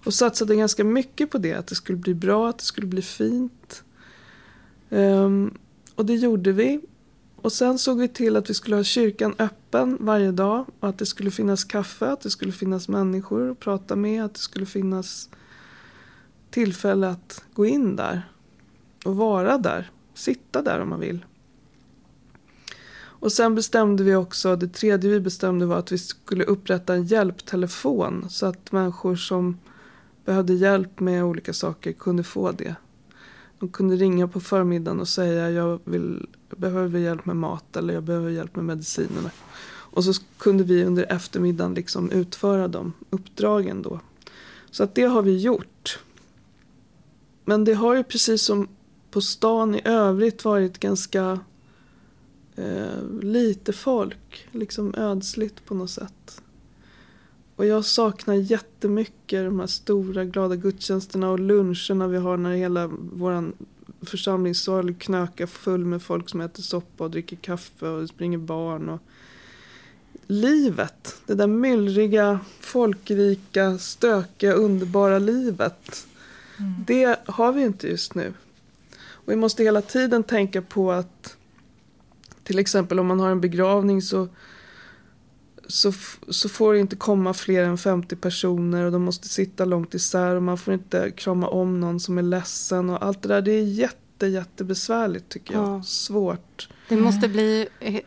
Och 0.05 0.13
satsade 0.13 0.55
ganska 0.55 0.83
mycket 0.83 1.31
på 1.31 1.37
det, 1.37 1.53
att 1.53 1.67
det 1.67 1.75
skulle 1.75 1.97
bli 1.97 2.13
bra, 2.13 2.49
att 2.49 2.57
det 2.57 2.63
skulle 2.63 2.87
bli 2.87 3.01
fint. 3.01 3.83
Um, 4.89 5.57
och 5.95 6.05
det 6.05 6.15
gjorde 6.15 6.51
vi. 6.51 6.81
Och 7.35 7.51
sen 7.51 7.79
såg 7.79 7.99
vi 7.99 8.07
till 8.07 8.35
att 8.35 8.49
vi 8.49 8.53
skulle 8.53 8.75
ha 8.75 8.83
kyrkan 8.83 9.35
öppen 9.39 9.97
varje 9.99 10.31
dag 10.31 10.65
och 10.79 10.89
att 10.89 10.97
det 10.97 11.05
skulle 11.05 11.31
finnas 11.31 11.63
kaffe, 11.63 12.11
att 12.11 12.21
det 12.21 12.29
skulle 12.29 12.51
finnas 12.51 12.87
människor 12.87 13.51
att 13.51 13.59
prata 13.59 13.95
med, 13.95 14.25
att 14.25 14.33
det 14.33 14.39
skulle 14.39 14.65
finnas 14.65 15.29
tillfälle 16.49 17.09
att 17.09 17.43
gå 17.53 17.65
in 17.65 17.95
där 17.95 18.29
och 19.05 19.15
vara 19.15 19.57
där, 19.57 19.91
sitta 20.13 20.61
där 20.61 20.79
om 20.79 20.89
man 20.89 20.99
vill. 20.99 21.25
Och 23.24 23.32
sen 23.32 23.55
bestämde 23.55 24.03
vi 24.03 24.15
också, 24.15 24.55
det 24.55 24.67
tredje 24.67 25.09
vi 25.09 25.19
bestämde 25.19 25.65
var 25.65 25.80
att 25.80 25.91
vi 25.91 25.97
skulle 25.97 26.43
upprätta 26.43 26.93
en 26.93 27.05
hjälptelefon 27.05 28.26
så 28.30 28.45
att 28.45 28.71
människor 28.71 29.15
som 29.15 29.57
behövde 30.26 30.53
hjälp 30.53 30.99
med 30.99 31.24
olika 31.24 31.53
saker 31.53 31.91
kunde 31.91 32.24
få 32.24 32.51
det. 32.51 32.76
De 33.59 33.69
kunde 33.69 33.95
ringa 33.95 34.28
på 34.28 34.39
förmiddagen 34.39 34.99
och 34.99 35.07
säga 35.07 35.49
jag, 35.49 35.80
vill, 35.84 36.28
jag 36.49 36.59
behöver 36.59 36.99
hjälp 36.99 37.26
med 37.26 37.36
mat 37.36 37.78
eller 37.78 37.93
jag 37.93 38.03
behöver 38.03 38.30
hjälp 38.30 38.55
med 38.55 38.65
medicinerna. 38.65 39.32
Och 39.65 40.03
så 40.03 40.13
kunde 40.38 40.63
vi 40.63 40.84
under 40.84 41.11
eftermiddagen 41.11 41.74
liksom 41.74 42.11
utföra 42.11 42.67
de 42.67 42.93
uppdragen 43.09 43.82
då. 43.82 43.99
Så 44.71 44.84
att 44.84 44.95
det 44.95 45.03
har 45.03 45.21
vi 45.21 45.38
gjort. 45.38 45.99
Men 47.45 47.65
det 47.65 47.74
har 47.74 47.95
ju 47.95 48.03
precis 48.03 48.41
som 48.41 48.67
på 49.11 49.21
stan 49.21 49.76
i 49.76 49.82
övrigt 49.86 50.45
varit 50.45 50.80
ganska 50.80 51.39
eh, 52.55 53.21
lite 53.21 53.73
folk. 53.73 54.47
Liksom 54.51 54.95
ödsligt 54.95 55.65
på 55.65 55.75
något 55.75 55.89
sätt. 55.89 56.41
Och 57.55 57.65
jag 57.65 57.85
saknar 57.85 58.33
jättemycket 58.33 59.45
de 59.45 59.59
här 59.59 59.67
stora 59.67 60.25
glada 60.25 60.55
gudstjänsterna 60.55 61.29
och 61.29 61.39
luncherna 61.39 62.07
vi 62.07 62.17
har 62.17 62.37
när 62.37 62.55
hela 62.55 62.87
vår 63.13 63.51
församlingssal 64.01 64.93
knökar 64.93 65.45
full 65.45 65.85
med 65.85 66.01
folk 66.01 66.29
som 66.29 66.41
äter 66.41 66.63
soppa 66.63 67.03
och 67.03 67.11
dricker 67.11 67.35
kaffe 67.35 67.87
och 67.87 68.09
springer 68.09 68.37
barn. 68.37 68.89
Och 68.89 68.99
livet, 70.27 71.21
det 71.25 71.35
där 71.35 71.47
myllriga, 71.47 72.39
folkrika, 72.59 73.77
stökiga, 73.77 74.53
underbara 74.53 75.19
livet. 75.19 76.07
Mm. 76.59 76.73
Det 76.87 77.19
har 77.25 77.53
vi 77.53 77.61
inte 77.61 77.87
just 77.87 78.15
nu. 78.15 78.33
Och 78.95 79.31
vi 79.31 79.35
måste 79.35 79.63
hela 79.63 79.81
tiden 79.81 80.23
tänka 80.23 80.61
på 80.61 80.91
att 80.91 81.37
till 82.43 82.59
exempel 82.59 82.99
om 82.99 83.07
man 83.07 83.19
har 83.19 83.31
en 83.31 83.41
begravning 83.41 84.01
så 84.01 84.27
så, 85.67 85.93
så 86.29 86.49
får 86.49 86.73
det 86.73 86.79
inte 86.79 86.95
komma 86.95 87.33
fler 87.33 87.63
än 87.63 87.77
50 87.77 88.15
personer 88.15 88.85
och 88.85 88.91
de 88.91 89.03
måste 89.03 89.27
sitta 89.27 89.65
långt 89.65 89.93
isär 89.93 90.35
och 90.35 90.43
man 90.43 90.57
får 90.57 90.73
inte 90.73 91.11
krama 91.11 91.47
om 91.47 91.79
någon 91.79 91.99
som 91.99 92.17
är 92.17 92.21
ledsen 92.21 92.89
och 92.89 93.05
allt 93.05 93.21
det 93.21 93.27
där. 93.27 93.41
Det 93.41 93.51
är 93.51 93.63
jätte, 93.63 94.27
jättebesvärligt 94.27 95.29
tycker 95.29 95.53
jag. 95.53 95.63
Ja. 95.63 95.83
Svårt. 95.83 96.69
Det 96.89 96.95
måste 96.95 97.27
bli 97.27 97.67
eh, 97.79 98.01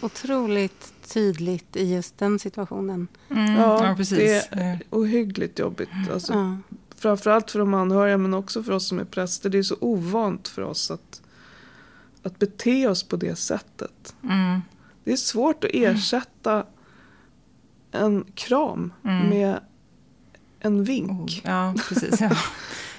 otroligt 0.00 0.92
tydligt 1.08 1.76
i 1.76 1.94
just 1.94 2.18
den 2.18 2.38
situationen. 2.38 3.08
Mm. 3.30 3.54
Ja, 3.54 3.88
ja, 3.88 3.94
precis. 3.96 4.18
det 4.18 4.48
är 4.50 4.82
ohyggligt 4.90 5.58
jobbigt. 5.58 5.88
Alltså, 6.12 6.32
ja. 6.32 6.56
Framförallt 6.96 7.50
för 7.50 7.58
de 7.58 7.74
anhöriga 7.74 8.18
men 8.18 8.34
också 8.34 8.62
för 8.62 8.72
oss 8.72 8.88
som 8.88 8.98
är 8.98 9.04
präster. 9.04 9.50
Det 9.50 9.58
är 9.58 9.62
så 9.62 9.76
ovant 9.80 10.48
för 10.48 10.62
oss 10.62 10.90
att, 10.90 11.22
att 12.26 12.38
bete 12.38 12.88
oss 12.88 13.02
på 13.02 13.16
det 13.16 13.36
sättet. 13.36 14.14
Mm. 14.24 14.60
Det 15.04 15.12
är 15.12 15.16
svårt 15.16 15.64
att 15.64 15.70
ersätta 15.72 16.66
en 17.92 18.24
kram 18.34 18.92
mm. 19.04 19.28
med 19.28 19.60
en 20.60 20.84
vink. 20.84 21.42
Oh, 21.44 21.50
ja, 21.50 21.74
precis. 21.88 22.20
Ja. 22.20 22.30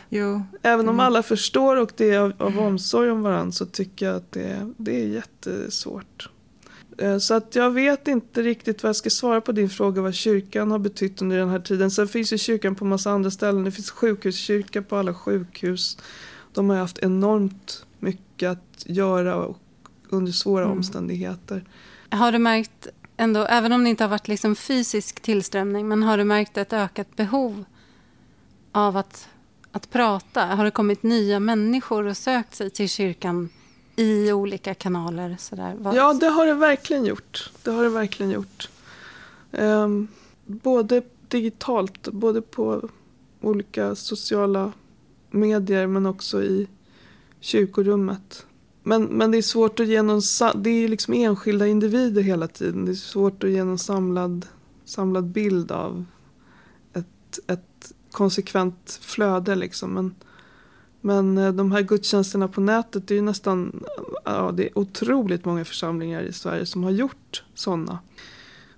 Jo. 0.09 0.43
Även 0.61 0.89
om 0.89 0.95
mm. 0.95 1.05
alla 1.05 1.23
förstår 1.23 1.75
och 1.75 1.91
det 1.97 2.09
är 2.09 2.19
av, 2.19 2.33
av 2.37 2.59
omsorg 2.59 3.11
om 3.11 3.21
varandra 3.21 3.51
så 3.51 3.65
tycker 3.65 4.05
jag 4.05 4.15
att 4.15 4.31
det, 4.31 4.73
det 4.77 5.01
är 5.01 5.07
jättesvårt. 5.07 6.29
Eh, 6.97 7.17
Så 7.17 7.33
att 7.33 7.55
jag 7.55 7.71
vet 7.71 8.07
inte 8.07 8.41
riktigt 8.41 8.83
vad 8.83 8.89
jag 8.89 8.95
ska 8.95 9.09
svara 9.09 9.41
på 9.41 9.51
din 9.51 9.69
fråga 9.69 10.01
vad 10.01 10.13
kyrkan 10.13 10.71
har 10.71 10.79
betytt 10.79 11.21
under 11.21 11.37
den 11.37 11.49
här 11.49 11.59
tiden. 11.59 11.91
Sen 11.91 12.07
finns 12.07 12.33
ju 12.33 12.37
kyrkan 12.37 12.75
på 12.75 12.85
massa 12.85 13.11
andra 13.11 13.31
ställen. 13.31 13.63
Det 13.63 13.71
finns 13.71 13.91
sjukhuskyrka 13.91 14.81
på 14.81 14.95
alla 14.95 15.13
sjukhus. 15.13 15.97
De 16.53 16.69
har 16.69 16.77
haft 16.77 16.99
enormt 16.99 17.85
mycket 17.99 18.49
att 18.51 18.83
göra 18.85 19.35
och- 19.35 19.57
under 20.09 20.31
svåra 20.31 20.65
Mm. 20.65 20.77
omständigheter. 20.77 21.63
Har 22.09 22.31
du 22.31 22.39
märkt, 22.39 22.87
ändå, 23.17 23.43
även 23.43 23.71
om 23.73 23.83
det 23.83 23.89
inte 23.89 24.03
har 24.03 24.09
varit 24.09 24.27
liksom 24.27 24.55
fysisk 24.55 25.19
tillströmning, 25.19 25.87
men 25.87 26.03
har 26.03 26.17
du 26.17 26.23
märkt 26.23 26.57
ett 26.57 26.73
ökat 26.73 27.15
behov 27.15 27.63
av 28.71 28.97
att, 28.97 29.29
att 29.71 29.89
prata? 29.89 30.45
Har 30.45 30.65
det 30.65 30.71
kommit 30.71 31.03
nya 31.03 31.39
människor 31.39 32.05
och 32.05 32.17
sökt 32.17 32.55
sig 32.55 32.69
till 32.69 32.89
kyrkan 32.89 33.49
i 33.95 34.31
olika 34.31 34.73
kanaler? 34.73 35.35
Sådär? 35.39 35.75
Vad- 35.79 35.95
Ja, 35.95 36.13
det 36.13 36.27
har 36.27 36.45
det 36.45 36.53
verkligen 36.53 37.05
gjort. 37.05 37.51
Det 37.63 37.71
har 37.71 37.83
det 37.83 37.89
verkligen 37.89 38.31
gjort. 38.31 38.69
Ehm, 39.51 40.07
både 40.45 41.01
digitalt, 41.27 42.07
både 42.07 42.41
på 42.41 42.89
olika 43.41 43.95
sociala 43.95 44.71
medier 45.31 45.87
men 45.87 46.05
också 46.05 46.43
i 46.43 46.67
kyrkorummet. 47.39 48.45
Men, 48.83 49.03
men 49.03 49.31
det 49.31 49.37
är 49.37 49.41
svårt 49.41 49.79
att 49.79 49.87
ge 49.87 50.01
någon, 50.01 50.21
det 50.55 50.69
är 50.69 50.87
liksom 50.87 51.13
enskilda 51.13 51.67
individer 51.67 52.21
hela 52.21 52.47
tiden. 52.47 52.85
Det 52.85 52.91
är 52.91 52.95
svårt 52.95 53.43
att 53.43 53.49
ge 53.49 53.63
någon 53.63 53.79
samlad, 53.79 54.45
samlad 54.85 55.25
bild 55.25 55.71
av 55.71 56.05
ett, 56.93 57.39
ett 57.47 57.91
konsekvent 58.11 58.99
flöde 59.01 59.55
liksom. 59.55 59.93
Men, 59.93 60.15
men 61.01 61.37
eh, 61.37 61.51
de 61.51 61.71
här 61.71 61.81
gudstjänsterna 61.81 62.47
på 62.47 62.61
nätet, 62.61 63.07
det 63.07 63.13
är 63.13 63.15
ju 63.15 63.21
nästan, 63.21 63.83
ja 64.23 64.51
det 64.51 64.67
är 64.67 64.77
otroligt 64.77 65.45
många 65.45 65.65
församlingar 65.65 66.21
i 66.21 66.33
Sverige 66.33 66.65
som 66.65 66.83
har 66.83 66.91
gjort 66.91 67.43
sådana. 67.53 67.99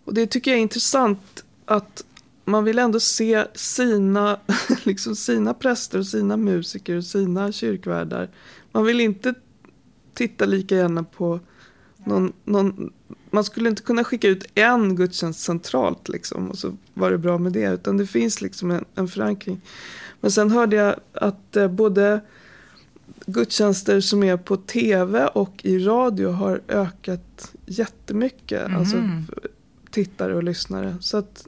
Och 0.04 0.14
det 0.14 0.28
tycker 0.28 0.52
jag 0.52 0.58
är 0.58 0.62
intressant 0.62 1.44
att 1.66 2.06
man 2.50 2.64
vill 2.64 2.80
ändå 2.80 3.00
se 3.00 3.46
sina, 3.56 4.40
liksom 4.84 5.16
sina 5.16 5.54
präster 5.54 6.00
och 6.00 6.08
sina 6.08 6.38
musiker 6.38 6.96
och 6.96 7.04
sina 7.04 7.52
kyrkvärdar. 7.52 8.30
Man 8.72 8.86
vill 8.86 9.02
inte 9.02 9.34
titta 10.14 10.46
lika 10.46 10.76
gärna 10.76 11.04
på 11.04 11.40
någon, 12.06 12.34
någon 12.46 12.92
man 13.32 13.44
skulle 13.44 13.70
inte 13.70 13.82
kunna 13.82 14.04
skicka 14.04 14.28
ut 14.28 14.46
en 14.56 14.96
gudstjänst 14.96 15.40
centralt 15.40 16.10
liksom 16.10 16.50
och 16.50 16.58
så 16.58 16.78
var 16.94 17.12
det 17.12 17.18
bra 17.18 17.38
med 17.38 17.52
det 17.52 17.74
utan 17.74 17.98
det 17.98 18.06
finns 18.08 18.42
liksom 18.42 18.72
en, 18.72 18.86
en 18.96 19.08
förankring. 19.08 19.62
Men 20.22 20.32
sen 20.32 20.52
hörde 20.52 20.76
jag 20.76 20.96
att 21.14 21.56
eh, 21.56 21.68
både 21.68 22.22
gudstjänster 23.26 24.00
som 24.02 24.24
är 24.24 24.38
på 24.38 24.58
tv 24.58 25.28
och 25.28 25.62
i 25.64 25.80
radio 25.80 26.30
har 26.32 26.62
ökat 26.68 27.54
jättemycket. 27.66 28.74
Alltså 28.76 28.98
Mhm. 28.98 29.26
tittare 29.92 30.36
och 30.36 30.44
lyssnare. 30.44 30.96
Så 31.02 31.18
att 31.18 31.48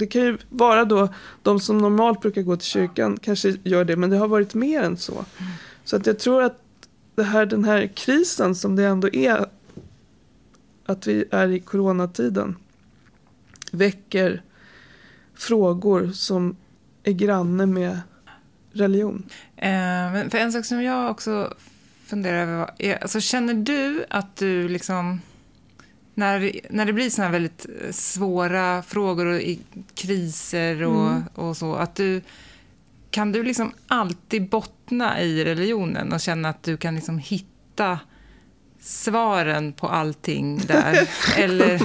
det 0.00 0.06
kan 0.06 0.22
ju 0.22 0.38
vara 0.48 0.84
då 0.84 1.08
de 1.42 1.60
som 1.60 1.78
normalt 1.78 2.20
brukar 2.20 2.42
gå 2.42 2.56
till 2.56 2.66
kyrkan 2.66 3.18
kanske 3.22 3.56
gör 3.62 3.84
det, 3.84 3.96
men 3.96 4.10
det 4.10 4.16
har 4.16 4.28
varit 4.28 4.54
mer 4.54 4.82
än 4.82 4.96
så. 4.96 5.24
Så 5.84 5.96
att 5.96 6.06
jag 6.06 6.18
tror 6.18 6.42
att 6.42 6.58
det 7.14 7.22
här, 7.22 7.46
den 7.46 7.64
här 7.64 7.86
krisen 7.86 8.54
som 8.54 8.76
det 8.76 8.84
ändå 8.84 9.08
är 9.14 9.46
att 10.86 11.06
vi 11.06 11.24
är 11.30 11.48
i 11.48 11.60
coronatiden 11.60 12.56
väcker 13.72 14.42
frågor 15.34 16.12
som 16.12 16.56
är 17.02 17.12
granne 17.12 17.66
med 17.66 18.00
religion. 18.72 19.26
Eh, 19.56 20.28
för 20.30 20.36
en 20.36 20.52
sak 20.52 20.64
som 20.64 20.82
jag 20.82 21.10
också 21.10 21.54
funderar 22.06 22.42
över, 22.42 22.70
är, 22.78 23.02
alltså 23.02 23.20
känner 23.20 23.54
du 23.54 24.04
att 24.10 24.36
du 24.36 24.68
liksom, 24.68 25.20
när, 26.20 26.52
när 26.70 26.84
det 26.86 26.92
blir 26.92 27.20
här 27.20 27.30
väldigt 27.30 27.66
eh, 27.84 27.92
svåra 27.92 28.82
frågor 28.82 29.26
och 29.26 29.40
i, 29.40 29.60
kriser 29.94 30.82
och, 30.82 31.06
Mm. 31.10 31.22
och 31.34 31.56
så, 31.56 31.74
att 31.74 31.94
du, 31.94 32.20
kan 33.10 33.32
du 33.32 33.42
liksom 33.42 33.72
alltid 33.86 34.48
bottna 34.48 35.20
i 35.20 35.44
religionen 35.44 36.12
och 36.12 36.20
känna 36.20 36.48
att 36.48 36.62
du 36.62 36.76
kan 36.76 36.94
liksom 36.94 37.18
hitta 37.18 37.98
svaren 38.80 39.72
på 39.72 39.88
allting 39.88 40.58
där? 40.66 41.08
eller, 41.38 41.80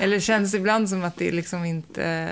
eller 0.00 0.20
känns 0.20 0.52
det 0.52 0.58
ibland 0.58 0.88
som 0.88 1.04
att 1.04 1.16
det 1.16 1.32
liksom 1.32 1.64
inte, 1.64 2.30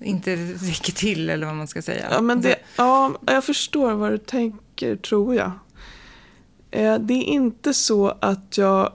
inte 0.00 0.36
räcker 0.36 0.92
till, 0.92 1.30
eller 1.30 1.46
vad 1.46 1.56
man 1.56 1.68
ska 1.68 1.82
säga? 1.82 2.06
Ja, 2.10 2.20
men 2.20 2.40
det, 2.40 2.56
ja, 2.76 3.14
jag 3.26 3.44
förstår 3.44 3.92
vad 3.92 4.10
du 4.12 4.18
tänker, 4.18 4.96
tror 4.96 5.34
jag. 5.34 5.50
Eh, 6.70 6.98
Det 6.98 7.14
är 7.14 7.22
inte 7.24 7.74
så 7.74 8.08
att 8.20 8.58
jag 8.58 8.92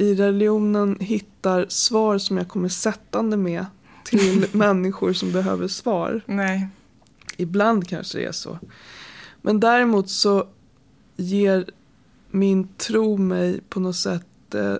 i 0.00 0.14
religionen 0.14 0.96
hittar 1.00 1.66
svar 1.68 2.18
som 2.18 2.36
jag 2.36 2.48
kommer 2.48 2.68
sättande 2.68 3.36
med 3.36 3.66
till 4.04 4.46
människor 4.52 5.12
som 5.12 5.32
behöver 5.32 5.68
svar. 5.68 6.22
Nej. 6.26 6.68
Ibland 7.36 7.88
kanske 7.88 8.18
det 8.18 8.24
är 8.24 8.32
så. 8.32 8.58
Men 9.42 9.60
däremot 9.60 10.10
så 10.10 10.46
ger 11.16 11.70
min 12.30 12.68
tro 12.68 13.16
mig 13.16 13.60
på 13.68 13.80
något 13.80 13.96
sätt 13.96 14.54
eh, 14.54 14.74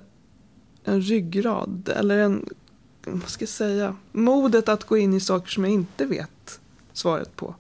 en 0.84 1.00
ryggrad. 1.00 1.88
Eller 1.96 2.18
en, 2.18 2.48
vad 3.04 3.28
ska 3.28 3.42
jag 3.42 3.48
säga, 3.48 3.96
modet 4.12 4.68
att 4.68 4.84
gå 4.84 4.96
in 4.96 5.14
i 5.14 5.20
saker 5.20 5.50
som 5.50 5.64
jag 5.64 5.72
inte 5.72 6.06
vet 6.06 6.60
svaret 6.92 7.36
på. 7.36 7.54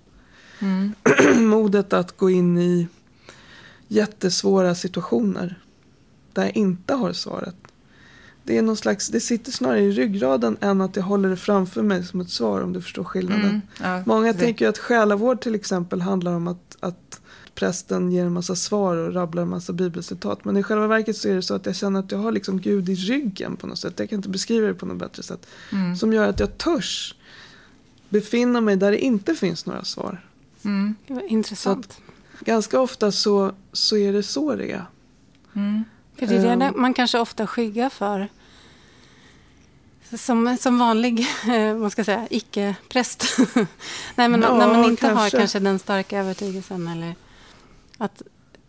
Mm. 0.58 0.92
modet 1.48 1.92
att 1.92 2.16
gå 2.16 2.30
in 2.30 2.58
i 2.58 2.88
jättesvåra 3.88 4.74
situationer 4.74 5.58
där 6.32 6.42
jag 6.42 6.56
inte 6.56 6.94
har 6.94 7.12
svaret. 7.12 7.54
Det, 8.44 8.58
är 8.58 8.62
någon 8.62 8.76
slags, 8.76 9.08
det 9.08 9.20
sitter 9.20 9.52
snarare 9.52 9.80
i 9.80 9.90
ryggraden 9.90 10.56
än 10.60 10.80
att 10.80 10.96
jag 10.96 11.02
håller 11.02 11.28
det 11.28 11.36
framför 11.36 11.82
mig 11.82 12.04
som 12.04 12.20
ett 12.20 12.30
svar 12.30 12.60
om 12.60 12.72
du 12.72 12.82
förstår 12.82 13.04
skillnaden. 13.04 13.44
Mm. 13.44 13.60
Ja, 13.82 14.02
Många 14.06 14.32
det- 14.32 14.38
tänker 14.38 14.64
ju 14.64 14.68
att 14.68 14.78
själavård 14.78 15.40
till 15.40 15.54
exempel 15.54 16.00
handlar 16.00 16.34
om 16.34 16.48
att, 16.48 16.76
att 16.80 17.20
prästen 17.54 18.12
ger 18.12 18.24
en 18.26 18.32
massa 18.32 18.56
svar 18.56 18.96
och 18.96 19.14
rabblar 19.14 19.42
en 19.42 19.48
massa 19.48 19.72
bibelcitat. 19.72 20.44
Men 20.44 20.56
i 20.56 20.62
själva 20.62 20.86
verket 20.86 21.16
så 21.16 21.28
är 21.28 21.34
det 21.34 21.42
så 21.42 21.54
att 21.54 21.66
jag 21.66 21.76
känner 21.76 22.00
att 22.00 22.12
jag 22.12 22.18
har 22.18 22.32
liksom 22.32 22.60
Gud 22.60 22.88
i 22.88 22.94
ryggen 22.94 23.56
på 23.56 23.66
något 23.66 23.78
sätt. 23.78 23.94
Jag 23.96 24.08
kan 24.08 24.16
inte 24.16 24.28
beskriva 24.28 24.66
det 24.66 24.74
på 24.74 24.86
något 24.86 24.98
bättre 24.98 25.22
sätt. 25.22 25.46
Mm. 25.72 25.96
Som 25.96 26.12
gör 26.12 26.28
att 26.28 26.40
jag 26.40 26.58
törs 26.58 27.14
befinna 28.08 28.60
mig 28.60 28.76
där 28.76 28.90
det 28.90 28.98
inte 28.98 29.34
finns 29.34 29.66
några 29.66 29.84
svar. 29.84 30.24
Mm. 30.64 30.94
Intressant. 31.28 31.98
Ganska 32.40 32.80
ofta 32.80 33.12
så, 33.12 33.52
så 33.72 33.96
är 33.96 34.12
det 34.12 34.22
så 34.22 34.56
det 34.56 34.72
är. 34.72 34.84
Mm. 35.54 35.84
För 36.20 36.26
det 36.26 36.36
är 36.36 36.56
det 36.56 36.64
där 36.64 36.72
man 36.72 36.94
kanske 36.94 37.18
ofta 37.18 37.46
skyggar 37.46 37.88
för. 37.90 38.28
Som, 40.16 40.56
som 40.60 40.78
vanlig, 40.78 41.20
eh, 41.48 41.74
vad 41.74 41.92
ska 41.92 41.98
jag 42.00 42.06
säga, 42.06 42.26
icke-präst. 42.30 43.24
Nej, 44.14 44.28
men 44.28 44.42
Ja, 44.42 44.56
när 44.58 44.66
man 44.68 44.84
inte 44.84 45.06
har 45.06 45.14
kanske. 45.14 45.38
kanske 45.38 45.58
den 45.58 45.78
starka 45.78 46.18
övertygelsen. 46.18 46.88
Eller 46.88 47.14
att, 47.98 48.22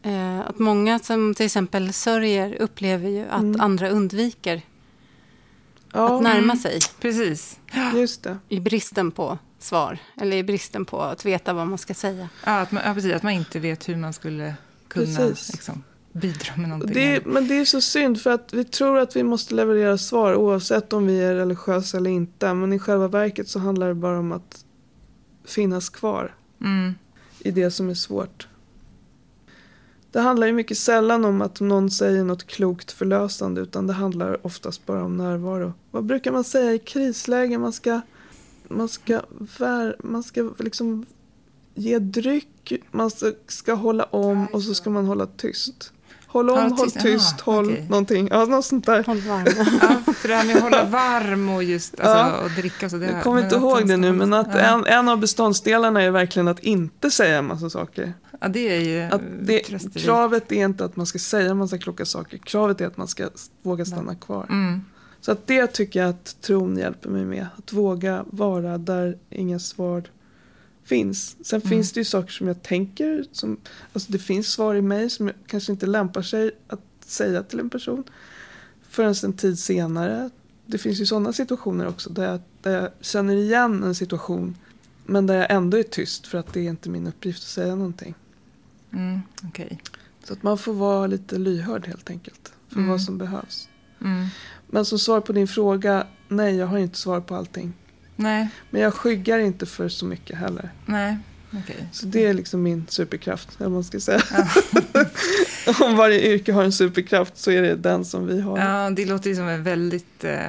eh, 0.03 0.39
att 0.39 0.59
många 0.59 0.99
som 0.99 1.35
till 1.35 1.45
exempel 1.45 1.93
sörjer 1.93 2.55
upplever 2.61 3.09
ju 3.09 3.25
att 3.29 3.41
Mm. 3.41 3.61
andra 3.61 3.89
undviker 3.89 4.61
Ja, 5.93 6.15
att 6.17 6.23
närma 6.23 6.37
Mm. 6.43 6.57
sig 6.57 6.79
Precis. 6.99 7.59
just 7.95 8.23
det. 8.23 8.37
i 8.49 8.59
bristen 8.59 9.11
på 9.11 9.37
svar. 9.59 9.97
Eller 10.21 10.37
i 10.37 10.43
bristen 10.43 10.85
på 10.85 11.01
att 11.01 11.25
veta 11.25 11.53
vad 11.53 11.67
man 11.67 11.77
ska 11.77 11.93
säga. 11.93 12.29
Ja, 12.45 12.59
att 12.59 12.71
man, 12.71 12.83
ja, 12.85 12.93
precis. 12.93 13.13
Att 13.13 13.23
man 13.23 13.33
inte 13.33 13.59
vet 13.59 13.89
hur 13.89 13.95
man 13.95 14.13
skulle 14.13 14.53
kunna 14.87 15.17
Precis. 15.17 15.51
liksom, 15.51 15.83
bidra 16.11 16.57
med 16.57 16.69
någonting. 16.69 16.93
Det 16.93 17.25
men 17.25 17.47
det 17.47 17.57
är 17.57 17.65
så 17.65 17.81
synd 17.81 18.21
för 18.21 18.29
att 18.29 18.53
vi 18.53 18.63
tror 18.63 18.99
att 18.99 19.15
vi 19.15 19.23
måste 19.23 19.55
leverera 19.55 19.97
svar 19.97 20.35
oavsett 20.35 20.93
om 20.93 21.07
vi 21.07 21.21
är 21.21 21.35
religiösa 21.35 21.97
eller 21.97 22.09
inte. 22.09 22.53
Men 22.53 22.73
i 22.73 22.79
själva 22.79 23.07
verket 23.07 23.49
så 23.49 23.59
handlar 23.59 23.87
det 23.87 23.93
bara 23.93 24.19
om 24.19 24.31
att 24.31 24.65
finnas 25.45 25.89
kvar 25.89 26.35
Mm. 26.61 26.93
i 27.39 27.51
det 27.51 27.71
som 27.71 27.89
är 27.89 27.93
svårt. 27.93 28.47
Det 30.11 30.19
handlar 30.19 30.47
ju 30.47 30.53
mycket 30.53 30.77
sällan 30.77 31.25
om 31.25 31.41
att 31.41 31.59
någon 31.59 31.91
säger 31.91 32.23
något 32.23 32.47
klokt 32.47 32.91
förlösande 32.91 33.61
utan 33.61 33.87
det 33.87 33.93
handlar 33.93 34.45
oftast 34.45 34.85
bara 34.85 35.03
om 35.03 35.17
närvaro. 35.17 35.73
Vad 35.91 36.05
brukar 36.05 36.31
man 36.31 36.43
säga 36.43 36.73
i 36.73 36.79
krisläge? 36.79 37.57
Man 37.57 37.73
ska, 37.73 38.01
man 38.67 38.87
ska, 38.87 39.21
vär, 39.59 39.95
man 39.99 40.23
ska 40.23 40.51
liksom 40.59 41.05
ge 41.75 41.99
dryck, 41.99 42.73
man 42.91 43.11
ska 43.47 43.73
hålla 43.73 44.03
om 44.03 44.45
och 44.47 44.63
så 44.63 44.73
ska 44.73 44.89
man 44.89 45.05
hålla 45.05 45.25
tyst. 45.25 45.93
Håll 46.31 46.49
om, 46.49 46.57
Hålla 46.57 46.75
håll 46.75 46.91
tyst, 46.91 47.01
tyst, 47.01 47.41
aha, 47.47 47.55
håll 47.55 47.65
okej. 47.65 47.85
någonting. 47.89 48.27
Ja, 48.31 48.45
något 48.45 48.65
sånt 48.65 48.85
där. 48.85 49.03
Håll 49.03 49.17
varm. 49.21 49.45
Ja, 49.81 50.13
för 50.13 50.27
det 50.27 50.35
här 50.35 50.45
med 50.45 50.55
att 50.55 50.61
hålla 50.63 50.83
varm 50.83 51.49
och 51.49 51.63
just 51.63 51.99
alltså, 51.99 52.17
Ja. 52.17 52.37
och 52.43 52.49
dricka 52.51 52.89
så. 52.89 52.97
Det 52.97 53.05
Jag 53.05 53.23
kommer 53.23 53.43
inte 53.43 53.55
ihåg 53.55 53.87
det 53.87 53.97
nu 53.97 54.11
men 54.11 54.33
att 54.33 54.47
ja. 54.53 54.59
en, 54.59 54.85
en 54.85 55.09
av 55.09 55.19
beståndsdelarna 55.19 56.01
är 56.01 56.11
verkligen 56.11 56.47
att 56.47 56.59
inte 56.59 57.11
säga 57.11 57.37
en 57.37 57.45
massa 57.45 57.69
saker. 57.69 58.13
Ja, 58.39 58.47
det 58.47 58.75
är 58.77 58.81
ju 58.81 59.01
Att 59.01 59.21
det, 59.41 59.59
kravet 59.95 60.51
är 60.51 60.65
inte 60.65 60.85
att 60.85 60.95
man 60.95 61.05
ska 61.05 61.19
säga 61.19 61.51
en 61.51 61.57
massa 61.57 61.77
kloka 61.77 62.05
saker. 62.05 62.37
Kravet 62.37 62.81
är 62.81 62.87
att 62.87 62.97
man 62.97 63.07
ska 63.07 63.29
våga 63.61 63.85
stanna 63.85 64.15
kvar. 64.15 64.45
Mm. 64.49 64.81
Så 65.21 65.31
att 65.31 65.47
det 65.47 65.67
tycker 65.67 65.99
jag 66.01 66.09
att 66.09 66.41
tron 66.41 66.77
hjälper 66.77 67.09
mig 67.09 67.25
med. 67.25 67.47
Att 67.57 67.73
våga 67.73 68.25
vara 68.27 68.77
där 68.77 69.17
inga 69.29 69.59
svar 69.59 70.03
finns. 70.83 71.35
Sen 71.43 71.59
Mm. 71.61 71.69
finns 71.69 71.91
det 71.91 71.99
ju 71.99 72.05
saker 72.05 72.31
som 72.31 72.47
jag 72.47 72.63
tänker. 72.63 73.25
Som, 73.31 73.57
alltså 73.93 74.11
det 74.11 74.19
finns 74.19 74.47
svar 74.47 74.75
i 74.75 74.81
mig 74.81 75.09
som 75.09 75.31
kanske 75.47 75.71
inte 75.71 75.85
lämpar 75.85 76.21
sig 76.21 76.51
att 76.67 76.81
säga 77.05 77.43
till 77.43 77.59
en 77.59 77.69
person. 77.69 78.03
förrän 78.89 79.15
en 79.23 79.33
tid 79.33 79.59
senare. 79.59 80.29
Det 80.65 80.77
finns 80.77 81.01
ju 81.01 81.05
sådana 81.05 81.33
situationer 81.33 81.87
också 81.87 82.09
där 82.09 82.23
jag, 82.31 82.39
där 82.61 82.81
jag 82.81 82.89
känner 83.01 83.35
igen 83.35 83.83
en 83.83 83.95
situation 83.95 84.55
men 85.05 85.27
där 85.27 85.35
jag 85.35 85.51
ändå 85.51 85.77
är 85.77 85.83
tyst 85.83 86.27
för 86.27 86.37
att 86.37 86.53
det 86.53 86.59
är 86.59 86.69
inte 86.69 86.89
min 86.89 87.07
uppgift 87.07 87.39
att 87.43 87.47
säga 87.49 87.75
någonting. 87.75 88.15
Mm, 88.93 89.19
okay. 89.47 89.69
Så 90.23 90.33
att 90.33 90.43
man 90.43 90.57
får 90.57 90.73
vara 90.73 91.07
lite 91.07 91.37
lyhörd 91.37 91.87
helt 91.87 92.09
enkelt 92.09 92.53
för 92.69 92.75
Mm. 92.77 92.89
vad 92.89 93.01
som 93.01 93.17
behövs. 93.17 93.69
Mm. 94.01 94.27
Men 94.67 94.85
som 94.85 94.99
svar 94.99 95.21
på 95.21 95.33
din 95.33 95.47
fråga, 95.47 96.07
nej 96.27 96.55
jag 96.55 96.67
har 96.67 96.77
inte 96.77 96.97
svar 96.97 97.21
på 97.21 97.35
allting. 97.35 97.73
Nej, 98.15 98.47
Men 98.69 98.81
jag 98.81 98.93
skyggar 98.93 99.39
inte 99.39 99.65
för 99.65 99.89
så 99.89 100.05
mycket 100.05 100.37
heller. 100.37 100.69
nej, 100.85 101.17
okej. 101.63 101.87
Så 101.91 102.05
det 102.05 102.25
är 102.25 102.33
liksom 102.33 102.63
min 102.63 102.85
superkraft, 102.89 103.49
eller 103.55 103.65
vad 103.65 103.71
man 103.73 103.83
ska 103.83 103.99
säga. 103.99 104.21
Ja. 104.33 105.05
Om 105.85 105.95
varje 105.97 106.33
yrke 106.33 106.53
har 106.53 106.63
en 106.63 106.71
superkraft 106.71 107.37
så 107.37 107.51
är 107.51 107.61
det 107.61 107.75
den 107.75 108.05
som 108.05 108.27
vi 108.27 108.41
har. 108.41 108.57
Ja, 108.59 108.89
det 108.89 109.05
låter 109.05 109.35
som 109.35 109.47
en 109.47 109.63
väldigt, 109.63 110.23
eh, 110.23 110.39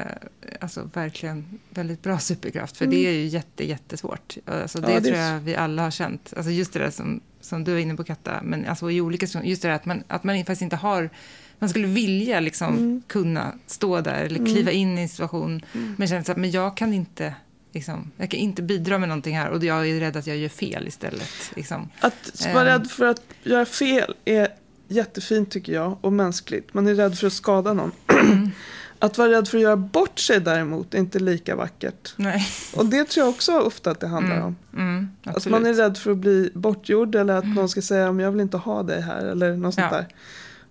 alltså 0.61 0.91
verkligen 0.95 1.59
väldigt 1.71 2.03
bra 2.03 2.19
superkraft. 2.19 2.77
För 2.77 2.85
Mm. 2.85 2.97
det 2.97 3.07
är 3.07 3.13
ju 3.13 3.27
jätte, 3.27 3.69
jättesvårt. 3.69 4.37
Alltså, 4.47 4.81
det, 4.81 4.93
Ja, 4.93 5.01
det 5.01 5.07
tror 5.09 5.19
jag 5.21 5.41
vi 5.41 5.57
alla 5.57 5.83
har 5.83 5.91
känt. 5.91 6.33
Alltså 6.37 6.51
just 6.53 6.73
det 6.73 6.79
där 6.79 6.91
som, 6.91 7.21
som 7.41 7.65
du 7.65 7.73
är 7.75 7.79
inne 7.79 7.95
på 7.95 8.05
Katta, 8.05 8.41
men 8.43 8.67
alltså 8.67 8.91
i 8.91 9.01
olika 9.01 9.27
just 9.45 9.63
det 9.63 9.69
där 9.69 9.75
att 9.75 9.85
man, 9.87 10.03
att 10.09 10.25
man 10.25 10.37
faktiskt 10.39 10.63
inte 10.63 10.77
har, 10.77 11.11
man 11.59 11.69
skulle 11.71 11.87
vilja 11.87 12.41
liksom 12.41 12.77
Mm. 12.77 13.03
kunna 13.07 13.53
stå 13.67 14.01
där 14.01 14.25
eller 14.25 14.39
Mm. 14.39 14.53
kliva 14.53 14.71
in 14.71 14.99
i 14.99 15.03
en 15.03 15.09
situation, 15.09 15.63
Mm. 15.75 15.95
men 15.99 16.09
känner 16.09 16.31
att 16.31 16.37
men 16.37 16.51
jag 16.51 16.77
kan 16.77 16.93
inte 16.95 17.35
Liksom, 17.73 18.11
jag 18.17 18.31
kan 18.31 18.41
inte 18.41 18.63
bidra 18.63 18.99
med 18.99 19.09
någonting 19.09 19.37
här 19.39 19.51
och 19.51 19.65
jag 19.65 19.89
är 19.89 20.01
rädd 20.01 20.17
att 20.17 20.27
jag 20.27 20.37
gör 20.37 20.49
fel 20.49 20.89
istället. 20.89 21.31
Liksom. 21.57 21.89
Att 22.01 22.47
vara 22.55 22.61
Ehm. 22.73 22.81
rädd 22.81 22.91
för 22.91 23.07
att 23.07 23.23
göra 23.43 23.65
fel 23.67 24.15
är 24.25 24.49
jättefint 24.89 25.51
tycker 25.51 25.73
jag 25.73 25.99
och 26.01 26.13
mänskligt. 26.13 26.75
Man 26.75 26.87
är 26.87 26.95
rädd 26.95 27.19
för 27.19 27.27
att 27.27 27.33
skada 27.33 27.73
någon. 27.73 27.93
Att 28.99 29.19
vara 29.19 29.29
rädd 29.31 29.49
för 29.49 29.59
att 29.59 29.63
göra 29.63 29.77
bort 29.77 30.19
sig 30.19 30.41
däremot 30.41 30.95
är 30.95 30.99
inte 30.99 31.19
lika 31.19 31.57
vackert. 31.57 32.13
Nej. 32.17 32.47
Och 32.77 32.87
det 32.87 33.05
tror 33.05 33.27
jag 33.27 33.35
också 33.35 33.59
ofta 33.61 33.91
att 33.91 34.01
det 34.01 34.07
handlar 34.07 34.37
Mm. 34.37 34.47
om. 34.47 34.57
Mm, 34.77 35.09
Att 35.25 35.47
man 35.47 35.67
är 35.67 35.75
rädd 35.75 35.99
för 35.99 36.11
att 36.11 36.17
bli 36.17 36.51
bortgjord 36.55 37.15
eller 37.15 37.35
att 37.35 37.47
någon 37.47 37.69
ska 37.69 37.83
säga 37.83 38.13
men 38.13 38.25
jag 38.25 38.33
vill 38.33 38.41
inte 38.41 38.57
ha 38.57 38.83
dig 38.83 39.01
här 39.01 39.25
eller 39.25 39.57
något 39.57 39.75
sånt 39.75 39.87
Ja. 39.91 39.97
där. 39.97 40.07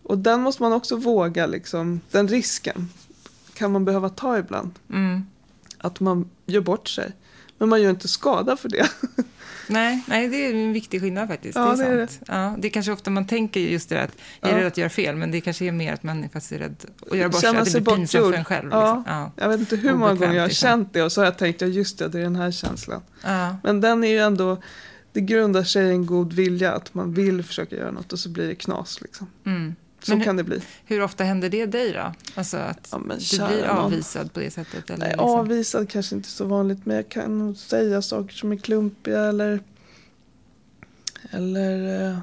Och 0.03 0.17
den 0.17 0.41
måste 0.41 0.61
man 0.63 0.73
också 0.73 0.95
våga 0.95 1.45
liksom. 1.45 2.01
Den 2.11 2.27
risken 2.27 2.89
kan 3.53 3.71
man 3.71 3.85
behöva 3.85 4.09
ta 4.09 4.37
ibland. 4.37 4.71
Mm. 4.89 5.25
Att 5.83 5.99
man 5.99 6.29
gör 6.45 6.61
bort 6.61 6.87
sig. 6.87 7.11
Men 7.57 7.69
man 7.69 7.81
gör 7.81 7.89
inte 7.89 8.07
skada 8.07 8.57
för 8.57 8.69
det. 8.69 8.89
Nej, 9.67 10.03
nej, 10.07 10.27
det 10.27 10.45
är 10.45 10.53
en 10.53 10.73
viktig 10.73 11.01
skillnad 11.01 11.27
faktiskt. 11.27 11.55
Ja, 11.55 11.75
det 11.75 11.85
är 11.85 11.95
det 11.97 12.03
är 12.03 12.07
sant. 12.07 12.23
Ja, 12.27 12.55
det 12.59 12.67
är 12.67 12.69
kanske 12.69 12.91
ofta 12.91 13.09
man 13.11 13.27
tänker 13.27 13.59
just 13.59 13.89
det 13.89 13.95
där 13.95 14.03
att 14.03 14.11
jag 14.41 14.51
är 14.51 14.55
Ja. 14.55 14.59
rädd 14.61 14.67
att 14.67 14.77
göra 14.77 14.89
fel, 14.89 15.15
men 15.15 15.31
det 15.31 15.41
kanske 15.41 15.65
är 15.65 15.71
mer 15.71 15.93
att 15.93 16.03
man 16.03 16.23
faktiskt 16.23 16.51
är 16.51 16.59
rädd 16.59 16.75
att 17.11 17.17
göra 17.17 17.29
bort 17.29 17.41
sig, 17.41 17.49
att 17.49 17.73
det 17.73 17.81
blir 17.81 17.95
pinsamt 17.95 18.25
för 18.25 18.33
en 18.33 18.45
själv. 18.45 18.69
Ja. 18.71 18.95
Liksom. 18.95 19.03
Ja. 19.07 19.31
Jag 19.35 19.49
vet 19.49 19.59
inte 19.59 19.75
hur 19.75 19.93
många 19.93 20.13
gånger 20.13 20.33
jag 20.33 20.41
har 20.41 20.47
liksom. 20.47 20.67
känt 20.67 20.93
det 20.93 21.03
och 21.03 21.11
så 21.11 21.21
har 21.21 21.25
jag 21.25 21.37
tänkt 21.37 21.61
ja 21.61 21.67
just 21.67 21.99
det, 21.99 22.07
det 22.07 22.19
är 22.19 22.23
den 22.23 22.35
här 22.35 22.51
känslan. 22.51 23.01
Ja. 23.23 23.57
Men 23.63 23.81
den 23.81 24.03
är 24.03 24.07
ju 24.07 24.19
ändå, 24.19 24.61
det 25.13 25.21
grundar 25.21 25.63
sig 25.63 25.87
i 25.87 25.89
en 25.89 26.05
god 26.05 26.33
vilja 26.33 26.73
att 26.73 26.93
man 26.93 27.13
vill 27.13 27.43
försöka 27.43 27.75
göra 27.75 27.91
något 27.91 28.13
och 28.13 28.19
så 28.19 28.29
blir 28.29 28.47
det 28.47 28.55
knas 28.55 29.01
liksom. 29.01 29.27
Mm. 29.45 29.75
Så 30.03 30.15
hur, 30.15 30.23
kan 30.23 30.37
det 30.37 30.43
bli. 30.43 30.61
hur 30.85 31.01
ofta 31.01 31.23
händer 31.23 31.49
det 31.49 31.65
dig 31.65 31.91
då? 31.93 32.13
Alltså 32.35 32.57
att 32.57 32.87
Ja, 32.91 32.97
du 33.31 33.37
blir 33.47 33.63
avvisad 33.63 34.33
på 34.33 34.39
det 34.39 34.51
sättet? 34.51 34.89
Eller 34.89 34.99
Nej, 34.99 35.09
liksom? 35.09 35.29
avvisad 35.29 35.89
kanske 35.89 36.15
inte 36.15 36.29
så 36.29 36.45
vanligt 36.45 36.85
men 36.85 36.95
jag 36.95 37.09
kan 37.09 37.39
nog 37.39 37.57
säga 37.57 38.01
saker 38.01 38.33
som 38.35 38.51
är 38.51 38.55
klumpiga 38.57 39.19
eller 39.23 39.59
eller 41.29 42.01
eh, 42.09 42.17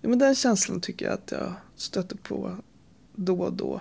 ja, 0.00 0.08
men 0.08 0.18
den 0.18 0.34
känslan 0.34 0.80
tycker 0.80 1.04
jag 1.06 1.14
att 1.14 1.30
jag 1.30 1.52
stöter 1.76 2.16
på 2.16 2.56
då 3.14 3.40
och 3.40 3.52
då. 3.52 3.80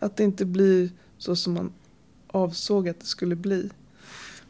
Att 0.00 0.16
det 0.16 0.24
inte 0.24 0.44
blir 0.44 0.90
så 1.18 1.36
som 1.36 1.52
man 1.54 1.72
avsåg 2.26 2.88
att 2.88 3.00
det 3.00 3.06
skulle 3.06 3.36
bli. 3.36 3.70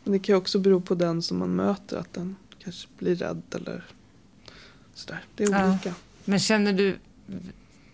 Men 0.05 0.12
det 0.12 0.19
kan 0.19 0.37
också 0.37 0.59
bero 0.59 0.81
på 0.81 0.95
den 0.95 1.23
som 1.23 1.39
man 1.39 1.55
möter 1.57 1.97
att 1.97 2.12
den 2.12 2.37
kanske 2.59 2.89
blir 2.99 3.14
rädd 3.14 3.43
eller 3.55 3.85
sådär. 4.95 5.25
Det 5.35 5.45
är 5.45 5.51
Ja. 5.51 5.69
olika. 5.71 5.95
Men 6.25 6.39
känner 6.41 6.73
du 6.73 6.97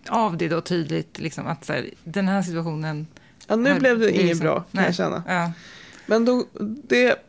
av 0.09 0.37
det 0.37 0.47
då 0.47 0.61
tydligt, 0.61 1.19
liksom, 1.19 1.47
att 1.47 1.65
så 1.65 1.73
här, 1.73 1.89
den 2.03 2.27
här 2.27 2.41
situationen... 2.41 3.07
Ja, 3.47 3.55
nu 3.55 3.69
Här- 3.69 3.79
blev 3.79 3.99
det 3.99 4.05
det 4.05 4.11
inget 4.11 4.25
liksom- 4.25 4.45
bra 4.45 4.55
kan 4.55 4.65
nej. 4.71 4.85
jag 4.85 4.95
känna. 4.95 5.23
Ja, 5.27 5.51
Men 6.05 6.25
då, 6.25 6.45
det, 6.87 7.27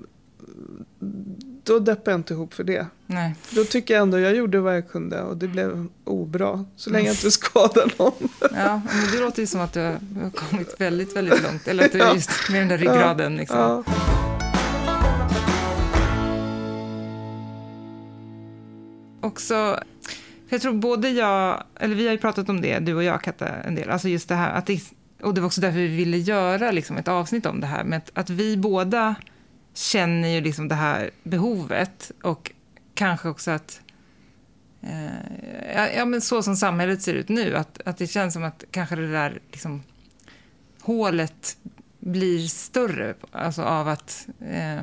då 1.65 1.79
deppar 1.79 2.13
jag 2.13 2.19
inte 2.19 2.35
ihop 2.35 2.55
för 2.55 2.65
det. 2.65 2.87
nej. 3.07 3.35
Då 3.51 3.65
tycker 3.65 3.95
jag 3.95 4.03
ändå 4.03 4.19
jag 4.21 4.37
gjorde 4.37 4.61
vad 4.61 4.77
jag 4.77 4.89
kunde 4.91 5.23
och 5.23 5.37
det 5.37 5.49
blev 5.49 5.87
obra. 6.05 6.65
Så 6.77 6.91
länge 6.91 7.07
jag 7.07 7.15
inte 7.15 7.31
skadar 7.31 7.93
någon. 7.99 8.29
Ja, 8.41 8.81
men 8.93 9.11
det 9.13 9.21
låter 9.21 9.41
ju 9.41 9.47
som 9.47 9.61
att 9.61 9.73
du 9.73 9.81
har 9.81 10.31
kommit 10.35 10.81
väldigt, 10.81 11.17
väldigt 11.17 11.43
långt. 11.43 11.69
Eller 11.69 11.85
att 11.85 11.93
du 11.93 12.01
är 12.01 12.15
just 12.15 12.31
med 12.51 12.61
den 12.61 12.69
där 12.69 12.79
ryggraden. 12.79 13.37
Liksom. 13.37 13.59
Ja. 13.59 13.85
också, 19.21 19.79
jag 20.55 20.63
tror 20.63 20.75
både 20.75 21.09
jag, 21.09 21.65
eller 21.81 21.95
vi 21.95 22.07
har 22.07 22.13
ju 22.13 22.19
pratat 22.19 22.49
om 22.49 22.61
det, 22.61 22.79
du 22.79 22.95
och 22.95 23.05
jag 23.05 23.23
Katta, 23.23 23.49
en 23.49 23.75
del, 23.75 23.91
alltså 23.91 24.09
just 24.09 24.29
det 24.29 24.35
här, 24.35 24.53
att 24.53 24.67
det, 24.67 24.81
och 25.23 25.35
det 25.35 25.41
var 25.41 25.47
också 25.47 25.61
därför 25.61 25.79
vi 25.79 25.97
ville 25.97 26.19
göra 26.19 26.71
liksom 26.71 26.97
ett 26.97 27.09
avsnitt 27.09 27.47
om 27.47 27.61
det 27.61 27.67
här, 27.67 27.85
med 27.85 27.97
att, 27.97 28.11
att 28.15 28.31
vi 28.31 28.57
båda 28.57 29.15
känner 29.75 30.29
ju 30.29 30.41
liksom 30.41 30.69
det 30.69 30.75
här 30.75 31.11
behovet 31.23 32.11
och 32.23 32.53
kanske 32.95 33.29
också 33.29 33.51
att 33.51 33.81
eh, 34.83 35.75
ja, 35.75 35.89
ja, 35.97 36.05
men 36.05 36.21
så 36.21 36.43
som 36.43 36.57
samhället 36.57 37.03
ser 37.03 37.15
ut 37.15 37.29
nu, 37.29 37.57
att, 37.57 37.81
att 37.85 37.99
det 37.99 38.07
känns 38.07 38.35
som 38.35 38.45
att 38.45 38.65
kanske 38.71 38.97
det 38.97 39.13
där 39.13 39.39
liksom, 39.53 39.83
hålet 40.81 41.57
blir 41.99 42.49
större, 42.49 43.15
alltså 43.33 43.63
av 43.63 43.89
att 43.89 44.27
eh, 44.51 44.83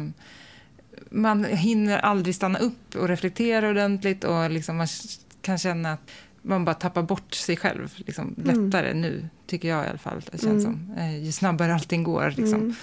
man 1.10 1.46
hinner 1.46 1.98
aldrig 1.98 2.36
stanna 2.36 2.60
upp 2.60 2.96
och 2.96 3.08
reflektera 3.08 3.70
ordentligt 3.70 4.24
och 4.24 4.50
liksom 4.50 4.78
man 4.78 4.88
kan 5.42 5.58
känna 5.58 5.92
att 5.94 6.12
man 6.42 6.66
bara 6.66 6.74
tappar 6.76 7.04
bort 7.04 7.34
sig 7.34 7.58
själv 7.58 7.94
liksom, 7.96 8.36
Mm. 8.38 8.66
lättare 8.66 8.94
nu, 8.94 9.28
tycker 9.48 9.68
jag 9.68 9.86
i 9.86 9.90
alla 9.90 9.98
fall. 9.98 10.22
Det 10.32 10.38
känns 10.42 10.66
Mm. 10.66 10.88
som. 10.88 10.96
Eh, 10.98 11.24
ju 11.26 11.32
snabbare 11.32 11.74
allting 11.74 12.04
går. 12.04 12.34
Liksom. 12.38 12.54
Mm. 12.54 12.76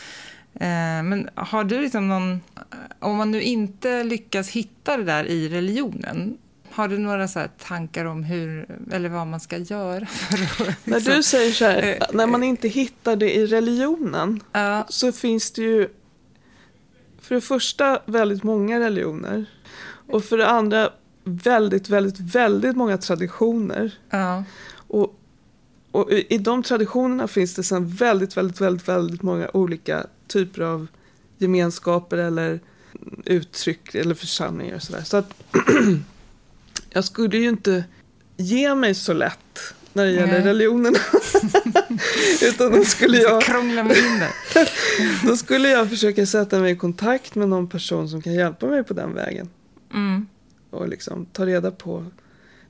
Eh, 0.55 1.03
men 1.11 1.29
har 1.35 1.65
du 1.65 1.81
liksom 1.81 2.09
någon... 2.09 2.41
Om 2.99 3.17
man 3.17 3.31
nu 3.31 3.43
inte 3.43 4.05
lyckas 4.05 4.51
hitta 4.51 4.97
det 4.97 5.05
där 5.05 5.25
i 5.25 5.49
religionen, 5.49 6.39
har 6.71 6.89
du 6.89 6.99
några 6.99 7.29
så 7.29 7.41
tankar 7.59 8.05
om 8.05 8.25
hur, 8.25 8.67
eller 8.93 9.09
vad 9.09 9.27
man 9.27 9.41
ska 9.41 9.59
göra 9.59 10.07
för 10.07 10.35
att... 10.69 10.87
När 10.87 10.95
liksom- 10.97 11.15
du 11.15 11.23
säger 11.23 11.53
så 11.53 11.65
här, 11.65 11.83
Eh, 11.83 12.07
när 12.13 12.27
man 12.27 12.43
inte 12.43 12.69
hittar 12.69 13.17
det 13.17 13.37
i 13.37 13.47
religionen 13.47 14.41
Ja, 14.53 14.87
så 14.89 15.13
finns 15.13 15.51
det 15.51 15.63
ju 15.63 15.89
för 17.21 17.35
det 17.35 17.41
första 17.41 18.03
väldigt 18.07 18.43
många 18.43 18.81
religioner 18.81 19.45
och 20.09 20.25
för 20.25 20.39
det 20.39 20.49
andra 20.49 20.91
väldigt, 21.37 21.89
väldigt, 21.89 22.21
väldigt 22.21 22.77
många 22.77 22.99
traditioner. 22.99 23.99
ja, 24.11 24.45
Och, 24.89 25.19
och 25.91 26.13
i 26.13 26.27
i 26.35 26.39
de 26.39 26.63
traditionerna 26.63 27.29
finns 27.29 27.55
det 27.55 27.63
sen 27.63 27.89
väldigt, 27.89 28.37
väldigt, 28.37 28.61
väldigt, 28.61 28.89
väldigt 28.89 29.23
många 29.23 29.51
olika 29.53 30.07
typer 30.27 30.63
av 30.63 30.87
gemenskaper 31.39 32.17
eller 32.17 32.61
uttryck 33.25 33.95
eller 33.95 34.15
församlingar 34.15 34.77
och 34.77 34.83
sådär. 34.83 35.03
Så 35.03 35.17
att 35.17 35.35
jag 36.91 37.05
skulle 37.05 37.39
ju 37.39 37.49
inte 37.49 37.85
ge 38.37 38.75
mig 38.75 38.95
så 38.95 39.13
lätt 39.13 39.75
när 39.93 40.05
det 40.05 40.11
gäller 40.11 40.33
Nej. 40.33 40.43
religionerna. 40.43 40.99
Utan 42.43 42.73
då 42.73 42.85
skulle 42.85 43.19
jag 43.19 43.43
krångla 43.43 43.85
mig 43.85 43.99
in 43.99 44.19
där. 44.19 44.69
Då 45.27 45.37
skulle 45.37 45.69
jag 45.69 45.91
försöka 45.91 46.27
sätta 46.27 46.59
mig 46.59 46.73
i 46.73 46.77
kontakt 46.77 47.35
med 47.35 47.49
någon 47.49 47.69
person 47.69 48.09
som 48.09 48.23
kan 48.23 48.35
hjälpa 48.35 48.67
mig 48.67 48.85
på 48.85 48.95
den 48.95 49.15
vägen. 49.15 49.49
Mm. 49.95 50.27
Och 50.71 50.89
liksom 50.89 51.27
ta 51.27 51.47
reda 51.47 51.71
på. 51.71 52.05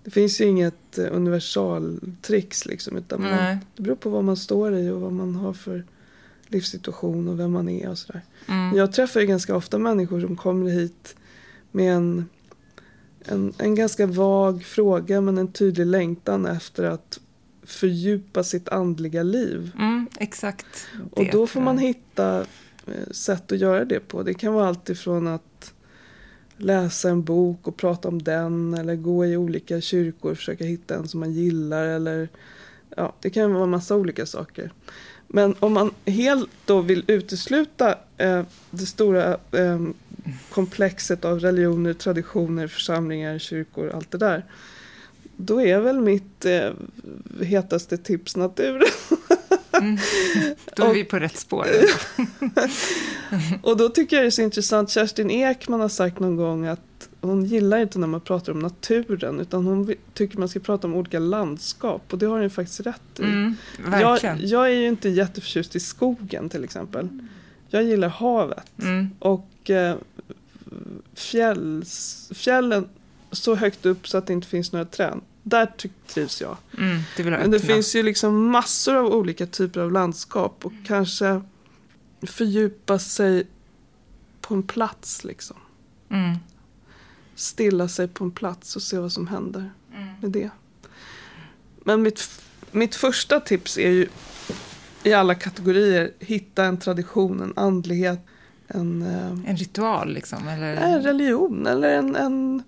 Det 0.04 0.10
finns 0.10 0.40
ju 0.40 0.44
inget 0.44 0.98
eh, 0.98 1.06
universaltricks 1.10 2.66
liksom. 2.66 2.96
Utan 2.96 3.22
man, 3.22 3.58
det 3.76 3.82
beror 3.82 3.96
på 3.96 4.10
vad 4.10 4.24
man 4.24 4.36
står 4.36 4.74
i 4.74 4.90
och 4.90 5.00
vad 5.00 5.12
man 5.12 5.34
har 5.34 5.52
för 5.52 5.84
livssituation 6.46 7.28
och 7.28 7.40
vem 7.40 7.52
man 7.52 7.68
är 7.68 7.90
och 7.90 7.98
sådär. 7.98 8.22
Mm. 8.46 8.76
Jag 8.76 8.92
träffar 8.92 9.20
ju 9.20 9.26
ganska 9.26 9.56
ofta 9.56 9.78
människor 9.78 10.20
som 10.20 10.36
kommer 10.36 10.70
hit 10.70 11.16
med 11.70 11.94
en, 11.94 12.28
en, 13.24 13.52
en 13.58 13.74
ganska 13.74 14.06
vag 14.06 14.64
fråga 14.64 15.20
men 15.20 15.38
en 15.38 15.52
tydlig 15.52 15.86
längtan 15.86 16.46
efter 16.46 16.84
att 16.84 17.20
fördjupa 17.62 18.44
sitt 18.44 18.68
andliga 18.68 19.22
liv. 19.22 19.70
Mm, 19.78 20.06
exakt. 20.18 20.86
Och 21.10 21.26
då 21.32 21.46
får 21.46 21.60
man 21.60 21.78
hitta 21.78 22.40
eh, 22.86 23.10
sätt 23.10 23.52
att 23.52 23.58
göra 23.58 23.84
det 23.84 24.00
på. 24.00 24.22
Det 24.22 24.34
kan 24.34 24.52
vara 24.52 24.68
allt 24.68 24.88
ifrån 24.88 25.26
att 25.26 25.74
läsa 26.58 27.10
en 27.10 27.22
bok 27.22 27.68
och 27.68 27.76
prata 27.76 28.08
om 28.08 28.22
den 28.22 28.74
eller 28.74 28.96
gå 28.96 29.26
i 29.26 29.36
olika 29.36 29.80
kyrkor 29.80 30.30
och 30.30 30.36
försöka 30.36 30.64
hitta 30.64 30.94
en 30.94 31.08
som 31.08 31.20
man 31.20 31.32
gillar 31.32 31.84
eller 31.84 32.28
ja, 32.96 33.14
det 33.20 33.30
kan 33.30 33.52
vara 33.52 33.64
en 33.64 33.70
massa 33.70 33.96
olika 33.96 34.26
saker. 34.26 34.72
Men 35.26 35.54
om 35.60 35.72
man 35.72 35.90
helt 36.04 36.50
då 36.64 36.80
vill 36.80 37.04
utesluta 37.06 37.98
eh, 38.16 38.42
det 38.70 38.86
stora 38.86 39.38
eh, 39.52 39.80
komplexet 40.50 41.24
av 41.24 41.40
religioner, 41.40 41.92
traditioner, 41.92 42.66
församlingar, 42.66 43.38
kyrkor, 43.38 43.90
allt 43.90 44.10
det 44.10 44.18
där. 44.18 44.44
Då 45.36 45.62
är 45.62 45.80
väl 45.80 46.00
mitt 46.00 46.44
eh, 46.44 46.70
hetaste 47.40 47.96
tips 47.96 48.36
naturen. 48.36 48.88
Mm. 49.78 49.98
Då 50.76 50.84
är 50.84 50.94
vi 50.94 51.04
på 51.04 51.18
rätt 51.18 51.36
spår. 51.36 51.66
och 53.62 53.76
då 53.76 53.88
tycker 53.88 54.16
jag 54.16 54.24
det 54.24 54.28
är 54.28 54.30
så 54.30 54.42
intressant, 54.42 54.90
Kerstin 54.90 55.30
Ekman 55.30 55.80
har 55.80 55.88
sagt 55.88 56.20
någon 56.20 56.36
gång 56.36 56.66
att 56.66 57.08
hon 57.20 57.44
gillar 57.44 57.78
inte 57.78 57.98
när 57.98 58.06
man 58.06 58.20
pratar 58.20 58.52
om 58.52 58.58
naturen 58.58 59.40
utan 59.40 59.66
hon 59.66 59.94
tycker 60.14 60.38
man 60.38 60.48
ska 60.48 60.60
prata 60.60 60.86
om 60.86 60.94
olika 60.94 61.18
landskap 61.18 62.02
och 62.10 62.18
det 62.18 62.26
har 62.26 62.32
hon 62.32 62.42
ju 62.42 62.50
faktiskt 62.50 62.80
rätt 62.80 63.20
i. 63.20 63.22
Mm, 63.22 63.56
jag, 63.92 64.38
jag, 64.38 64.66
är 64.66 64.74
ju 64.74 64.88
inte 64.88 65.08
jätteförtjust 65.08 65.76
i 65.76 65.80
skogen 65.80 66.48
till 66.48 66.64
exempel. 66.64 67.08
Jag 67.68 67.82
gillar 67.82 68.08
havet 68.08 68.72
mm. 68.82 69.10
och 69.18 69.70
eh, 69.70 69.96
fjälls, 71.14 72.28
fjällen 72.34 72.88
så 73.32 73.54
högt 73.54 73.86
upp 73.86 74.08
så 74.08 74.18
att 74.18 74.26
det 74.26 74.32
inte 74.32 74.48
finns 74.48 74.72
några 74.72 74.84
träd. 74.84 75.20
Där 75.42 75.72
trivs 76.06 76.40
jag. 76.40 76.56
Mm, 76.78 77.02
Men 77.40 77.50
det 77.50 77.60
finns 77.60 77.96
ju 77.96 78.02
liksom 78.02 78.50
massor 78.50 78.96
av 78.96 79.06
olika 79.06 79.46
typer 79.46 79.80
av 79.80 79.92
landskap 79.92 80.66
och 80.66 80.72
kanske 80.86 81.42
fördjupa 82.22 82.98
sig 82.98 83.46
på 84.40 84.54
en 84.54 84.62
plats 84.62 85.24
liksom. 85.24 85.56
Mm. 86.10 86.36
Stilla 87.34 87.88
sig 87.88 88.08
på 88.08 88.24
en 88.24 88.30
plats 88.30 88.76
och 88.76 88.82
se 88.82 88.98
vad 88.98 89.12
som 89.12 89.26
händer 89.26 89.70
mm. 89.94 90.08
med 90.20 90.30
det. 90.30 90.50
Men 91.84 92.02
mitt, 92.02 92.42
mitt 92.70 92.94
första 92.94 93.40
tips 93.40 93.78
är 93.78 93.90
ju 93.90 94.08
i 95.02 95.12
alla 95.12 95.34
kategorier 95.34 96.12
hitta 96.18 96.64
en 96.64 96.78
tradition, 96.78 97.40
en 97.40 97.52
andlighet. 97.56 98.20
En, 98.66 99.02
eh, 99.02 99.50
en 99.50 99.56
ritual 99.56 100.12
liksom? 100.12 100.48
Eller? 100.48 100.76
En 100.76 101.02
religion 101.02 101.66
eller 101.66 101.98
en, 101.98 102.16
en 102.16 102.62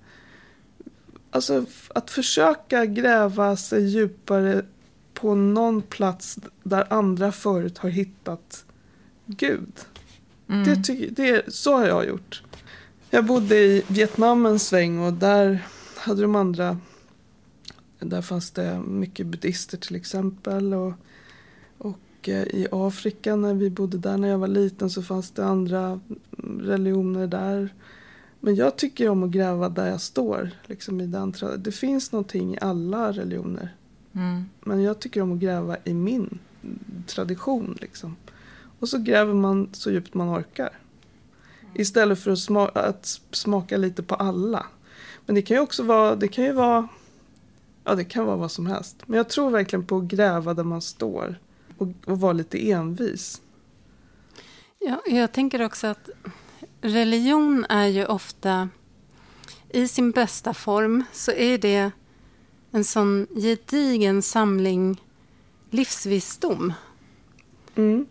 Alltså 1.30 1.64
att 1.88 2.10
försöka 2.10 2.86
gräva 2.86 3.56
sig 3.56 3.86
djupare 3.86 4.64
på 5.14 5.34
någon 5.34 5.82
plats 5.82 6.38
där 6.62 6.92
andra 6.92 7.32
förut 7.32 7.78
har 7.78 7.90
hittat 7.90 8.64
Gud. 9.26 9.72
Mm. 10.48 10.64
Det, 10.64 10.76
tycker, 10.76 11.10
det, 11.10 11.54
så 11.54 11.76
har 11.76 11.86
jag 11.86 12.06
gjort. 12.06 12.42
Jag 13.10 13.26
bodde 13.26 13.56
i 13.56 13.82
Vietnam 13.88 14.46
en 14.46 14.58
sväng 14.58 14.98
och 14.98 15.12
där 15.12 15.66
hade 15.96 16.22
de 16.22 16.36
andra 16.36 16.78
där 18.00 18.22
fanns 18.22 18.50
det 18.50 18.80
mycket 18.80 19.26
buddister 19.26 19.78
till 19.78 19.96
exempel. 19.96 20.74
Och, 20.74 20.92
och 21.78 22.28
eh, 22.28 22.42
i 22.42 22.66
Afrika 22.70 23.36
när 23.36 23.54
vi 23.54 23.70
bodde 23.70 23.98
där 23.98 24.16
när 24.16 24.28
jag 24.28 24.38
var 24.38 24.48
liten 24.48 24.90
så 24.90 25.02
fanns 25.02 25.30
det 25.30 25.44
andra 25.44 26.00
religioner 26.60 27.26
där. 27.26 27.74
Men 28.41 28.55
jag 28.55 28.76
tycker 28.76 29.09
om 29.09 29.22
att 29.22 29.30
gräva 29.30 29.68
där 29.68 29.86
jag 29.86 30.01
står. 30.01 30.51
Liksom 30.66 31.01
i 31.01 31.07
den 31.07 31.34
det 31.59 31.72
finns 31.72 32.12
någonting 32.12 32.55
i 32.55 32.59
alla 32.61 33.12
religioner. 33.12 33.74
Mm. 34.12 34.45
Men 34.61 34.82
jag 34.82 35.01
tycker 35.01 35.20
om 35.20 35.32
att 35.32 35.38
gräva 35.38 35.76
i 35.84 35.95
min 35.95 36.38
tradition. 37.07 37.78
Liksom. 37.80 38.16
Och 38.78 38.88
så 38.88 38.99
gräver 38.99 39.34
man 39.34 39.68
så 39.72 39.91
djupt 39.91 40.14
man 40.14 40.38
orkar. 40.38 40.70
Istället 41.74 42.20
för 42.20 42.30
att, 42.30 42.38
sma 42.38 42.68
att 42.68 43.20
smaka 43.30 43.76
lite 43.76 44.03
på 44.03 44.14
alla. 44.14 44.66
Men 45.26 45.34
det 45.34 45.43
kan 45.43 45.57
ju 45.57 45.62
också 45.62 45.82
vara, 45.82 46.16
det 46.16 46.28
kan 46.28 46.45
ju 46.45 46.53
vara, 46.53 46.88
ja 47.84 47.95
det 47.95 48.05
kan 48.05 48.26
vara 48.26 48.36
vad 48.36 48.51
som 48.51 48.66
helst. 48.66 48.97
Men 49.07 49.16
jag 49.16 49.28
tror 49.28 49.51
verkligen 49.51 49.86
på 49.86 49.97
att 49.97 50.05
gräva 50.05 50.55
där 50.55 50.64
man 50.64 50.82
står. 50.82 51.38
Och, 51.78 51.88
och 52.07 52.20
vara 52.20 52.32
lite 52.32 52.70
envis. 52.70 53.43
Ja, 54.78 55.01
jag 55.07 55.32
tänker 55.32 55.62
också 55.62 55.86
att 55.86 56.11
religion 56.80 57.66
är 57.68 57.86
ju 57.86 58.06
ofta, 58.06 58.68
i 59.68 59.88
sin 59.88 60.10
bästa 60.10 60.54
form, 60.54 61.04
så 61.12 61.32
är 61.32 61.58
det 61.58 61.90
en 62.70 62.84
sån 62.84 63.26
gedigen 63.34 64.22
samling 64.22 65.02
livsvisdom. 65.70 66.72
Mm. 67.76 68.06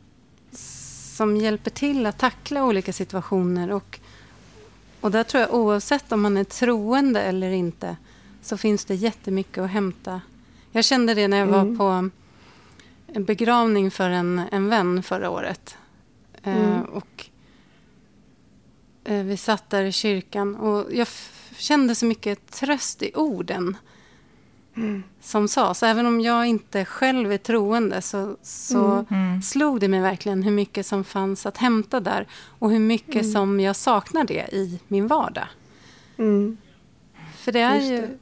Som 1.15 1.37
hjälper 1.37 1.71
till 1.71 2.05
att 2.05 2.17
tackla 2.17 2.65
olika 2.65 2.93
situationer. 2.93 3.71
Och, 3.71 3.99
och 5.01 5.11
där 5.11 5.23
tror 5.23 5.41
jag 5.41 5.53
oavsett 5.53 6.11
om 6.11 6.21
man 6.21 6.37
är 6.37 6.43
troende 6.43 7.21
eller 7.21 7.51
inte 7.51 7.97
så 8.41 8.57
finns 8.57 8.85
det 8.85 8.95
jättemycket 8.95 9.63
att 9.63 9.69
hämta. 9.69 10.21
Jag 10.71 10.85
kände 10.85 11.13
det 11.13 11.27
när 11.27 11.37
jag 11.37 11.47
var 11.47 11.61
mm. 11.61 11.77
på 11.77 12.09
en 13.07 13.23
begravning 13.25 13.91
för 13.91 14.09
en, 14.09 14.41
en 14.51 14.69
vän 14.69 15.03
förra 15.03 15.29
året. 15.29 15.77
Eh, 16.43 16.57
mm. 16.57 16.73
Uh, 16.73 16.81
och 16.81 17.28
Eh, 17.28 17.28
vi 19.09 19.37
satt 19.37 19.69
där 19.69 19.83
i 19.83 19.91
kyrkan 19.91 20.55
och 20.55 20.93
jag 20.93 21.07
kände 21.57 21.95
så 21.95 22.05
mycket 22.05 22.51
tröst 22.51 23.03
i 23.03 23.11
orden 23.15 23.77
mm. 24.75 25.03
som 25.21 25.47
sades. 25.47 25.83
Även 25.83 26.05
om 26.05 26.21
jag 26.21 26.45
inte 26.45 26.85
själv 26.85 27.31
är 27.31 27.37
troende 27.37 28.01
så, 28.01 28.37
så 28.41 28.85
mm. 28.85 29.05
mm. 29.09 29.41
slog 29.41 29.79
det 29.79 29.87
mig 29.87 30.01
verkligen 30.01 30.43
hur 30.43 30.51
mycket 30.51 30.85
som 30.85 31.03
fanns 31.03 31.45
att 31.45 31.57
hämta 31.57 31.99
där 31.99 32.27
och 32.59 32.71
hur 32.71 32.79
mycket 32.79 33.21
mm. 33.21 33.31
som 33.31 33.59
jag 33.59 33.75
saknar 33.75 34.23
det 34.23 34.49
i 34.51 34.79
min 34.87 35.07
vardag. 35.07 35.47
Mm. 36.17 36.57
För 37.35 37.51
det 37.51 37.59
är 37.59 37.79
ju... 37.79 38.17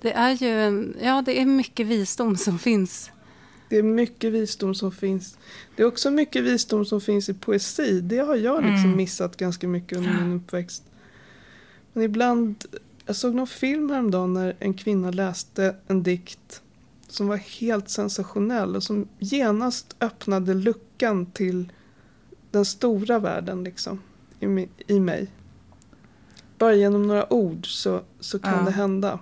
Det 0.00 0.12
är 0.12 0.30
ju 0.30 0.62
en, 0.62 0.96
ja, 1.02 1.22
det 1.22 1.40
är 1.40 1.46
mycket 1.46 1.86
visdom 1.86 2.36
som 2.36 2.58
finns 2.58 3.10
det 3.68 3.76
är 3.76 3.82
mycket 3.82 4.32
visdom 4.32 4.74
som 4.74 4.92
finns. 4.92 5.38
Det 5.76 5.82
är 5.82 5.86
också 5.86 6.10
mycket 6.10 6.44
visdom 6.44 6.84
som 6.84 7.00
finns 7.00 7.28
i 7.28 7.34
poesi. 7.34 8.00
Det 8.00 8.18
har 8.18 8.36
jag 8.36 8.62
liksom 8.62 8.84
mm. 8.84 8.96
missat 8.96 9.36
ganska 9.36 9.68
mycket 9.68 9.98
under 9.98 10.12
min 10.12 10.36
uppväxt. 10.36 10.82
Men 11.92 12.02
ibland, 12.02 12.64
jag 13.06 13.16
såg 13.16 13.34
någon 13.34 13.46
film 13.46 13.90
häromdagen 13.90 14.34
när 14.34 14.56
en 14.58 14.74
kvinna 14.74 15.10
läste 15.10 15.76
en 15.86 16.02
dikt 16.02 16.62
som 17.08 17.28
var 17.28 17.36
helt 17.36 17.88
sensationell 17.88 18.76
och 18.76 18.82
som 18.82 19.08
genast 19.18 19.96
öppnade 20.00 20.54
luckan 20.54 21.26
till 21.26 21.72
den 22.50 22.64
stora 22.64 23.18
världen 23.18 23.64
liksom, 23.64 24.00
i, 24.86 25.00
mig. 25.00 25.26
Bara 26.58 26.74
genom 26.74 27.06
några 27.06 27.32
ord 27.32 27.66
så, 27.66 28.00
så 28.20 28.38
kan 28.38 28.58
ja. 28.58 28.64
det 28.64 28.70
hända. 28.70 29.18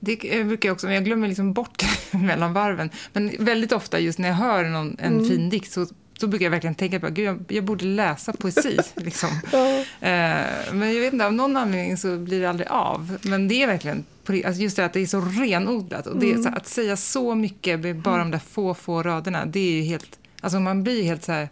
Det 0.00 0.44
brukar 0.44 0.68
jag 0.68 0.74
också, 0.74 0.86
men 0.86 0.94
jag 0.94 1.04
glömmer 1.04 1.28
liksom 1.28 1.52
bort 1.52 1.82
mellan 2.10 2.52
varven. 2.52 2.90
Men 3.12 3.32
väldigt 3.38 3.72
ofta 3.72 3.98
just 3.98 4.18
när 4.18 4.28
jag 4.28 4.36
hör 4.36 4.64
någon, 4.64 4.96
en 4.98 5.12
mm. 5.12 5.28
fin 5.28 5.50
dikt 5.50 5.72
så, 5.72 5.86
så 6.18 6.26
brukar 6.26 6.46
jag 6.46 6.50
verkligen 6.50 6.74
tänka 6.74 7.00
på 7.00 7.06
att 7.06 7.18
jag, 7.18 7.44
jag 7.48 7.64
borde 7.64 7.84
läsa 7.84 8.32
poesi. 8.32 8.78
liksom. 8.94 9.28
ja. 9.52 9.78
eh, 9.78 10.46
men 10.72 10.94
jag 10.94 11.00
vet 11.00 11.12
inte, 11.12 11.26
av 11.26 11.32
någon 11.32 11.56
anledning 11.56 11.96
så 11.96 12.16
blir 12.16 12.40
det 12.40 12.50
aldrig 12.50 12.68
av. 12.68 13.18
Men 13.22 13.48
det 13.48 13.62
är 13.62 13.66
verkligen 13.66 14.04
alltså 14.46 14.62
just 14.62 14.76
det 14.76 14.84
att 14.84 14.92
det 14.92 15.00
är 15.00 15.06
så 15.06 15.20
renodlat. 15.20 16.06
Och 16.06 16.16
det, 16.16 16.30
mm. 16.30 16.42
så, 16.42 16.48
att 16.48 16.66
säga 16.66 16.96
så 16.96 17.34
mycket 17.34 17.80
med 17.80 17.96
bara 17.96 18.18
de 18.18 18.30
där 18.30 18.38
få, 18.38 18.74
få 18.74 19.02
raderna, 19.02 19.46
det 19.46 19.60
är 19.60 19.72
ju 19.72 19.82
helt... 19.82 20.18
Alltså 20.40 20.60
man 20.60 20.82
blir 20.82 21.02
helt 21.02 21.24
så 21.24 21.32
här... 21.32 21.48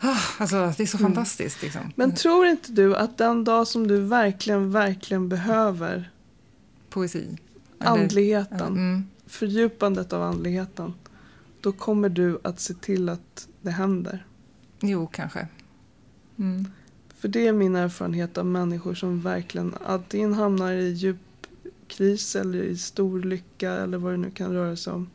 Ah, 0.00 0.16
alltså, 0.38 0.72
det 0.76 0.82
är 0.82 0.86
så 0.86 0.98
mm. 0.98 1.12
fantastiskt. 1.12 1.62
Liksom. 1.62 1.92
Men 1.94 2.14
tror 2.14 2.46
inte 2.46 2.72
du 2.72 2.96
att 2.96 3.18
den 3.18 3.44
dag 3.44 3.66
som 3.66 3.86
du 3.86 4.00
verkligen, 4.00 4.72
verkligen 4.72 5.28
behöver 5.28 6.10
poesi 6.90 7.36
andligheten, 7.80 8.72
mm. 8.72 9.04
fördjupandet 9.26 10.12
av 10.12 10.22
andligheten, 10.22 10.94
då 11.60 11.72
kommer 11.72 12.08
du 12.08 12.38
att 12.44 12.60
se 12.60 12.74
till 12.74 13.08
att 13.08 13.48
det 13.60 13.70
händer. 13.70 14.26
Jo, 14.80 15.06
kanske. 15.06 15.48
Mm. 16.38 16.66
För 17.18 17.28
det 17.28 17.46
är 17.46 17.52
min 17.52 17.76
erfarenhet 17.76 18.38
av 18.38 18.46
människor 18.46 18.94
som 18.94 19.20
verkligen 19.20 19.74
antingen 19.86 20.34
hamnar 20.34 20.72
i 20.72 20.90
djup 20.90 21.16
kris 21.88 22.36
eller 22.36 22.62
i 22.62 22.76
stor 22.76 23.22
lycka 23.22 23.72
eller 23.72 23.98
vad 23.98 24.12
det 24.12 24.16
nu 24.16 24.30
kan 24.30 24.52
röra 24.52 24.76
sig 24.76 24.92
om. 24.92 25.10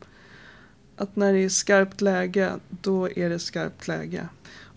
Att 0.96 1.16
när 1.16 1.32
det 1.32 1.38
är 1.38 1.48
skarpt 1.48 2.00
läge, 2.00 2.52
då 2.68 3.10
är 3.10 3.28
det 3.30 3.38
skarpt 3.38 3.88
läge. 3.88 4.28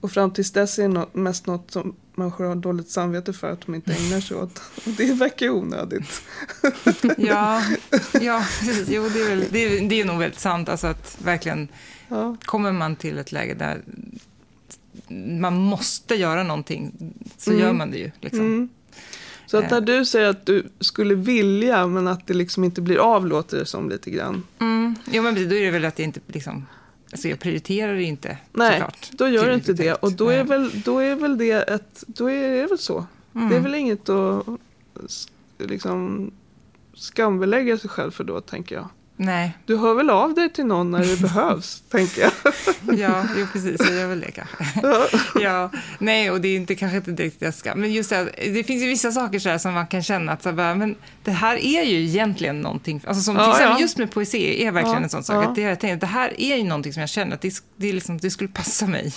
Och 0.02 0.12
fram 0.12 0.32
tills 0.32 0.52
dess 0.52 0.80
är 0.80 0.90
det 0.90 1.20
mest 1.20 1.48
något 1.48 1.72
som 1.72 1.96
människor 2.20 2.46
har 2.46 2.56
dåligt 2.56 2.90
samvete 2.90 3.34
för 3.34 3.52
att 3.52 3.62
de 3.66 3.76
inte 3.76 3.94
ägnar 3.94 4.20
sig 4.20 4.38
åt. 4.38 4.62
Och 4.86 4.92
det 4.92 5.14
verkar 5.14 5.46
ju 5.46 5.52
onödigt. 5.52 6.22
ja, 7.18 7.64
ja 8.22 8.46
precis. 8.60 8.90
Jo, 8.90 9.10
det 9.14 9.22
är, 9.22 9.30
väl, 9.30 9.46
det, 9.50 9.60
är, 9.60 9.90
det 9.90 10.02
är 10.02 10.06
nog 10.06 10.20
väldigt 10.20 10.40
sant. 10.40 10.70
Alltså 10.70 10.88
att 10.88 11.18
verkligen 11.24 11.68
ja. 12.08 12.36
kommer 12.46 12.72
man 12.72 12.96
till 12.96 13.18
ett 13.18 13.32
läge 13.32 13.54
där 13.54 13.82
man 15.40 15.58
måste 15.58 16.16
göra 16.16 16.44
någonting 16.44 17.14
så 17.38 17.52
mm. 17.52 17.64
gör 17.64 17.74
man 17.74 17.92
det 17.92 17.98
ju. 17.98 18.12
Liksom. 18.22 18.40
Mm. 18.40 18.70
Så 19.46 19.58
att 19.58 19.72
när 19.72 19.78
eh. 19.78 19.84
du 19.84 20.06
säger 20.06 20.30
att 20.30 20.46
du 20.46 20.70
skulle 20.80 21.16
vilja 21.16 21.88
men 21.88 22.08
att 22.08 22.28
det 22.28 22.34
liksom 22.34 22.64
inte 22.64 22.82
blir 22.82 22.98
av 22.98 23.28
låter 23.28 23.58
det 23.58 23.66
som 23.66 23.90
lite 23.90 24.12
grann. 24.12 24.44
Mm. 24.60 24.96
Jo 25.12 25.24
men 25.24 25.36
då 25.36 25.42
är 25.42 25.66
det 25.66 25.72
väl 25.72 25.86
att 25.86 26.00
jag 26.00 26.04
inte 26.04 26.20
liksom 26.28 26.66
Alltså 27.12 27.28
jag 27.28 27.40
prioriterar 27.40 27.94
det 27.94 28.04
inte 28.04 28.38
Nej, 28.52 28.72
såklart. 28.72 29.10
då 29.12 29.28
gör 29.28 29.48
du 29.48 29.54
inte 29.54 29.74
det. 29.74 29.94
Och 29.94 30.12
då 30.12 30.30
är, 30.30 30.44
väl, 30.44 30.82
då 30.86 31.00
är 31.00 31.16
väl 31.16 31.38
det 31.38 31.52
ett, 31.52 32.04
då 32.08 32.30
är 32.30 32.50
det 32.50 32.68
väl 32.68 32.78
så. 32.78 33.06
Mm. 33.36 33.50
Det 33.50 33.56
är 33.56 33.60
väl 33.60 33.76
inget 33.76 34.10
att 34.10 34.46
liksom 35.58 36.32
skambelägga 36.94 37.78
sig 37.78 37.90
själv 37.90 38.12
för 38.12 38.24
då, 38.24 38.42
tänker 38.42 38.76
jag. 38.76 38.90
Nej, 39.22 39.58
Du 39.66 39.78
hör 39.78 39.94
väl 39.94 40.10
av 40.10 40.34
dig 40.34 40.50
till 40.54 40.66
någon 40.66 40.92
när 40.92 41.00
det 41.06 41.22
behövs, 41.22 41.84
tänker 41.90 42.22
jag. 42.22 42.32
ja, 43.00 43.24
jo, 43.38 43.46
precis, 43.54 43.76
jag 43.80 43.94
gör 43.96 44.08
väl 44.08 44.20
det 44.20 44.32
kanske. 44.32 44.58
ja, 45.42 45.72
nej, 46.00 46.32
och 46.32 46.42
det 46.42 46.48
är 46.48 46.56
inte 46.56 46.76
kanske 46.76 46.98
inte 46.98 47.12
direkt 47.12 47.42
jag 47.42 47.54
ska. 47.54 47.76
Men 47.76 47.94
just 47.94 48.10
det, 48.10 48.24
det 48.38 48.64
finns 48.64 48.84
ju 48.84 48.88
vissa 48.88 49.12
saker 49.12 49.40
så 49.40 49.60
som 49.60 49.74
man 49.74 49.88
kan 49.88 50.04
känna 50.04 50.32
att 50.32 50.44
så 50.44 50.52
bara, 50.52 50.76
men 50.76 50.96
det 51.24 51.32
här 51.32 51.56
är 51.66 51.84
ju 51.84 52.04
egentligen 52.04 52.62
någonting, 52.62 53.02
alltså 53.08 53.24
som 53.24 53.36
till 53.36 53.44
Ja, 53.44 53.52
exempel 53.52 53.76
ja. 53.78 53.82
just 53.82 53.98
med 53.98 54.12
poesi 54.12 54.64
är 54.66 54.72
verkligen 54.72 54.98
Ja, 54.98 55.04
en 55.04 55.10
sån 55.10 55.24
sak. 55.24 55.46
Att 55.46 55.56
det, 55.56 55.62
jag 55.62 55.80
tänkte, 55.80 56.06
det 56.06 56.12
här 56.12 56.42
är 56.42 56.56
ju 56.58 56.64
någonting 56.64 56.94
som 56.94 57.00
jag 57.00 57.10
känner 57.10 57.34
att 57.36 57.42
det, 57.42 57.54
det, 57.78 57.90
är 57.90 57.94
liksom, 57.94 58.18
det 58.18 58.30
skulle 58.32 58.50
passa 58.50 58.88
mig. 58.88 59.14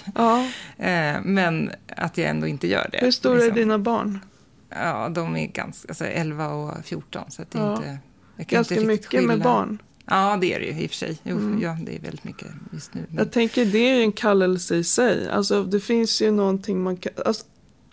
Eh, 0.78 1.16
men 1.24 1.70
att 1.96 2.18
jag 2.18 2.28
ändå 2.30 2.46
inte 2.46 2.66
gör 2.66 2.88
det. 2.92 2.98
Hur 2.98 3.11
stora 3.11 3.34
är 3.34 3.38
liksom. 3.38 3.57
dina 3.57 3.78
barn? 3.78 4.20
Ja, 4.70 5.09
de 5.09 5.36
är 5.36 5.46
ganska, 5.46 5.88
alltså 5.88 6.05
11 6.05 6.48
och 6.48 6.84
14. 6.84 7.30
Så 7.30 7.42
att 7.42 7.50
det 7.50 7.59
är 7.59 7.72
inte, 7.76 7.98
jag 8.36 8.46
kan 8.46 8.57
Ganska 8.57 8.80
mycket 8.80 9.12
med 9.12 9.20
skilja. 9.30 9.44
barn. 9.44 9.78
Ja, 10.07 10.38
det 10.40 10.55
är 10.55 10.61
det 10.61 10.66
ju 10.66 10.82
i 10.82 10.86
och 10.86 10.90
för 10.90 10.96
sig. 10.96 11.18
Jo, 11.22 11.36
Mm. 11.36 11.62
ja, 11.62 11.76
det 11.86 11.96
är 11.96 12.00
väldigt 12.00 12.24
mycket 12.24 12.48
just 12.72 12.94
nu. 12.94 13.05
Men, 13.09 13.18
Jag 13.18 13.32
tänker 13.32 13.64
det 13.66 13.78
är 13.78 13.96
ju 13.96 14.03
en 14.03 14.12
kallelse 14.12 14.76
i 14.76 14.84
sig. 14.84 15.28
Alltså 15.30 15.64
det 15.64 15.80
finns 15.80 16.22
ju 16.22 16.30
någonting 16.30 16.82
man 16.82 16.96
kan... 16.96 17.12
Alltså, 17.26 17.44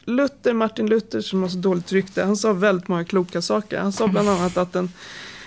Luther, 0.05 0.53
Martin 0.53 0.87
Luther 0.87 1.21
som 1.21 1.41
har 1.41 1.49
så 1.49 1.57
dåligt 1.57 1.91
rykte, 1.91 2.23
han 2.23 2.37
sa 2.37 2.53
väldigt 2.53 2.87
många 2.87 3.05
kloka 3.05 3.41
saker. 3.41 3.79
Han 3.79 3.91
sa 3.91 4.07
bland 4.07 4.29
annat 4.29 4.57
att 4.57 4.75
en, 4.75 4.89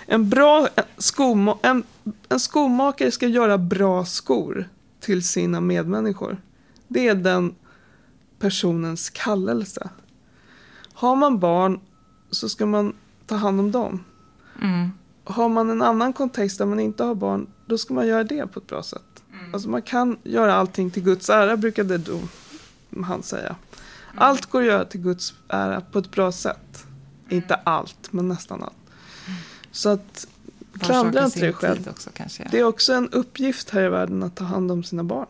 en 0.05 0.29
bra 0.29 0.67
skoma, 0.97 1.57
en, 1.61 1.83
en 2.29 2.39
skomakare 2.39 3.11
ska 3.11 3.27
göra 3.27 3.57
bra 3.57 4.05
skor 4.05 4.69
till 4.99 5.23
sina 5.27 5.61
medmänniskor. 5.61 6.37
Det 6.87 7.07
är 7.07 7.15
den 7.15 7.55
personens 8.39 9.09
kallelse. 9.09 9.89
Har 10.93 11.15
man 11.15 11.39
barn 11.39 11.79
så 12.31 12.49
ska 12.49 12.65
man 12.65 12.93
ta 13.25 13.35
hand 13.35 13.59
om 13.59 13.71
dem. 13.71 14.03
mm. 14.61 14.91
Har 15.23 15.49
man 15.49 15.69
en 15.69 15.81
annan 15.81 16.13
kontext 16.13 16.57
där 16.57 16.65
man 16.65 16.79
inte 16.79 17.03
har 17.03 17.15
barn, 17.15 17.47
då 17.65 17.77
ska 17.77 17.93
man 17.93 18.07
göra 18.07 18.23
det 18.23 18.47
på 18.47 18.59
ett 18.59 18.67
bra 18.67 18.83
sätt. 18.83 19.01
Alltså 19.53 19.69
man 19.69 19.81
kan 19.81 20.17
göra 20.23 20.55
allting 20.55 20.91
till 20.91 21.03
Guds 21.03 21.29
ära, 21.29 21.57
brukade 21.57 21.97
då 21.97 22.19
han 23.03 23.23
säga. 23.23 23.55
Allt 24.15 24.45
går 24.45 24.61
att 24.61 24.67
göra 24.67 24.85
till 24.85 25.01
Guds 25.01 25.33
ära 25.47 25.81
på 25.81 25.99
ett 25.99 26.11
bra 26.11 26.31
sätt. 26.31 26.85
Inte 27.29 27.55
allt, 27.55 28.13
men 28.13 28.27
nästan 28.27 28.63
allt. 28.63 28.75
Så 29.71 29.89
att 29.89 30.27
klandra 30.79 31.25
inte 31.25 31.39
dig 31.39 31.53
själv. 31.53 31.87
Också, 31.89 32.09
kanske. 32.13 32.47
Det 32.51 32.59
är 32.59 32.63
också 32.63 32.93
en 32.93 33.09
uppgift 33.09 33.69
här 33.69 33.83
i 33.83 33.89
världen 33.89 34.23
att 34.23 34.35
ta 34.35 34.43
hand 34.43 34.71
om 34.71 34.83
sina 34.83 35.03
barn. 35.03 35.27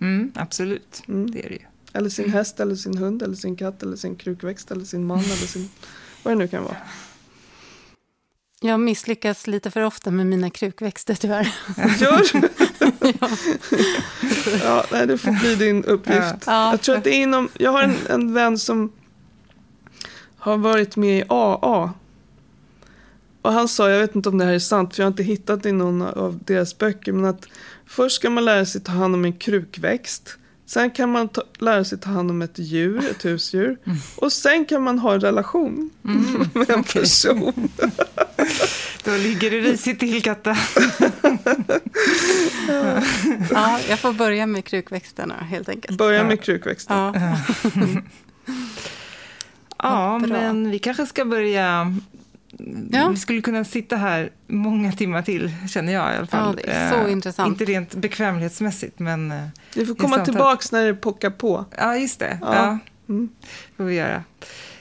Mm, 0.00 0.32
absolut, 0.34 1.02
Mm. 1.08 1.30
det 1.30 1.44
är 1.46 1.48
det 1.48 1.54
ju. 1.54 1.62
Eller 1.92 2.10
sin 2.10 2.32
häst, 2.32 2.60
eller 2.60 2.74
sin 2.74 2.98
hund, 2.98 3.22
eller 3.22 3.34
sin 3.36 3.56
katt, 3.56 3.82
eller 3.82 3.96
sin 3.96 4.16
krukväxt, 4.16 4.70
eller 4.70 4.84
sin 4.84 5.06
man, 5.06 5.18
eller 5.18 5.46
sin... 5.46 5.68
Vad 6.22 6.34
det 6.34 6.38
nu 6.38 6.48
kan 6.48 6.62
vara. 6.62 6.76
Jag 8.60 8.80
misslyckas 8.80 9.46
lite 9.46 9.70
för 9.70 9.82
ofta 9.82 10.10
med 10.10 10.26
mina 10.26 10.50
krukväxter 10.50 11.14
tyvärr. 11.14 11.54
Gör 11.98 12.22
ja, 14.64 14.84
nej, 14.92 15.06
det 15.06 15.18
får 15.18 15.40
bli 15.40 15.54
din 15.54 15.84
uppgift. 15.84 16.34
Ja. 16.46 16.70
Jag 16.70 16.80
tror 16.80 16.96
att 16.96 17.04
det 17.04 17.10
är 17.10 17.22
inom... 17.22 17.48
Jag 17.58 17.70
har 17.70 17.82
en, 17.82 17.96
en 18.08 18.34
vän 18.34 18.58
som 18.58 18.92
har 20.38 20.56
varit 20.56 20.96
med 20.96 21.18
i 21.18 21.24
AA. 21.28 21.92
Och 23.42 23.52
han 23.52 23.68
sa, 23.68 23.90
jag 23.90 24.00
vet 24.00 24.14
inte 24.14 24.28
om 24.28 24.38
det 24.38 24.44
här 24.44 24.52
är 24.52 24.58
sant, 24.58 24.94
för 24.94 25.02
jag 25.02 25.06
har 25.06 25.10
inte 25.10 25.22
hittat 25.22 25.62
det 25.62 25.68
i 25.68 25.72
någon 25.72 26.02
av 26.02 26.38
deras 26.44 26.78
böcker, 26.78 27.12
men 27.12 27.24
att 27.24 27.46
först 27.86 28.16
ska 28.16 28.30
man 28.30 28.44
lära 28.44 28.66
sig 28.66 28.80
ta 28.80 28.92
hand 28.92 29.14
om 29.14 29.24
en 29.24 29.32
krukväxt. 29.32 30.37
Sen 30.68 30.90
kan 30.90 31.12
man 31.12 31.28
ta, 31.28 31.42
lära 31.58 31.84
sig 31.84 31.98
ta 31.98 32.10
hand 32.10 32.30
om 32.30 32.42
ett 32.42 32.58
djur, 32.58 33.10
ett 33.10 33.24
husdjur. 33.24 33.76
Och 34.16 34.32
sen 34.32 34.64
kan 34.64 34.82
man 34.82 34.98
ha 34.98 35.14
en 35.14 35.20
relation 35.20 35.90
med 36.52 36.70
en 36.70 36.80
okej. 36.80 37.02
person. 37.02 37.68
Då 39.04 39.16
ligger 39.16 39.50
det 39.50 39.56
risigt 39.60 40.00
till, 40.00 40.22
Katta. 40.22 40.56
Ja, 43.50 43.80
jag 43.88 43.98
får 43.98 44.12
börja 44.12 44.46
med 44.46 44.64
krukväxterna 44.64 45.34
helt 45.34 45.68
enkelt. 45.68 45.98
Börja 45.98 46.18
Ja. 46.18 46.24
med 46.24 46.42
krukväxten. 46.42 46.96
Ja. 46.96 47.38
Ja, 49.78 50.18
men 50.18 50.70
vi 50.70 50.78
kanske 50.78 51.06
ska 51.06 51.24
börja... 51.24 51.96
Ja. 52.90 53.08
Vi 53.08 53.16
skulle 53.16 53.40
kunna 53.40 53.64
sitta 53.64 53.96
här 53.96 54.30
många 54.46 54.92
timmar 54.92 55.22
till, 55.22 55.52
känner 55.68 55.92
jag 55.92 56.14
i 56.14 56.16
alla 56.16 56.26
fall. 56.26 56.56
Ja, 56.58 56.62
det 56.64 56.70
är 56.72 56.90
så 56.92 57.06
Eh, 57.06 57.12
intressant. 57.12 57.48
Inte 57.48 57.64
rent 57.72 57.94
bekvämlighetsmässigt, 57.94 58.98
men... 58.98 59.30
eh, 59.32 59.44
Vi 59.74 59.86
får 59.86 59.94
komma 59.94 60.16
samtal. 60.16 60.24
tillbaks 60.34 60.72
när 60.72 60.86
det 60.86 60.94
pockar 60.94 61.30
på. 61.30 61.64
Ja, 61.76 61.96
just 61.96 62.18
det. 62.18 62.38
Ja. 62.42 62.54
Ja. 62.54 62.78
Mm. 63.08 63.28
får 63.76 63.84
vi 63.84 63.94
göra. 63.94 64.22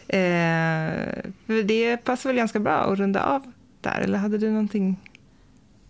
Eh, 0.08 1.24
det 1.66 1.98
passar 1.98 2.30
väl 2.30 2.38
ganska 2.38 2.60
bra 2.60 2.74
att 2.78 3.00
runda 3.00 3.24
av 3.24 3.52
där, 3.82 4.00
eller 4.02 4.18
hade 4.18 4.38
du 4.38 4.50
någonting? 4.50 5.00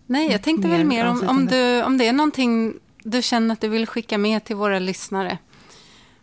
Nej, 0.06 0.32
jag 0.32 0.42
tänkte 0.42 0.68
Mer 0.68 0.78
väl 0.78 0.88
mer 0.88 1.06
om, 1.08 1.24
om, 1.28 1.46
du, 1.46 1.84
om 1.84 1.98
det 1.98 2.08
är 2.08 2.14
någonting 2.14 2.74
du 3.04 3.22
känner 3.22 3.54
att 3.54 3.62
du 3.62 3.68
vill 3.68 3.88
skicka 3.88 4.18
med 4.18 4.44
till 4.44 4.56
våra 4.56 4.80
lyssnare. 4.80 5.38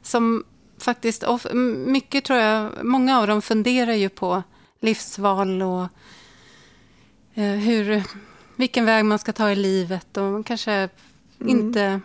Som 0.03 0.45
faktiskt, 0.79 1.25
mycket 1.87 2.25
tror 2.25 2.39
jag, 2.39 2.71
många 2.85 3.19
av 3.21 3.27
dem 3.27 3.43
funderar 3.43 3.93
ju 3.93 4.09
på 4.09 4.43
livsval 4.85 5.62
och 5.62 5.89
eh, 7.35 7.55
hur, 7.55 8.03
vilken 8.57 8.85
väg 8.85 9.05
man 9.05 9.18
ska 9.18 9.32
ta 9.32 9.51
i 9.51 9.57
livet 9.57 10.16
och 10.16 10.47
kanske 10.47 10.89
inte 11.39 12.01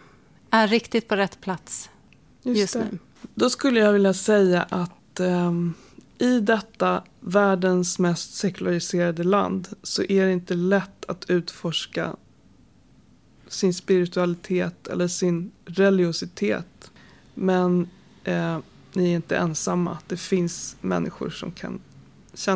är 0.49 0.67
riktigt 0.67 1.07
på 1.07 1.15
rätt 1.15 1.41
plats 1.41 1.89
just, 2.41 2.73
det. 2.73 2.87
nu. 2.91 2.99
Då 3.35 3.49
skulle 3.49 3.79
jag 3.79 3.93
vilja 3.93 4.13
säga 4.13 4.61
att 4.69 5.19
ehm, 5.19 5.73
i 6.17 6.39
detta 6.39 7.03
världens 7.19 7.99
mest 7.99 8.33
sekulariserade 8.33 9.23
land 9.23 9.67
så 9.83 10.03
är 10.03 10.25
det 10.25 10.31
inte 10.31 10.53
lätt 10.53 11.05
att 11.05 11.29
utforska 11.29 12.15
sin 13.47 13.73
spiritualitet 13.73 14.87
eller 14.87 15.07
sin 15.07 15.51
religiositet. 15.65 16.91
Men 17.33 17.89
eh, 18.23 18.59
ni 18.93 19.11
är 19.11 19.15
inte 19.15 19.37
ensamma. 19.37 19.97
Det 20.07 20.17
finns 20.17 20.75
människor 20.81 21.29
som 21.29 21.51
kan 21.51 21.79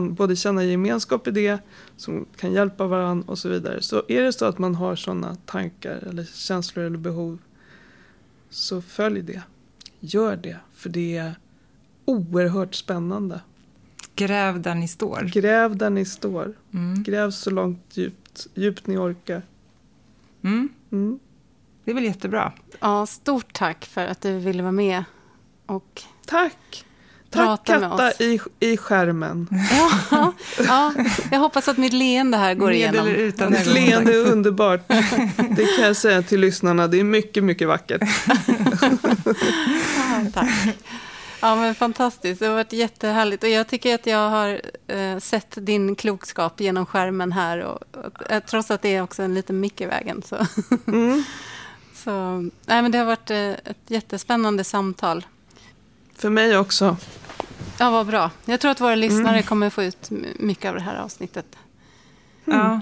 både 0.10 0.36
känna 0.36 0.64
gemenskap 0.64 1.28
i 1.28 1.32
det, 1.32 1.60
som 1.98 2.26
kan 2.36 2.54
hjälpa 2.54 2.88
varandra 2.88 3.32
och 3.32 3.38
så 3.40 3.50
vidare. 3.50 3.82
Så 3.82 4.04
är 4.08 4.22
det 4.22 4.34
så 4.34 4.46
att 4.46 4.58
man 4.60 4.76
har 4.76 4.96
sådana 4.96 5.36
tankar 5.46 5.96
eller 6.10 6.24
känslor 6.24 6.86
eller 6.86 6.98
behov 6.98 7.40
så 8.50 8.82
följ 8.82 9.22
det. 9.22 9.42
Gör 10.00 10.36
det, 10.36 10.58
för 10.74 10.90
det 10.90 11.18
är 11.18 11.36
oerhört 12.06 12.76
spännande. 12.76 13.42
Gräv 14.16 14.62
där 14.62 14.76
ni 14.76 14.88
står. 14.88 15.22
Gräv 15.34 15.78
där 15.78 15.90
ni 15.90 16.06
står. 16.06 16.54
Mm. 16.74 17.04
Gräv 17.04 17.32
så 17.32 17.50
långt 17.50 17.98
djupt, 17.98 18.48
djupt 18.54 18.88
ni 18.88 18.98
orkar. 18.98 19.42
Mm. 20.42 20.70
Mm. 20.92 21.20
Det 21.84 21.92
är 21.92 21.96
väl 21.96 22.04
jättebra. 22.04 22.54
Ja, 22.80 23.06
stort 23.06 23.54
tack 23.54 23.86
för 23.86 24.06
att 24.06 24.22
du 24.22 24.40
ville 24.40 24.64
vara 24.64 24.72
med. 24.72 25.04
Och, 25.66 26.02
Tack! 26.26 26.86
Tack 27.34 27.46
Prata 27.46 27.80
med 27.80 27.90
Katta 27.90 28.08
oss. 28.10 28.22
i, 28.22 28.40
i 28.60 28.78
skärmen. 28.78 29.48
ja, 30.12 30.34
ja, 30.68 30.94
jag 31.32 31.40
hoppas 31.40 31.68
att 31.68 31.78
mitt 31.78 31.94
leende 31.94 32.38
här 32.38 32.54
går 32.54 32.66
Med 32.68 32.76
igenom. 32.76 33.00
eller 33.08 33.16
utan 33.16 33.52
Ditt 33.52 33.60
ögonkontakt. 33.60 33.88
leende 33.88 34.14
är 34.14 34.32
underbart. 34.32 34.88
Det 35.56 35.66
kan 35.78 35.86
jag 35.86 35.96
säga 35.96 36.22
till 36.22 36.40
lyssnarna. 36.40 36.88
Det 36.88 37.00
är 37.00 37.04
mycket, 37.04 37.44
mycket 37.44 37.68
vackert. 37.68 38.02
Ja, 39.98 40.26
tack. 40.34 40.50
Ja, 41.42 41.56
men 41.56 41.76
fantastiskt. 41.76 42.40
Det 42.40 42.46
har 42.48 42.54
varit 42.54 42.74
jättehärligt. 42.74 43.44
Och 43.44 43.50
jag 43.50 43.68
tycker 43.68 43.96
att 43.96 44.06
jag 44.06 44.30
har 44.30 44.62
eh, 44.88 45.18
sett 45.20 45.54
din 45.56 45.96
klokskap 45.96 46.62
genom 46.62 46.86
skärmen 46.86 47.32
här. 47.32 47.60
Och, 47.60 47.82
och, 48.06 48.32
eh, 48.32 48.44
trots 48.50 48.72
att 48.72 48.82
det 48.82 48.96
är 48.96 49.02
också 49.02 49.24
en 49.24 49.34
liten 49.34 49.60
mick 49.60 49.82
i 49.82 49.86
vägen. 49.86 50.22
Så, 50.26 50.36
Mm. 50.88 51.24
så, 51.96 52.12
nej, 52.66 52.82
men 52.82 52.92
det 52.92 52.98
har 52.98 53.06
varit 53.06 53.30
eh, 53.32 53.38
ett 53.50 53.78
jättespännande 53.88 54.64
samtal. 54.64 55.26
För 56.18 56.30
mig 56.30 56.58
också. 56.58 56.98
Ja, 57.80 57.90
vad 57.90 58.06
bra. 58.08 58.32
Jag 58.46 58.60
tror 58.60 58.72
att 58.72 58.82
våra 58.82 58.96
lyssnare 58.96 59.30
Mm. 59.30 59.44
kommer 59.44 59.70
få 59.70 59.84
ut 59.84 60.10
mycket 60.40 60.70
av 60.70 60.76
det 60.76 60.82
här 60.82 60.96
avsnittet. 60.96 61.46
Ja, 62.46 62.80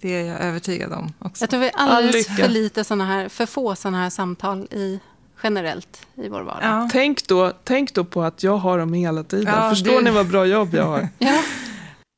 det 0.00 0.08
är 0.14 0.24
jag 0.24 0.40
övertygad 0.40 0.92
om 0.92 1.12
också. 1.18 1.42
Jag 1.42 1.50
tror 1.50 1.60
vi 1.60 1.66
är 1.66 1.72
alldeles 1.76 2.36
för 2.36 2.48
lite 2.48 2.84
såna 2.84 3.04
här, 3.06 3.28
för 3.28 3.46
få 3.46 3.74
sådana 3.76 3.98
här 4.02 4.10
samtal 4.10 4.68
i, 4.70 5.00
generellt 5.42 6.06
i 6.14 6.28
vår 6.28 6.42
vardag. 6.42 6.62
Ja. 6.70 6.88
Tänk 6.92 7.26
då, 7.28 7.52
tänk 7.64 7.94
då 7.94 8.04
på 8.04 8.22
att 8.22 8.42
jag 8.42 8.56
har 8.56 8.78
dem 8.78 8.92
hela 8.92 9.22
tiden. 9.24 9.54
Ja, 9.54 9.70
Förstår 9.70 9.98
du- 9.98 10.04
ni 10.04 10.10
vad 10.10 10.26
bra 10.28 10.46
jobb 10.46 10.74
jag 10.74 10.84
har? 10.86 11.08
Ja. 11.18 11.42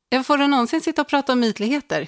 Jag 0.09 0.25
får 0.25 0.37
du 0.37 0.47
någonsin 0.47 0.81
sitta 0.81 1.01
och 1.01 1.07
prata 1.07 1.33
om 1.33 1.43
ytligheter? 1.43 2.07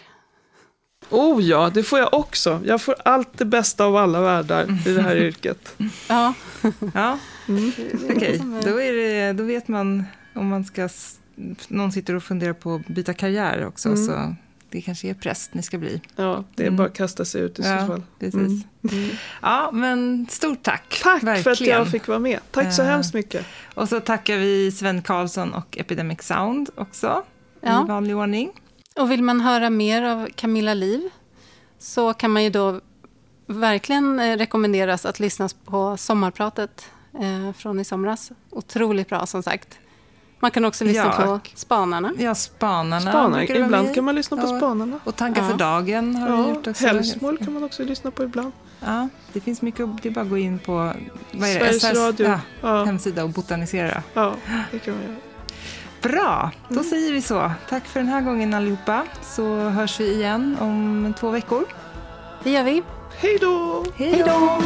Oh 1.09 1.43
ja, 1.43 1.71
det 1.73 1.83
får 1.83 1.99
jag 1.99 2.13
också. 2.13 2.61
Jag 2.65 2.81
får 2.81 2.95
allt 3.05 3.37
det 3.37 3.45
bästa 3.45 3.85
av 3.85 3.95
alla 3.95 4.21
världar 4.21 4.87
i 4.87 4.93
det 4.93 5.01
här 5.01 5.15
yrket. 5.15 5.75
Ja. 6.09 6.33
Ja, 6.93 7.19
Mm. 7.47 7.71
okej. 8.15 8.41
Då, 8.63 8.81
är 8.81 8.93
det, 8.93 9.33
då 9.33 9.43
vet 9.43 9.67
man 9.67 10.03
om 10.35 10.47
man 10.47 10.65
ska... 10.65 10.89
Någon 11.67 11.91
sitter 11.91 12.15
och 12.15 12.23
funderar 12.23 12.53
på 12.53 12.75
att 12.75 12.87
byta 12.87 13.13
karriär 13.13 13.65
också, 13.65 13.89
Mm. 13.89 14.05
så 14.07 14.35
det 14.69 14.81
kanske 14.81 15.07
är 15.09 15.13
präst 15.13 15.53
ni 15.53 15.61
ska 15.61 15.77
bli. 15.77 16.01
Ja, 16.15 16.43
det 16.55 16.63
är 16.63 16.67
Mm. 16.67 16.77
bara 16.77 16.87
att 16.87 16.93
kasta 16.97 17.25
sig 17.25 17.41
ut 17.41 17.59
i 17.59 17.63
så 17.63 17.69
Ja, 17.69 17.87
fall. 17.87 18.03
precis. 18.19 18.35
Mm. 18.35 18.63
Mm. 18.91 19.09
Ja, 19.41 19.69
men 19.73 20.27
stort 20.29 20.63
tack. 20.63 20.99
Tack 21.03 21.23
Verkligen. 21.23 21.43
för 21.43 21.51
att 21.51 21.61
jag 21.61 21.87
fick 21.87 22.07
vara 22.07 22.19
med. 22.19 22.39
Tack 22.51 22.73
så 22.73 22.81
Eh, 22.81 22.87
hemskt 22.87 23.13
mycket. 23.13 23.45
Och 23.73 23.89
så 23.89 23.99
tackar 23.99 24.37
vi 24.37 24.71
Sven 24.71 25.01
Karlsson 25.01 25.53
och 25.53 25.77
Epidemic 25.77 26.21
Sound 26.21 26.69
också, 26.75 27.23
Ja. 27.61 27.83
i 27.83 27.87
vanlig 27.87 28.15
ordning. 28.17 28.51
Och 28.95 29.11
vill 29.11 29.23
man 29.23 29.41
höra 29.41 29.69
mer 29.69 30.03
av 30.03 30.27
Camilla 30.35 30.73
Liv 30.73 31.09
så 31.79 32.13
kan 32.13 32.31
man 32.31 32.43
ju 32.43 32.49
då 32.49 32.79
verkligen 33.47 34.19
eh, 34.19 34.37
rekommenderas 34.37 35.05
att 35.05 35.19
lyssna 35.19 35.49
på 35.65 35.97
sommarpratet 35.97 36.85
eh, 37.13 37.53
från 37.53 37.79
i 37.79 37.83
somras. 37.83 38.31
Otroligt 38.49 39.09
bra 39.09 39.25
som 39.25 39.43
sagt. 39.43 39.79
Man 40.39 40.51
kan 40.51 40.65
också 40.65 40.83
lyssna 40.85 41.13
Ja. 41.19 41.25
på 41.25 41.39
Spanarna. 41.55 42.13
Ja, 42.19 42.35
Spanarna. 42.35 43.13
Vara 43.29 43.43
Ibland 43.43 43.85
med. 43.85 43.95
kan 43.95 44.03
man 44.03 44.15
lyssna 44.15 44.37
på 44.37 44.47
Ja. 44.47 44.57
Spanarna. 44.57 44.99
Och 45.03 45.15
Tankar 45.15 45.41
Ja. 45.43 45.49
för 45.49 45.57
dagen 45.57 46.15
har 46.15 46.29
Ja, 46.29 46.49
gjort 46.49 46.67
också. 46.67 46.85
Hälsmål 46.85 47.37
kan 47.37 47.53
man 47.53 47.63
också 47.63 47.83
lyssna 47.83 48.11
på 48.11 48.23
ibland. 48.23 48.51
Ja, 48.79 49.07
det 49.33 49.39
finns 49.39 49.61
mycket. 49.61 49.87
Det 50.03 50.09
är 50.09 50.13
bara 50.13 50.21
att 50.21 50.29
gå 50.29 50.37
in 50.37 50.59
på 50.59 50.73
vad 50.73 50.89
är 50.89 50.93
det? 51.33 51.39
Sveriges 51.59 51.81
SRs 51.81 51.97
Radio. 51.97 52.27
Ja, 52.27 52.39
Ja, 52.61 52.83
hemsida 52.83 53.23
och 53.23 53.29
botanisera. 53.29 54.03
ja, 54.13 54.35
det 54.71 54.79
kan 54.79 54.93
man 54.93 55.03
göra. 55.03 55.15
Bra, 56.03 56.51
då 56.67 56.73
mm. 56.73 56.85
säger 56.85 57.13
vi 57.13 57.21
så. 57.21 57.51
Tack 57.69 57.85
för 57.85 57.99
den 57.99 58.09
här 58.09 58.21
gången 58.21 58.53
allihopa, 58.53 59.03
så 59.21 59.57
hörs 59.57 59.99
vi 59.99 60.13
igen 60.13 60.57
om 60.59 61.13
två 61.19 61.29
veckor. 61.29 61.65
Det 62.43 62.51
gör 62.51 62.63
vi. 62.63 62.83
Hej 63.17 63.37
då! 63.41 63.85
Hej 63.95 64.23
då! 64.25 64.61